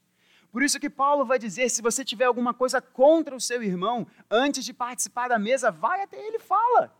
Por 0.56 0.62
isso 0.62 0.80
que 0.80 0.88
Paulo 0.88 1.22
vai 1.26 1.38
dizer: 1.38 1.68
se 1.68 1.82
você 1.82 2.02
tiver 2.02 2.24
alguma 2.24 2.54
coisa 2.54 2.80
contra 2.80 3.36
o 3.36 3.40
seu 3.48 3.62
irmão, 3.62 4.06
antes 4.30 4.64
de 4.64 4.72
participar 4.72 5.28
da 5.28 5.38
mesa, 5.38 5.70
vai 5.70 6.00
até 6.00 6.18
ele 6.26 6.38
e 6.38 6.40
fala. 6.40 6.96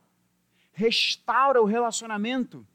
Restaura 0.75 1.63
o 1.63 1.65
relacionamento. 1.65 2.67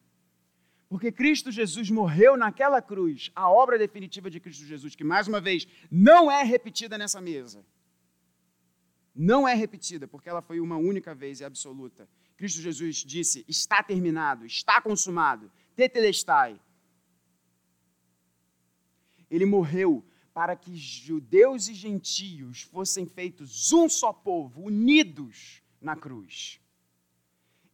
Porque 0.90 1.12
Cristo 1.12 1.52
Jesus 1.52 1.92
morreu 1.92 2.36
naquela 2.36 2.82
cruz, 2.82 3.30
a 3.36 3.48
obra 3.48 3.78
definitiva 3.78 4.28
de 4.28 4.40
Cristo 4.40 4.66
Jesus, 4.66 4.96
que 4.96 5.04
mais 5.04 5.28
uma 5.28 5.40
vez 5.40 5.68
não 5.92 6.32
é 6.32 6.42
repetida 6.42 6.98
nessa 6.98 7.22
mesa. 7.22 7.64
Não 9.14 9.48
é 9.48 9.54
repetida, 9.54 10.08
porque 10.08 10.30
ela 10.30 10.42
foi 10.42 10.60
uma 10.60 10.78
única 10.78 11.14
vez 11.14 11.42
e 11.42 11.46
absoluta. 11.46 12.10
Cristo 12.36 12.60
Jesus 12.60 12.96
disse: 12.96 13.46
está 13.48 13.84
terminado, 13.84 14.48
está 14.48 14.82
consumado, 14.82 15.52
tetelestai, 15.76 16.60
ele 19.30 19.46
morreu 19.46 20.04
para 20.34 20.56
que 20.56 20.76
judeus 20.76 21.68
e 21.68 21.74
gentios 21.74 22.62
fossem 22.62 23.06
feitos 23.06 23.72
um 23.74 23.90
só 23.90 24.14
povo, 24.14 24.64
unidos 24.64 25.62
na 25.80 25.96
cruz. 25.96 26.60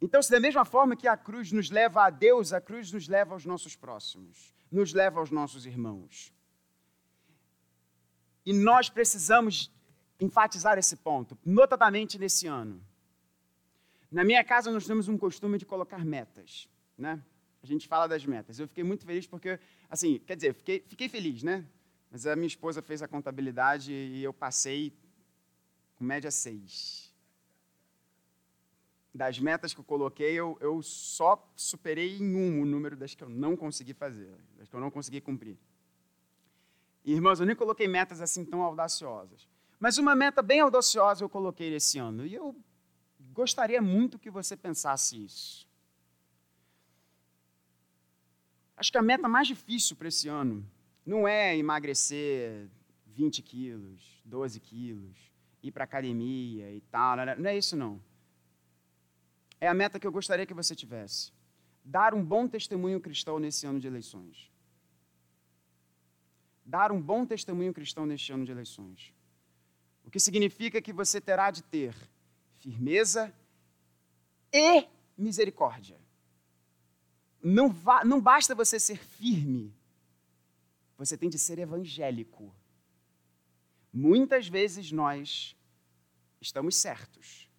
Então, 0.02 0.22
se 0.22 0.32
da 0.32 0.40
mesma 0.40 0.66
forma 0.66 0.96
que 0.96 1.08
a 1.08 1.18
cruz 1.18 1.52
nos 1.52 1.70
leva 1.70 2.06
a 2.06 2.10
Deus, 2.10 2.54
a 2.54 2.62
cruz 2.62 2.92
nos 2.92 3.08
leva 3.08 3.34
aos 3.34 3.46
nossos 3.46 3.76
próximos, 3.76 4.54
nos 4.72 4.94
leva 4.94 5.20
aos 5.20 5.32
nossos 5.32 5.66
irmãos. 5.66 6.32
E 8.46 8.54
nós 8.54 8.90
precisamos 8.90 9.72
enfatizar 10.20 10.78
esse 10.78 10.96
ponto, 10.96 11.38
notadamente 11.46 12.18
nesse 12.18 12.48
ano. 12.48 12.84
Na 14.12 14.24
minha 14.24 14.44
casa, 14.44 14.72
nós 14.72 14.86
temos 14.86 15.08
um 15.08 15.18
costume 15.18 15.58
de 15.58 15.66
colocar 15.66 16.06
metas, 16.06 16.70
né? 16.98 17.22
a 17.62 17.66
gente 17.68 17.88
fala 17.88 18.08
das 18.08 18.26
metas. 18.26 18.60
Eu 18.60 18.68
fiquei 18.68 18.84
muito 18.84 19.06
feliz 19.06 19.28
porque, 19.28 19.60
assim, 19.90 20.20
quer 20.20 20.36
dizer, 20.36 20.54
fiquei, 20.54 20.84
fiquei 20.88 21.10
feliz, 21.10 21.44
né? 21.44 21.66
Mas 22.10 22.26
a 22.26 22.36
minha 22.36 22.48
esposa 22.48 22.82
fez 22.82 23.02
a 23.02 23.08
contabilidade 23.08 23.92
e 23.92 24.24
eu 24.24 24.34
passei 24.34 24.94
com 25.96 26.04
média 26.04 26.32
6. 26.32 27.14
Das 29.14 29.40
metas 29.40 29.74
que 29.74 29.80
eu 29.80 29.84
coloquei, 29.84 30.34
eu, 30.34 30.58
eu 30.62 30.82
só 30.82 31.52
superei 31.56 32.18
em 32.18 32.36
um 32.36 32.62
o 32.62 32.66
número 32.66 32.96
das 32.96 33.16
que 33.16 33.24
eu 33.24 33.30
não 33.30 33.58
consegui 33.58 33.94
fazer, 33.94 34.38
das 34.58 34.70
que 34.70 34.76
eu 34.76 34.80
não 34.80 34.92
consegui 34.92 35.20
cumprir. 35.20 35.58
Irmãos, 37.04 37.40
eu 37.40 37.46
nem 37.46 37.56
coloquei 37.56 37.88
metas 37.88 38.22
assim 38.22 38.46
tão 38.46 38.62
audaciosas. 38.62 39.48
Mas 39.80 39.98
uma 39.98 40.16
meta 40.16 40.42
bem 40.42 40.60
audaciosa 40.60 41.24
eu 41.24 41.30
coloquei 41.30 41.74
esse 41.74 41.98
ano. 41.98 42.26
E 42.26 42.34
eu 42.34 42.56
gostaria 43.32 43.82
muito 43.82 44.20
que 44.20 44.30
você 44.30 44.56
pensasse 44.56 45.24
isso. 45.24 45.68
Acho 48.76 48.92
que 48.92 48.98
a 48.98 49.02
meta 49.02 49.28
mais 49.28 49.48
difícil 49.48 49.96
para 49.96 50.08
esse 50.08 50.28
ano 50.28 50.66
não 51.08 51.26
é 51.26 51.56
emagrecer 51.58 52.68
20 53.06 53.42
quilos, 53.42 54.22
12 54.26 54.60
quilos, 54.60 55.18
ir 55.64 55.72
para 55.72 55.86
academia 55.86 56.70
e 56.70 56.82
tal. 56.82 57.16
Não 57.38 57.50
é 57.50 57.58
isso, 57.58 57.78
não. 57.78 58.02
É 59.60 59.70
a 59.70 59.74
meta 59.74 60.00
que 60.00 60.06
eu 60.06 60.12
gostaria 60.12 60.46
que 60.46 60.54
você 60.54 60.76
tivesse. 60.76 61.32
Dar 61.84 62.14
um 62.14 62.24
bom 62.24 62.46
testemunho 62.46 63.00
cristão 63.00 63.40
nesse 63.40 63.66
ano 63.66 63.80
de 63.80 63.88
eleições. 63.88 64.52
Dar 66.66 66.92
um 66.92 67.02
bom 67.02 67.26
testemunho 67.26 67.74
cristão 67.74 68.06
neste 68.06 68.34
ano 68.34 68.44
de 68.44 68.52
eleições. 68.52 69.14
O 70.04 70.12
que 70.12 70.20
significa 70.20 70.82
que 70.82 70.92
você 70.92 71.22
terá 71.22 71.50
de 71.52 71.64
ter 71.64 71.96
firmeza 72.58 73.34
e 74.52 74.86
misericórdia 75.18 75.98
não, 77.42 77.74
não 78.06 78.20
basta 78.20 78.54
você 78.54 78.78
ser 78.78 78.98
firme, 78.98 79.74
você 80.98 81.18
tem 81.18 81.30
de 81.30 81.38
ser 81.38 81.60
evangélico. 81.60 82.54
Muitas 83.94 84.48
vezes 84.48 84.92
nós 84.92 85.56
estamos 86.42 86.76
certos, 86.76 87.50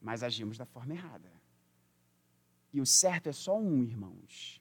mas 0.00 0.22
agimos 0.22 0.56
da 0.56 0.64
forma 0.64 0.94
errada. 0.94 1.30
E 2.72 2.80
o 2.80 2.86
certo 2.86 3.28
é 3.28 3.32
só 3.32 3.58
um, 3.58 3.82
irmãos. 3.82 4.60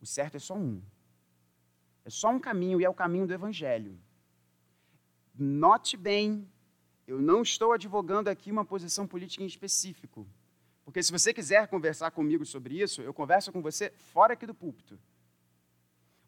O 0.00 0.06
certo 0.06 0.36
é 0.36 0.40
só 0.40 0.54
um. 0.54 0.82
É 2.04 2.10
só 2.10 2.30
um 2.30 2.40
caminho 2.40 2.80
e 2.80 2.84
é 2.84 2.88
o 2.88 2.94
caminho 2.94 3.26
do 3.26 3.34
Evangelho. 3.34 4.00
Note 5.34 5.96
bem, 5.96 6.50
eu 7.06 7.20
não 7.20 7.42
estou 7.42 7.72
advogando 7.72 8.30
aqui 8.30 8.50
uma 8.50 8.64
posição 8.64 9.06
política 9.06 9.42
em 9.42 9.46
específico. 9.46 10.26
Porque 10.88 11.02
se 11.02 11.12
você 11.12 11.34
quiser 11.34 11.68
conversar 11.68 12.10
comigo 12.12 12.46
sobre 12.46 12.80
isso, 12.80 13.02
eu 13.02 13.12
converso 13.12 13.52
com 13.52 13.60
você 13.60 13.92
fora 14.10 14.32
aqui 14.32 14.46
do 14.46 14.54
púlpito. 14.54 14.98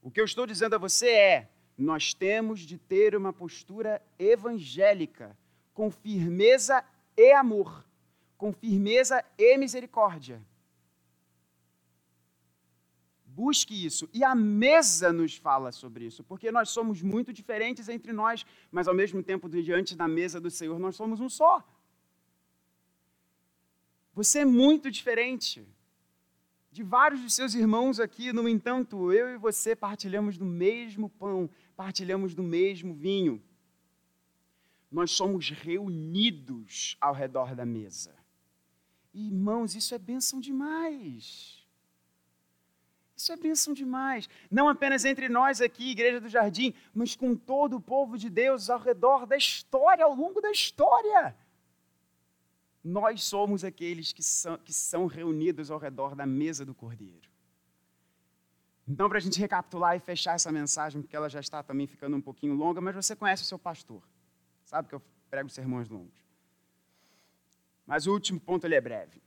O 0.02 0.10
que 0.10 0.20
eu 0.20 0.24
estou 0.26 0.46
dizendo 0.46 0.74
a 0.74 0.78
você 0.78 1.08
é: 1.08 1.50
nós 1.78 2.12
temos 2.12 2.60
de 2.60 2.76
ter 2.76 3.16
uma 3.16 3.32
postura 3.32 4.02
evangélica, 4.18 5.34
com 5.72 5.90
firmeza 5.90 6.84
e 7.16 7.32
amor, 7.32 7.86
com 8.36 8.52
firmeza 8.52 9.24
e 9.38 9.56
misericórdia. 9.56 10.42
Busque 13.24 13.86
isso. 13.86 14.10
E 14.12 14.22
a 14.22 14.34
mesa 14.34 15.10
nos 15.10 15.38
fala 15.38 15.72
sobre 15.72 16.04
isso, 16.04 16.22
porque 16.22 16.52
nós 16.52 16.68
somos 16.68 17.00
muito 17.00 17.32
diferentes 17.32 17.88
entre 17.88 18.12
nós, 18.12 18.44
mas 18.70 18.86
ao 18.86 18.94
mesmo 18.94 19.22
tempo, 19.22 19.48
diante 19.48 19.96
da 19.96 20.06
mesa 20.06 20.38
do 20.38 20.50
Senhor, 20.50 20.78
nós 20.78 20.96
somos 20.96 21.18
um 21.18 21.30
só. 21.30 21.66
Você 24.20 24.40
é 24.40 24.44
muito 24.44 24.90
diferente 24.90 25.66
de 26.70 26.82
vários 26.82 27.22
dos 27.22 27.32
seus 27.32 27.54
irmãos 27.54 27.98
aqui. 27.98 28.34
No 28.34 28.46
entanto, 28.46 29.10
eu 29.14 29.30
e 29.30 29.38
você 29.38 29.74
partilhamos 29.74 30.36
do 30.36 30.44
mesmo 30.44 31.08
pão, 31.08 31.48
partilhamos 31.74 32.34
do 32.34 32.42
mesmo 32.42 32.92
vinho. 32.92 33.42
Nós 34.92 35.10
somos 35.12 35.48
reunidos 35.48 36.98
ao 37.00 37.14
redor 37.14 37.54
da 37.54 37.64
mesa. 37.64 38.14
Irmãos, 39.14 39.74
isso 39.74 39.94
é 39.94 39.98
bênção 39.98 40.38
demais. 40.38 41.66
Isso 43.16 43.32
é 43.32 43.38
bênção 43.38 43.72
demais. 43.72 44.28
Não 44.50 44.68
apenas 44.68 45.06
entre 45.06 45.30
nós 45.30 45.62
aqui, 45.62 45.92
Igreja 45.92 46.20
do 46.20 46.28
Jardim, 46.28 46.74
mas 46.92 47.16
com 47.16 47.34
todo 47.34 47.78
o 47.78 47.80
povo 47.80 48.18
de 48.18 48.28
Deus 48.28 48.68
ao 48.68 48.80
redor 48.80 49.24
da 49.24 49.38
história, 49.38 50.04
ao 50.04 50.14
longo 50.14 50.42
da 50.42 50.50
história. 50.50 51.34
Nós 52.82 53.24
somos 53.24 53.64
aqueles 53.64 54.12
que 54.12 54.22
são, 54.22 54.56
que 54.58 54.72
são 54.72 55.06
reunidos 55.06 55.70
ao 55.70 55.78
redor 55.78 56.14
da 56.14 56.24
mesa 56.24 56.64
do 56.64 56.74
Cordeiro. 56.74 57.28
Então, 58.88 59.08
para 59.08 59.18
a 59.18 59.20
gente 59.20 59.38
recapitular 59.38 59.94
e 59.96 60.00
fechar 60.00 60.34
essa 60.34 60.50
mensagem, 60.50 61.00
porque 61.00 61.14
ela 61.14 61.28
já 61.28 61.38
está 61.38 61.62
também 61.62 61.86
ficando 61.86 62.16
um 62.16 62.20
pouquinho 62.20 62.54
longa, 62.54 62.80
mas 62.80 62.94
você 62.94 63.14
conhece 63.14 63.42
o 63.42 63.46
seu 63.46 63.58
pastor. 63.58 64.02
Sabe 64.64 64.88
que 64.88 64.94
eu 64.94 65.02
prego 65.30 65.48
sermões 65.48 65.88
longos. 65.88 66.18
Mas 67.86 68.06
o 68.06 68.12
último 68.12 68.40
ponto 68.40 68.64
ele 68.66 68.74
é 68.74 68.80
breve. 68.80 69.22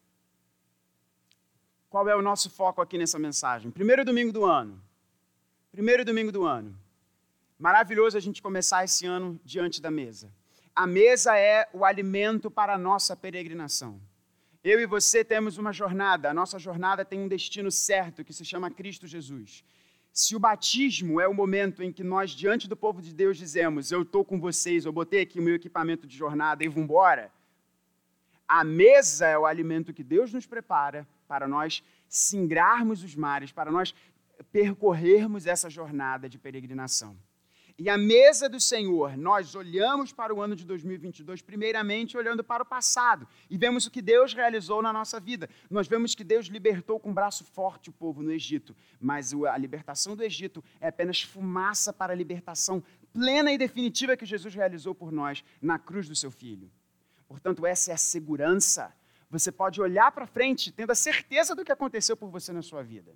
Qual 1.90 2.10
é 2.10 2.16
o 2.16 2.22
nosso 2.22 2.50
foco 2.50 2.82
aqui 2.82 2.98
nessa 2.98 3.20
mensagem? 3.20 3.70
Primeiro 3.70 4.04
domingo 4.04 4.34
do 4.34 4.46
ano. 4.46 4.82
Primeiro 5.72 6.04
domingo 6.04 6.32
do 6.32 6.44
ano. 6.44 6.78
Maravilhoso 7.58 8.18
a 8.18 8.20
gente 8.20 8.42
começar 8.42 8.84
esse 8.84 9.06
ano 9.06 9.40
diante 9.46 9.82
da 9.82 9.92
mesa. 9.92 10.34
A 10.76 10.88
mesa 10.88 11.38
é 11.38 11.70
o 11.72 11.86
alimento 11.86 12.50
para 12.50 12.74
a 12.74 12.78
nossa 12.78 13.16
peregrinação. 13.16 14.02
Eu 14.64 14.80
e 14.80 14.88
você 14.88 15.24
temos 15.24 15.60
uma 15.60 15.72
jornada, 15.72 16.32
a 16.32 16.34
nossa 16.34 16.58
jornada 16.58 17.06
tem 17.06 17.20
um 17.20 17.28
destino 17.28 17.70
certo 17.70 18.24
que 18.24 18.34
se 18.34 18.44
chama 18.44 18.72
Cristo 18.72 19.06
Jesus. 19.06 19.64
se 20.12 20.36
o 20.36 20.40
batismo 20.40 21.20
é 21.20 21.28
o 21.28 21.34
momento 21.34 21.82
em 21.82 21.92
que 21.92 22.04
nós, 22.04 22.32
diante 22.32 22.68
do 22.68 22.78
povo 22.78 23.02
de 23.02 23.14
Deus, 23.14 23.36
dizemos: 23.38 23.92
Eu 23.92 24.04
estou 24.04 24.24
com 24.24 24.40
vocês, 24.40 24.86
eu 24.86 24.92
botei 24.92 25.22
aqui 25.22 25.40
o 25.40 25.44
meu 25.44 25.56
equipamento 25.56 26.08
de 26.08 26.16
jornada 26.16 26.64
e 26.64 26.68
vou 26.68 26.84
embora. 26.84 27.32
A 28.48 28.64
mesa 28.64 29.28
é 29.28 29.38
o 29.38 29.46
alimento 29.46 29.94
que 29.94 30.04
Deus 30.04 30.32
nos 30.32 30.46
prepara 30.46 31.08
para 31.28 31.48
nós 31.48 31.84
singrarmos 32.08 33.04
os 33.04 33.16
mares, 33.16 33.52
para 33.52 33.72
nós 33.72 33.94
percorrermos 34.52 35.46
essa 35.48 35.70
jornada 35.70 36.30
de 36.30 36.38
peregrinação. 36.38 37.18
E 37.78 37.90
a 37.90 37.98
mesa 37.98 38.48
do 38.48 38.60
Senhor, 38.60 39.18
nós 39.18 39.56
olhamos 39.56 40.14
para 40.14 40.34
o 40.34 40.40
ano 40.40 40.56
de 40.56 40.64
2022, 40.64 41.42
primeiramente 41.42 42.16
olhando 42.16 42.44
para 42.44 42.62
o 42.62 42.66
passado, 42.66 43.28
e 43.50 43.58
vemos 43.58 43.88
o 43.88 43.92
que 43.92 44.02
Deus 44.02 44.32
realizou 44.34 44.80
na 44.82 44.94
nossa 44.94 45.20
vida. 45.20 45.50
Nós 45.72 45.88
vemos 45.88 46.14
que 46.14 46.24
Deus 46.24 46.46
libertou 46.46 47.00
com 47.00 47.12
braço 47.12 47.44
forte 47.44 47.90
o 47.90 47.94
povo 47.94 48.22
no 48.22 48.32
Egito, 48.32 48.76
mas 49.00 49.34
a 49.34 49.58
libertação 49.58 50.16
do 50.16 50.24
Egito 50.24 50.64
é 50.80 50.90
apenas 50.90 51.24
fumaça 51.24 51.92
para 51.92 52.14
a 52.14 52.16
libertação 52.16 52.84
plena 53.12 53.52
e 53.52 53.58
definitiva 53.58 54.16
que 54.16 54.26
Jesus 54.26 54.54
realizou 54.54 54.94
por 54.94 55.12
nós 55.12 55.44
na 55.60 55.80
cruz 55.80 56.08
do 56.08 56.16
seu 56.16 56.30
Filho. 56.30 56.72
Portanto, 57.28 57.66
essa 57.66 57.90
é 57.90 57.94
a 57.96 57.98
segurança. 57.98 58.96
Você 59.32 59.52
pode 59.52 59.82
olhar 59.82 60.12
para 60.12 60.28
frente 60.28 60.72
tendo 60.72 60.92
a 60.92 60.96
certeza 60.96 61.56
do 61.56 61.66
que 61.66 61.72
aconteceu 61.72 62.16
por 62.16 62.30
você 62.30 62.54
na 62.54 62.62
sua 62.62 62.84
vida. 62.84 63.16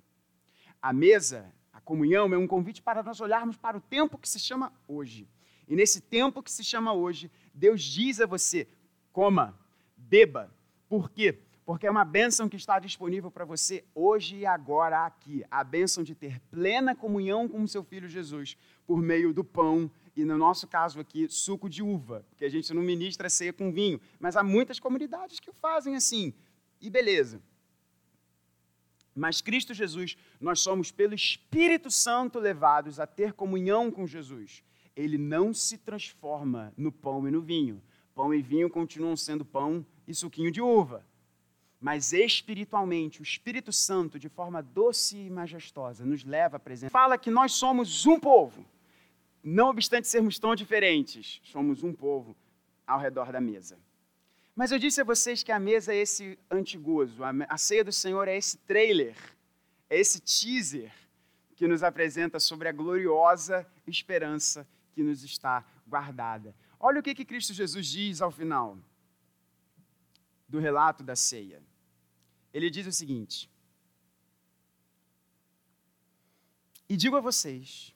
A 0.81 0.91
mesa 0.91 1.53
comunhão 1.87 2.33
é 2.33 2.37
um 2.37 2.45
convite 2.45 2.81
para 2.81 3.01
nós 3.01 3.21
olharmos 3.21 3.55
para 3.55 3.77
o 3.77 3.81
tempo 3.81 4.17
que 4.17 4.27
se 4.27 4.37
chama 4.37 4.73
hoje. 4.85 5.25
E 5.69 5.73
nesse 5.73 6.01
tempo 6.01 6.43
que 6.43 6.51
se 6.51 6.61
chama 6.61 6.91
hoje, 6.93 7.31
Deus 7.53 7.81
diz 7.81 8.19
a 8.19 8.25
você: 8.25 8.67
coma, 9.13 9.57
beba. 9.95 10.53
Por 10.89 11.09
quê? 11.09 11.39
Porque 11.65 11.87
é 11.87 11.91
uma 11.91 12.03
bênção 12.03 12.49
que 12.49 12.57
está 12.57 12.77
disponível 12.77 13.31
para 13.31 13.45
você 13.45 13.85
hoje 13.95 14.37
e 14.37 14.45
agora 14.45 15.05
aqui. 15.05 15.45
A 15.49 15.63
bênção 15.63 16.03
de 16.03 16.13
ter 16.13 16.41
plena 16.51 16.93
comunhão 16.93 17.47
com 17.47 17.63
o 17.63 17.67
seu 17.67 17.83
filho 17.83 18.07
Jesus 18.07 18.57
por 18.85 19.01
meio 19.01 19.33
do 19.33 19.43
pão 19.43 19.89
e, 20.15 20.25
no 20.25 20.37
nosso 20.37 20.67
caso 20.67 20.99
aqui, 20.99 21.27
suco 21.29 21.69
de 21.69 21.81
uva, 21.81 22.25
porque 22.29 22.45
a 22.45 22.49
gente 22.49 22.73
não 22.73 22.81
ministra 22.81 23.29
ceia 23.29 23.53
com 23.53 23.71
vinho, 23.71 23.99
mas 24.19 24.35
há 24.35 24.43
muitas 24.43 24.79
comunidades 24.79 25.39
que 25.39 25.49
o 25.49 25.53
fazem 25.53 25.95
assim. 25.95 26.33
E 26.81 26.89
beleza. 26.89 27.41
Mas 29.17 29.41
Cristo 29.41 29.73
Jesus, 29.73 30.15
nós 30.39 30.59
somos 30.59 30.91
pelo 30.91 31.15
Espírito 31.15 31.89
Santo 31.89 32.37
levados 32.39 32.99
a 32.99 33.07
ter 33.07 33.33
comunhão 33.33 33.89
com 33.89 34.05
Jesus. 34.05 34.63
Ele 34.95 35.17
não 35.17 35.53
se 35.53 35.77
transforma 35.77 36.71
no 36.77 36.91
pão 36.91 37.27
e 37.27 37.31
no 37.31 37.41
vinho. 37.41 37.81
Pão 38.13 38.33
e 38.33 38.41
vinho 38.41 38.69
continuam 38.69 39.17
sendo 39.17 39.43
pão 39.43 39.85
e 40.07 40.13
suquinho 40.13 40.51
de 40.51 40.61
uva. 40.61 41.03
Mas 41.79 42.13
espiritualmente, 42.13 43.19
o 43.19 43.23
Espírito 43.23 43.71
Santo, 43.71 44.19
de 44.19 44.29
forma 44.29 44.61
doce 44.61 45.17
e 45.17 45.29
majestosa, 45.29 46.05
nos 46.05 46.23
leva 46.23 46.57
à 46.57 46.59
presença. 46.59 46.91
Fala 46.91 47.17
que 47.17 47.31
nós 47.31 47.53
somos 47.53 48.05
um 48.05 48.19
povo. 48.19 48.65
Não 49.43 49.69
obstante 49.69 50.07
sermos 50.07 50.37
tão 50.37 50.55
diferentes, 50.55 51.39
somos 51.43 51.83
um 51.83 51.93
povo 51.93 52.35
ao 52.85 52.99
redor 52.99 53.31
da 53.31 53.41
mesa. 53.41 53.77
Mas 54.57 54.71
eu 54.71 54.79
disse 54.79 54.99
a 54.99 55.03
vocês 55.03 55.43
que 55.43 55.51
a 55.51 55.59
mesa 55.59 55.93
é 55.93 55.97
esse 55.97 56.35
antigozo, 56.49 57.21
a 57.23 57.57
ceia 57.59 57.83
do 57.83 57.91
Senhor 57.91 58.27
é 58.27 58.35
esse 58.35 58.57
trailer, 58.57 59.15
é 59.87 59.99
esse 59.99 60.19
teaser 60.19 60.91
que 61.55 61.67
nos 61.67 61.83
apresenta 61.83 62.39
sobre 62.39 62.67
a 62.67 62.71
gloriosa 62.71 63.71
esperança 63.85 64.67
que 64.93 65.03
nos 65.03 65.23
está 65.23 65.63
guardada. 65.85 66.55
Olha 66.79 66.99
o 66.99 67.03
que, 67.03 67.13
que 67.13 67.23
Cristo 67.23 67.53
Jesus 67.53 67.85
diz 67.85 68.19
ao 68.19 68.31
final 68.31 68.79
do 70.49 70.57
relato 70.57 71.03
da 71.03 71.15
ceia. 71.15 71.61
Ele 72.51 72.71
diz 72.71 72.87
o 72.87 72.91
seguinte: 72.91 73.47
E 76.89 76.97
digo 76.97 77.15
a 77.15 77.21
vocês 77.21 77.93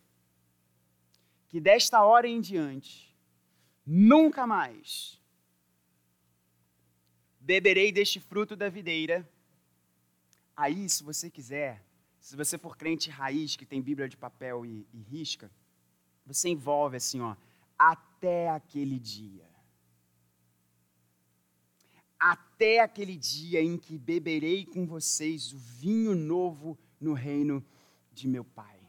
que 1.50 1.60
desta 1.60 2.06
hora 2.06 2.28
em 2.28 2.40
diante, 2.40 3.18
nunca 3.84 4.46
mais 4.46 5.21
beberei 7.52 7.92
deste 7.92 8.18
fruto 8.18 8.56
da 8.56 8.70
videira. 8.70 9.30
Aí, 10.56 10.88
se 10.88 11.04
você 11.04 11.30
quiser, 11.30 11.84
se 12.18 12.34
você 12.42 12.58
for 12.58 12.78
crente 12.78 13.10
raiz, 13.10 13.58
que 13.58 13.66
tem 13.66 13.82
Bíblia 13.82 14.08
de 14.08 14.16
papel 14.16 14.66
e, 14.66 14.88
e 14.94 15.02
risca, 15.02 15.52
você 16.26 16.48
envolve 16.48 16.96
assim, 16.96 17.20
ó, 17.20 17.36
até 17.78 18.50
aquele 18.50 18.98
dia. 18.98 19.50
Até 22.18 22.80
aquele 22.80 23.18
dia 23.18 23.62
em 23.62 23.78
que 23.78 23.98
beberei 23.98 24.66
com 24.66 24.86
vocês 24.86 25.52
o 25.52 25.58
vinho 25.58 26.16
novo 26.16 26.80
no 27.02 27.14
reino 27.14 27.62
de 28.14 28.30
meu 28.30 28.46
Pai. 28.46 28.80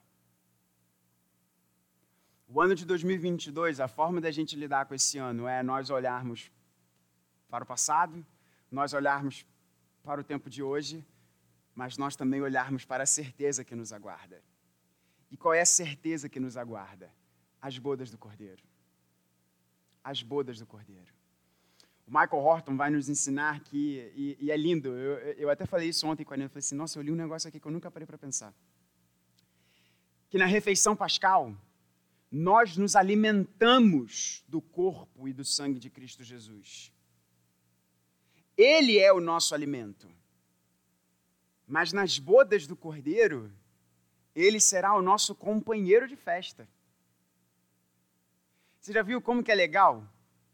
O 2.47 2.61
ano 2.61 2.77
de 2.77 2.85
2022, 2.87 3.81
a 3.81 3.89
forma 3.89 4.21
da 4.21 4.31
gente 4.31 4.55
lidar 4.55 4.87
com 4.87 4.95
esse 4.95 5.19
ano 5.19 5.49
é 5.49 5.65
nós 5.65 5.91
olharmos 5.91 6.53
para 7.49 7.65
o 7.65 7.67
passado 7.67 8.25
nós 8.75 8.93
olharmos 8.93 9.47
para 10.03 10.21
o 10.21 10.25
tempo 10.25 10.49
de 10.51 10.63
hoje, 10.63 11.05
mas 11.75 11.97
nós 11.97 12.17
também 12.17 12.41
olharmos 12.41 12.85
para 12.85 13.03
a 13.03 13.07
certeza 13.07 13.65
que 13.65 13.75
nos 13.75 13.93
aguarda. 13.93 14.43
E 15.31 15.37
qual 15.37 15.55
é 15.55 15.61
a 15.61 15.67
certeza 15.67 16.29
que 16.29 16.41
nos 16.41 16.57
aguarda? 16.57 17.11
As 17.61 17.79
bodas 17.79 18.11
do 18.11 18.19
Cordeiro. 18.19 18.63
As 20.03 20.23
bodas 20.23 20.59
do 20.59 20.67
Cordeiro. 20.67 21.13
O 22.07 22.11
Michael 22.11 22.43
Horton 22.43 22.77
vai 22.77 22.91
nos 22.91 23.09
ensinar 23.09 23.61
que, 23.61 24.13
e, 24.15 24.37
e 24.41 24.51
é 24.51 24.57
lindo, 24.57 24.89
eu, 24.89 25.19
eu, 25.35 25.51
até 25.51 25.65
falei 25.65 25.89
isso 25.89 26.07
ontem 26.07 26.25
com 26.25 26.35
a 26.35 26.37
Nina, 26.37 26.47
eu 26.47 26.51
falei 26.51 26.59
assim, 26.59 26.75
nossa, 26.75 26.99
eu 26.99 27.03
li 27.03 27.13
um 27.13 27.17
negócio 27.17 27.49
aqui 27.49 27.61
que 27.61 27.67
eu 27.67 27.73
nunca 27.73 27.91
parei 27.91 28.07
para 28.07 28.19
pensar. 28.19 28.53
Que 30.29 30.37
na 30.37 30.47
refeição 30.47 30.97
pascal, 30.97 31.55
nós 32.31 32.77
nos 32.77 32.97
alimentamos 32.97 34.45
do 34.49 34.61
corpo 34.61 35.29
e 35.29 35.33
do 35.33 35.45
sangue 35.45 35.79
de 35.79 35.89
Cristo 35.89 36.25
Jesus. 36.25 36.93
Ele 38.63 38.99
é 38.99 39.13
o 39.13 39.21
nosso 39.21 39.57
alimento. 39.57 40.09
Mas 41.67 41.93
nas 41.93 42.19
bodas 42.19 42.65
do 42.65 42.77
cordeiro, 42.77 43.53
ele 44.37 44.61
será 44.61 44.95
o 44.95 45.03
nosso 45.03 45.35
companheiro 45.35 46.07
de 46.07 46.15
festa. 46.15 46.69
Você 48.79 48.93
já 48.93 49.03
viu 49.03 49.21
como 49.21 49.43
que 49.43 49.51
é 49.51 49.55
legal 49.55 50.09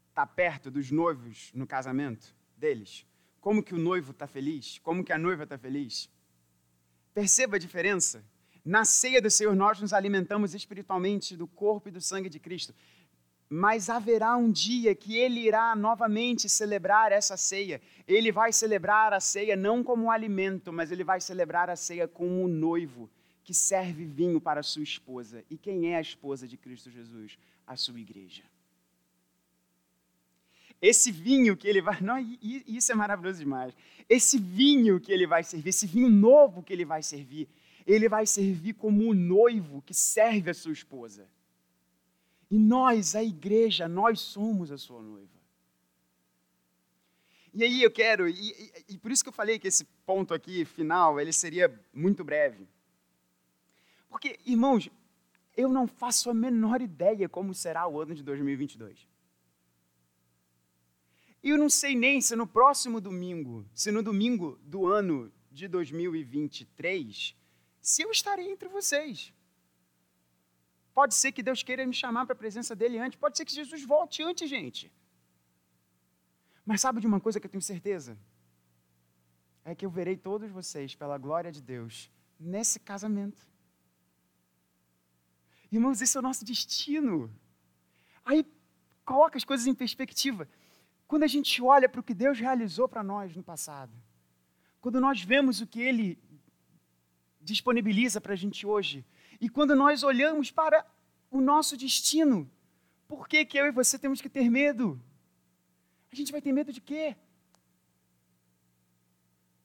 estar 0.09 0.25
tá 0.25 0.27
perto 0.27 0.71
dos 0.71 0.89
noivos 0.89 1.51
no 1.53 1.67
casamento 1.67 2.35
deles? 2.57 3.05
Como 3.39 3.61
que 3.61 3.75
o 3.75 3.77
noivo 3.77 4.11
está 4.11 4.25
feliz? 4.25 4.79
Como 4.79 5.03
que 5.03 5.13
a 5.13 5.17
noiva 5.17 5.43
está 5.43 5.57
feliz? 5.57 6.09
Perceba 7.13 7.57
a 7.57 7.59
diferença. 7.59 8.23
Na 8.65 8.85
ceia 8.85 9.21
do 9.21 9.29
Senhor, 9.29 9.55
nós 9.55 9.79
nos 9.79 9.93
alimentamos 9.93 10.55
espiritualmente 10.55 11.37
do 11.37 11.47
corpo 11.47 11.89
e 11.89 11.91
do 11.91 12.01
sangue 12.01 12.27
de 12.27 12.39
Cristo 12.39 12.73
mas 13.49 13.89
haverá 13.89 14.37
um 14.37 14.51
dia 14.51 14.93
que 14.93 15.17
ele 15.17 15.39
irá 15.39 15.75
novamente 15.75 16.47
celebrar 16.47 17.11
essa 17.11 17.35
ceia. 17.35 17.81
Ele 18.07 18.31
vai 18.31 18.53
celebrar 18.53 19.11
a 19.11 19.19
ceia 19.19 19.55
não 19.55 19.83
como 19.83 20.03
um 20.03 20.11
alimento, 20.11 20.71
mas 20.71 20.91
ele 20.91 21.03
vai 21.03 21.19
celebrar 21.19 21.67
a 21.67 21.75
ceia 21.75 22.07
como 22.07 22.43
um 22.43 22.47
noivo 22.47 23.09
que 23.43 23.53
serve 23.53 24.05
vinho 24.05 24.39
para 24.39 24.59
a 24.59 24.63
sua 24.63 24.83
esposa. 24.83 25.43
E 25.49 25.57
quem 25.57 25.91
é 25.91 25.97
a 25.97 26.01
esposa 26.01 26.47
de 26.47 26.57
Cristo 26.57 26.91
Jesus? 26.91 27.39
A 27.65 27.75
sua 27.75 27.99
igreja. 27.99 28.43
Esse 30.79 31.11
vinho 31.11 31.57
que 31.57 31.67
ele 31.67 31.81
vai. 31.81 31.99
Não, 32.01 32.19
isso 32.19 32.91
é 32.91 32.95
maravilhoso 32.95 33.39
demais. 33.39 33.73
Esse 34.07 34.37
vinho 34.37 34.99
que 34.99 35.11
ele 35.11 35.25
vai 35.25 35.43
servir, 35.43 35.69
esse 35.69 35.87
vinho 35.87 36.09
novo 36.09 36.61
que 36.61 36.71
ele 36.71 36.85
vai 36.85 37.01
servir, 37.01 37.49
ele 37.85 38.07
vai 38.07 38.27
servir 38.27 38.73
como 38.73 39.09
um 39.09 39.13
noivo 39.13 39.81
que 39.81 39.93
serve 39.93 40.51
a 40.51 40.53
sua 40.53 40.71
esposa. 40.71 41.27
E 42.49 42.57
nós, 42.57 43.15
a 43.15 43.23
igreja, 43.23 43.87
nós 43.87 44.19
somos 44.19 44.71
a 44.71 44.77
sua 44.77 45.01
noiva. 45.01 45.39
E 47.53 47.63
aí 47.63 47.81
eu 47.81 47.91
quero, 47.91 48.27
e, 48.27 48.33
e, 48.33 48.85
e, 48.89 48.97
por 48.97 49.11
isso 49.11 49.23
que 49.23 49.29
eu 49.29 49.33
falei 49.33 49.57
que 49.57 49.67
esse 49.67 49.83
ponto 50.05 50.33
aqui 50.33 50.65
final, 50.65 51.19
ele 51.19 51.33
seria 51.33 51.67
muito 51.93 52.23
breve. 52.23 52.67
Porque, 54.07 54.39
irmãos, 54.45 54.89
eu 55.57 55.69
não 55.69 55.87
faço 55.87 56.29
a 56.29 56.33
menor 56.33 56.81
ideia 56.81 57.27
como 57.27 57.53
será 57.53 57.87
o 57.87 57.99
ano 57.99 58.13
de 58.13 58.23
2022. 58.23 59.07
E 61.41 61.49
eu 61.49 61.57
não 61.57 61.69
sei 61.69 61.95
nem 61.95 62.21
se 62.21 62.35
no 62.35 62.45
próximo 62.45 62.99
domingo, 62.99 63.65
se 63.73 63.91
no 63.91 64.03
domingo 64.03 64.59
do 64.63 64.87
ano 64.87 65.31
de 65.51 65.67
2023, 65.67 67.35
se 67.81 68.01
eu 68.01 68.11
estarei 68.11 68.51
entre 68.51 68.69
vocês. 68.69 69.33
Pode 70.99 71.15
ser 71.15 71.31
que 71.31 71.41
Deus 71.47 71.63
queira 71.67 71.85
me 71.89 71.93
chamar 71.93 72.25
para 72.25 72.33
a 72.33 72.43
presença 72.43 72.75
dele 72.75 72.97
antes. 72.99 73.17
Pode 73.17 73.37
ser 73.37 73.45
que 73.45 73.53
Jesus 73.53 73.81
volte 73.85 74.21
antes, 74.21 74.49
gente. 74.49 74.91
Mas 76.65 76.81
sabe 76.81 76.99
de 76.99 77.07
uma 77.07 77.21
coisa 77.25 77.39
que 77.39 77.47
eu 77.47 77.53
tenho 77.53 77.61
certeza? 77.61 78.17
É 79.63 79.73
que 79.73 79.85
eu 79.85 79.89
verei 79.89 80.17
todos 80.17 80.51
vocês, 80.51 80.95
pela 80.95 81.17
glória 81.17 81.53
de 81.53 81.61
Deus, 81.61 82.11
nesse 82.37 82.81
casamento. 82.81 83.41
Irmãos, 85.71 86.01
esse 86.01 86.17
é 86.17 86.19
o 86.19 86.27
nosso 86.29 86.43
destino. 86.43 87.33
Aí 88.25 88.45
coloca 89.05 89.37
as 89.37 89.45
coisas 89.45 89.67
em 89.67 89.73
perspectiva. 89.73 90.49
Quando 91.07 91.23
a 91.23 91.31
gente 91.35 91.61
olha 91.61 91.87
para 91.87 92.01
o 92.01 92.03
que 92.03 92.13
Deus 92.13 92.37
realizou 92.37 92.89
para 92.89 93.01
nós 93.01 93.33
no 93.37 93.43
passado, 93.53 93.93
quando 94.81 94.99
nós 94.99 95.23
vemos 95.23 95.61
o 95.61 95.67
que 95.67 95.81
Ele 95.81 96.19
disponibiliza 97.39 98.19
para 98.19 98.33
a 98.33 98.41
gente 98.43 98.67
hoje, 98.67 99.05
E 99.39 99.47
quando 99.49 99.75
nós 99.75 100.03
olhamos 100.03 100.51
para 100.51 100.85
o 101.31 101.39
nosso 101.39 101.77
destino, 101.77 102.49
por 103.07 103.27
que, 103.27 103.45
que 103.45 103.57
eu 103.57 103.67
e 103.67 103.71
você 103.71 103.97
temos 103.97 104.21
que 104.21 104.29
ter 104.29 104.49
medo? 104.49 105.01
A 106.11 106.15
gente 106.15 106.31
vai 106.31 106.41
ter 106.41 106.51
medo 106.51 106.73
de 106.73 106.81
quê? 106.81 107.15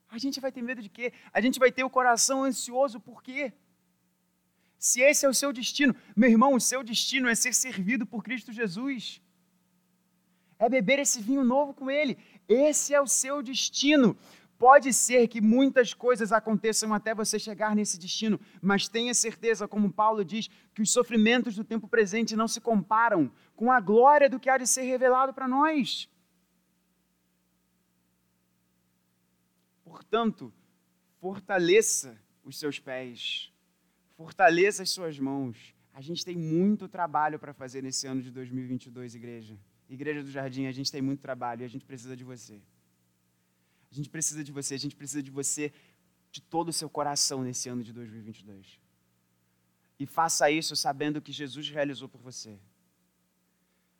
A 0.09 0.19
gente 0.19 0.41
vai 0.41 0.53
ter 0.53 0.63
medo 0.63 0.81
de 0.81 0.89
quê? 0.89 1.13
A 1.33 1.41
gente 1.41 1.59
vai 1.59 1.73
ter 1.73 1.83
o 1.83 1.91
coração 1.91 2.45
ansioso 2.45 3.01
por 3.01 3.23
quê? 3.23 3.53
Se 4.79 5.01
esse 5.01 5.27
é 5.27 5.29
o 5.29 5.35
seu 5.35 5.53
destino, 5.53 5.97
meu 6.15 6.31
irmão, 6.31 6.55
o 6.55 6.61
seu 6.61 6.85
destino 6.85 7.29
é 7.29 7.35
ser 7.35 7.55
servido 7.55 8.07
por 8.07 8.23
Cristo 8.23 8.53
Jesus. 8.53 9.21
É 10.59 10.69
beber 10.69 10.99
esse 10.99 11.21
vinho 11.21 11.43
novo 11.43 11.75
com 11.75 11.91
Ele. 11.91 12.17
Esse 12.47 12.95
é 12.95 13.01
o 13.01 13.07
seu 13.07 13.43
destino. 13.43 14.17
Pode 14.59 14.93
ser 14.93 15.27
que 15.29 15.41
muitas 15.41 15.93
coisas 15.93 16.33
aconteçam 16.33 16.95
até 16.95 17.15
você 17.15 17.39
chegar 17.39 17.75
nesse 17.75 17.99
destino, 17.99 18.39
mas 18.63 18.89
tenha 18.89 19.13
certeza, 19.13 19.67
como 19.67 19.93
Paulo 19.93 20.25
diz, 20.25 20.49
que 20.73 20.83
os 20.83 20.93
sofrimentos 20.93 21.57
do 21.57 21.65
tempo 21.65 21.89
presente 21.89 22.37
não 22.37 22.47
se 22.47 22.61
comparam 22.61 23.31
com 23.57 23.71
a 23.71 23.81
glória 23.81 24.29
do 24.29 24.39
que 24.39 24.49
há 24.49 24.57
de 24.57 24.67
ser 24.67 24.83
revelado 24.83 25.35
para 25.35 25.49
nós. 25.49 26.09
Portanto, 29.85 30.53
fortaleça 31.21 32.17
os 32.45 32.59
seus 32.59 32.79
pés, 32.79 33.53
fortaleça 34.17 34.83
as 34.83 34.91
suas 34.91 35.19
mãos. 35.19 35.75
A 35.93 36.01
gente 36.01 36.25
tem 36.25 36.37
muito 36.37 36.89
trabalho 36.89 37.39
para 37.39 37.53
fazer 37.53 37.83
nesse 37.83 38.07
ano 38.07 38.21
de 38.21 38.31
2022, 38.31 39.15
igreja. 39.15 39.59
Igreja 39.89 40.23
do 40.23 40.31
Jardim, 40.31 40.67
a 40.67 40.73
gente 40.73 40.91
tem 40.91 41.03
muito 41.03 41.21
trabalho 41.21 41.63
e 41.63 41.65
a 41.65 41.69
gente 41.69 41.85
precisa 41.85 42.17
de 42.17 42.25
você. 42.25 42.61
A 43.95 43.97
gente 43.97 44.11
precisa 44.11 44.43
de 44.43 44.51
você, 44.51 44.75
a 44.75 44.79
gente 44.79 44.97
precisa 44.97 45.23
de 45.23 45.31
você 45.31 45.73
de 46.33 46.43
todo 46.43 46.71
o 46.71 46.73
seu 46.73 46.91
coração 46.91 47.45
nesse 47.45 47.69
ano 47.69 47.81
de 47.81 47.93
2022. 47.93 48.81
E 50.01 50.05
faça 50.05 50.51
isso 50.51 50.75
sabendo 50.75 51.23
que 51.23 51.31
Jesus 51.31 51.69
realizou 51.71 52.09
por 52.09 52.21
você. 52.21 52.59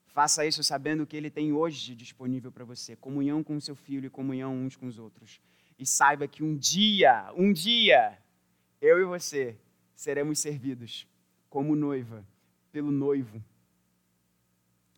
Faça 0.09 0.45
isso 0.45 0.65
sabendo 0.65 1.07
que 1.07 1.17
Ele 1.17 1.31
tem 1.31 1.53
hoje 1.53 1.95
disponível 1.95 2.51
para 2.51 2.65
você 2.65 2.97
comunhão 2.97 3.45
com 3.45 3.57
o 3.57 3.61
seu 3.61 3.77
filho 3.77 4.07
e 4.07 4.11
comunhão 4.11 4.53
uns 4.57 4.75
com 4.75 4.89
os 4.89 4.99
outros. 4.99 5.41
E 5.79 5.87
saiba 5.87 6.27
que 6.27 6.43
um 6.43 6.57
dia, 6.57 7.33
um 7.37 7.53
dia, 7.53 8.19
eu 8.81 8.99
e 8.99 9.05
você 9.05 9.57
seremos 9.95 10.41
servidos 10.41 11.07
como 11.49 11.77
noiva 11.77 12.27
pelo 12.73 12.91
noivo. 12.91 13.41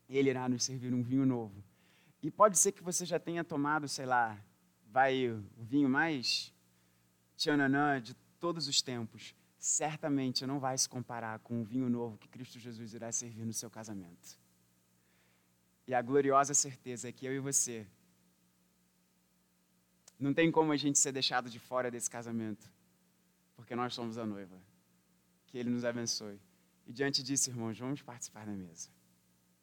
Ele 0.08 0.30
irá 0.30 0.48
nos 0.48 0.64
servir 0.64 0.94
um 0.94 1.02
vinho 1.02 1.26
novo. 1.26 1.62
E 2.22 2.30
pode 2.30 2.58
ser 2.58 2.72
que 2.72 2.82
você 2.82 3.04
já 3.04 3.18
tenha 3.18 3.44
tomado, 3.44 3.86
sei 3.86 4.06
lá, 4.06 4.42
vai 4.96 5.28
o 5.30 5.44
vinho 5.58 5.90
mais 5.90 6.50
tchananã 7.36 8.00
de 8.00 8.14
todos 8.40 8.66
os 8.66 8.80
tempos, 8.80 9.34
certamente 9.58 10.46
não 10.46 10.58
vai 10.58 10.78
se 10.78 10.88
comparar 10.88 11.38
com 11.40 11.60
o 11.60 11.64
vinho 11.64 11.90
novo 11.90 12.16
que 12.16 12.26
Cristo 12.26 12.58
Jesus 12.58 12.94
irá 12.94 13.12
servir 13.12 13.44
no 13.44 13.52
seu 13.52 13.68
casamento. 13.68 14.38
E 15.86 15.92
a 15.92 16.00
gloriosa 16.00 16.54
certeza 16.54 17.10
é 17.10 17.12
que 17.12 17.26
eu 17.26 17.34
e 17.34 17.38
você 17.38 17.86
não 20.18 20.32
tem 20.32 20.50
como 20.50 20.72
a 20.72 20.78
gente 20.78 20.98
ser 20.98 21.12
deixado 21.12 21.50
de 21.50 21.58
fora 21.58 21.90
desse 21.90 22.08
casamento, 22.08 22.66
porque 23.54 23.76
nós 23.76 23.92
somos 23.92 24.16
a 24.16 24.24
noiva. 24.24 24.58
Que 25.46 25.58
Ele 25.58 25.68
nos 25.68 25.84
abençoe. 25.84 26.40
E 26.86 26.92
diante 26.94 27.22
disso, 27.22 27.50
irmãos, 27.50 27.78
vamos 27.78 28.00
participar 28.00 28.46
da 28.46 28.52
mesa. 28.52 28.88